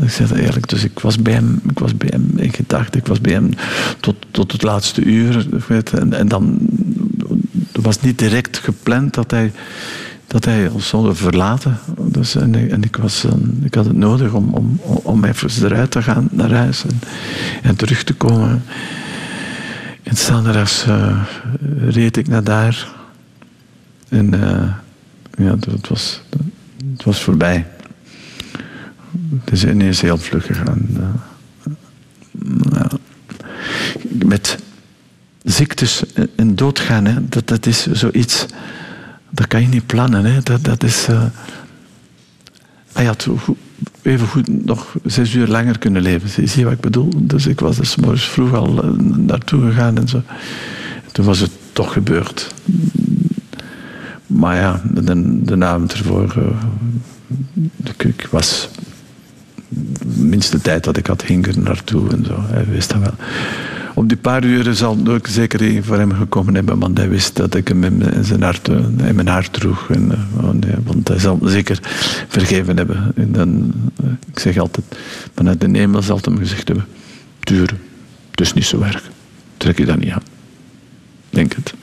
Ik 0.00 0.10
zeg 0.10 0.28
dat 0.28 0.38
eerlijk. 0.38 0.68
Dus 0.68 0.84
ik 0.84 0.98
was 0.98 1.22
bij 1.22 1.32
hem, 1.32 1.60
ik 1.68 1.78
was 1.78 1.96
bij 1.96 2.08
hem 2.12 2.32
in 2.36 2.52
gedachten. 2.52 3.00
Ik 3.00 3.06
was 3.06 3.20
bij 3.20 3.32
hem 3.32 3.50
tot, 4.00 4.16
tot 4.30 4.52
het 4.52 4.62
laatste 4.62 5.02
uur. 5.02 5.46
Weet. 5.68 5.92
En, 5.92 6.12
en 6.12 6.28
dan 6.28 6.58
was 7.72 8.00
niet 8.00 8.18
direct 8.18 8.58
gepland 8.58 9.14
dat 9.14 9.30
hij 9.30 9.52
dat 10.28 10.44
hij 10.44 10.68
ons 10.68 10.88
zou 10.88 11.14
verlaten. 11.16 11.78
Dus, 11.98 12.34
en, 12.34 12.70
en 12.70 12.82
ik, 12.82 12.96
was, 12.96 13.26
ik 13.62 13.74
had 13.74 13.84
het 13.84 13.96
nodig 13.96 14.32
om, 14.32 14.54
om, 14.54 14.80
om 14.82 15.24
even 15.24 15.64
eruit 15.64 15.90
te 15.90 16.02
gaan 16.02 16.28
naar 16.30 16.52
huis 16.52 16.84
en, 17.62 17.76
terug 17.76 18.04
te 18.04 18.14
komen. 18.14 18.62
En 20.02 20.16
Sandras 20.16 20.84
uh, 20.88 21.22
reed 21.88 22.16
ik 22.16 22.28
naar 22.28 22.44
daar. 22.44 22.88
En 24.08 24.34
uh, 24.34 24.72
ja, 25.46 25.56
het 25.70 25.88
was, 25.88 26.22
het 26.92 27.04
was 27.04 27.22
voorbij. 27.22 27.66
Het 29.44 29.52
is 29.52 29.64
ineens 29.64 30.00
heel 30.00 30.18
vlug 30.18 30.46
gegaan. 30.46 30.88
Uh, 32.72 32.84
met 34.24 34.58
ziektes 35.42 36.02
en 36.36 36.54
doodgaan, 36.54 37.04
hè, 37.04 37.28
dat, 37.28 37.48
dat 37.48 37.66
is 37.66 37.86
zoiets 37.86 38.46
dat 39.30 39.46
kan 39.46 39.60
je 39.60 39.68
niet 39.68 39.86
plannen. 39.86 40.24
Hè. 40.24 40.40
Dat, 40.42 40.64
dat 40.64 40.82
is, 40.82 41.08
uh, 41.08 41.22
hij 42.92 43.04
had 43.04 43.28
even 44.02 44.26
goed 44.26 44.64
nog 44.64 44.96
zes 45.04 45.34
uur 45.34 45.46
langer 45.46 45.78
kunnen 45.78 46.02
leven. 46.02 46.28
Zie 46.28 46.58
je 46.58 46.64
wat 46.64 46.72
ik 46.72 46.80
bedoel? 46.80 47.12
Dus 47.16 47.46
ik 47.46 47.60
was 47.60 47.76
dus 47.76 47.96
morgens 47.96 48.28
vroeg 48.28 48.54
al 48.54 48.84
uh, 48.84 48.90
naartoe 49.00 49.62
gegaan 49.62 49.96
en 49.96 50.08
zo. 50.08 50.22
Toen 51.12 51.24
was 51.24 51.38
het 51.38 51.50
toch 51.72 51.92
gebeurd. 51.92 52.54
Maar 54.26 54.56
ja, 54.56 54.82
de, 54.92 55.42
de 55.42 55.64
avond 55.64 55.92
ervoor. 55.92 56.34
Uh, 56.38 56.44
ik, 57.96 58.28
was. 58.30 58.68
Minste 60.04 60.60
tijd 60.60 60.84
dat 60.84 60.96
ik 60.96 61.06
had, 61.06 61.22
ging 61.22 61.46
er 61.46 61.58
naartoe 61.58 62.10
en 62.10 62.24
zo. 62.24 62.40
Hij 62.40 62.66
wist 62.66 62.90
dat 62.90 63.00
wel 63.00 63.14
op 63.98 64.08
die 64.08 64.16
paar 64.16 64.44
uren 64.44 64.76
zal 64.76 64.96
het 64.96 65.08
ook 65.08 65.26
zeker 65.26 65.84
voor 65.84 65.98
hem 65.98 66.12
gekomen 66.12 66.54
hebben, 66.54 66.78
want 66.78 66.98
hij 66.98 67.08
wist 67.08 67.36
dat 67.36 67.54
ik 67.54 67.68
hem 67.68 67.84
in 67.84 68.24
zijn 68.24 68.42
hart, 68.42 68.68
in 68.68 69.14
mijn 69.14 69.28
hart 69.28 69.52
droeg. 69.52 69.90
En, 69.90 70.12
oh 70.40 70.50
want 70.84 71.08
hij 71.08 71.18
zal 71.18 71.38
zeker 71.42 71.78
vergeven 72.28 72.76
hebben. 72.76 73.12
En 73.16 73.32
dan, 73.32 73.72
eh, 73.96 74.10
ik 74.32 74.38
zeg 74.38 74.58
altijd, 74.58 74.86
vanuit 75.34 75.60
de 75.60 75.68
hemel 75.72 76.02
zal 76.02 76.16
het 76.16 76.24
hem 76.24 76.38
gezegd 76.38 76.68
hebben, 76.68 76.86
duur, 77.40 77.74
het 78.30 78.40
is 78.40 78.52
niet 78.52 78.66
zo 78.66 78.80
erg. 78.80 79.02
Trek 79.56 79.78
je 79.78 79.84
dat 79.84 79.98
niet 79.98 80.10
aan. 80.10 80.22
Denk 81.30 81.54
het. 81.54 81.74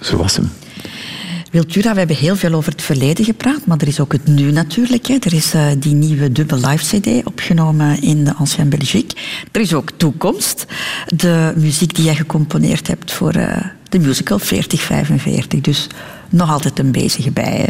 Zo 0.00 0.16
was 0.16 0.36
hem. 0.36 0.50
Wiltura, 1.50 1.92
we 1.92 1.98
hebben 1.98 2.16
heel 2.16 2.36
veel 2.36 2.52
over 2.52 2.72
het 2.72 2.82
verleden 2.82 3.24
gepraat, 3.24 3.66
maar 3.66 3.78
er 3.80 3.86
is 3.86 4.00
ook 4.00 4.12
het 4.12 4.26
nu 4.26 4.52
natuurlijk. 4.52 5.06
Hè. 5.06 5.16
Er 5.20 5.34
is 5.34 5.54
uh, 5.54 5.66
die 5.78 5.94
nieuwe 5.94 6.32
dubbel 6.32 6.58
live 6.58 6.98
CD 6.98 7.26
opgenomen 7.26 8.02
in 8.02 8.24
de 8.24 8.34
Ancien 8.34 8.68
Belgique. 8.68 9.16
Er 9.52 9.60
is 9.60 9.74
ook 9.74 9.90
toekomst. 9.96 10.66
De 11.06 11.52
muziek 11.56 11.94
die 11.94 12.04
jij 12.04 12.14
gecomponeerd 12.14 12.86
hebt 12.86 13.12
voor 13.12 13.36
uh, 13.36 13.56
de 13.88 13.98
musical 13.98 14.38
4045. 14.38 15.60
Dus 15.60 15.86
nog 16.28 16.50
altijd 16.50 16.78
een 16.78 16.92
bezige 16.92 17.30
bij. 17.30 17.56
Hè? 17.56 17.66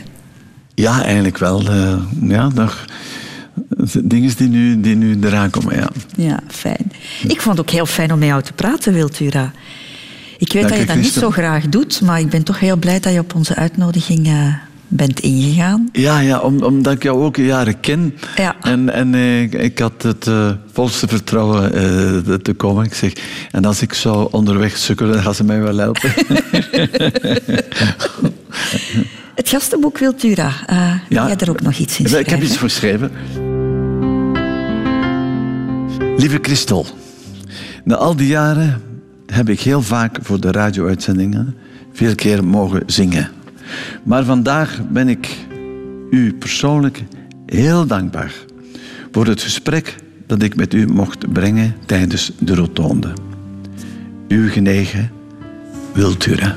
Ja, 0.75 1.03
eigenlijk 1.03 1.39
wel. 1.39 1.63
Uh, 1.63 2.03
ja, 2.23 2.49
nog 2.49 2.85
dingen 4.03 4.37
die 4.37 4.49
nu, 4.49 4.81
die 4.81 4.97
nu 4.97 5.19
eraan 5.23 5.51
komen, 5.51 5.77
ja. 5.77 5.89
Ja, 6.17 6.41
fijn. 6.49 6.93
Ik 7.29 7.41
vond 7.41 7.59
het 7.59 7.67
ook 7.67 7.73
heel 7.73 7.87
fijn 7.87 8.13
om 8.13 8.19
met 8.19 8.29
jou 8.29 8.43
te 8.43 8.53
praten, 8.53 8.93
Wiltura. 8.93 9.53
Ik 10.41 10.53
weet 10.53 10.69
dat 10.69 10.79
je 10.79 10.85
dat 10.85 10.97
niet 10.97 11.13
zo 11.13 11.31
graag 11.31 11.69
doet, 11.69 12.01
maar 12.01 12.21
ik 12.21 12.29
ben 12.29 12.43
toch 12.43 12.61
heel 12.61 12.77
blij 12.77 13.01
dat 13.01 13.13
je 13.13 13.19
op 13.19 13.35
onze 13.35 13.55
uitnodiging 13.55 14.27
uh, 14.27 14.55
bent 14.89 15.21
ingegaan. 15.21 15.89
Ja, 15.93 16.19
ja 16.19 16.39
om, 16.39 16.63
omdat 16.63 16.93
ik 16.93 17.03
jou 17.03 17.23
ook 17.23 17.37
jaren 17.37 17.81
ken. 17.81 18.15
Ja. 18.37 18.57
En, 18.61 18.91
en 18.91 19.15
uh, 19.15 19.53
ik 19.53 19.79
had 19.79 20.03
het 20.03 20.27
uh, 20.27 20.51
volste 20.73 21.09
vertrouwen 21.09 21.73
te 22.43 22.55
komen. 22.55 22.85
Ik 22.85 22.95
zeg, 22.95 23.13
en 23.51 23.65
als 23.65 23.83
ik 23.83 23.93
zou 23.93 24.29
onderweg 24.31 24.77
sukkelen, 24.77 25.13
dan 25.13 25.23
gaan 25.23 25.35
ze 25.35 25.45
mij 25.45 25.61
wel 25.61 25.77
helpen. 25.77 26.11
het 29.41 29.49
gastenboek 29.49 29.99
Wiltura, 29.99 30.53
ja, 31.09 31.27
jij 31.27 31.37
er 31.37 31.51
ook 31.51 31.63
nog 31.63 31.77
iets 31.77 31.99
in 31.99 32.09
schrijven? 32.09 32.33
Ik 32.33 32.41
heb 32.41 32.43
iets 32.43 32.57
geschreven. 32.57 33.11
Lieve 36.17 36.39
Christel, 36.43 36.87
na 37.85 37.95
al 37.95 38.17
die 38.17 38.29
jaren 38.29 38.90
heb 39.31 39.49
ik 39.49 39.61
heel 39.61 39.83
vaak 39.83 40.19
voor 40.23 40.41
de 40.41 40.51
radio-uitzendingen 40.51 41.57
veel 41.93 42.15
keer 42.15 42.45
mogen 42.45 42.83
zingen. 42.87 43.31
Maar 44.03 44.25
vandaag 44.25 44.81
ben 44.89 45.09
ik 45.09 45.29
u 46.11 46.35
persoonlijk 46.35 47.03
heel 47.47 47.87
dankbaar 47.87 48.33
voor 49.13 49.27
het 49.27 49.43
gesprek 49.43 49.95
dat 50.27 50.43
ik 50.43 50.57
met 50.57 50.75
u 50.75 50.87
mocht 50.87 51.33
brengen 51.33 51.77
tijdens 51.87 52.33
de 52.39 52.55
rotonde. 52.55 53.13
Uw 54.29 54.49
genegen 54.49 55.11
Wiltura. 55.93 56.57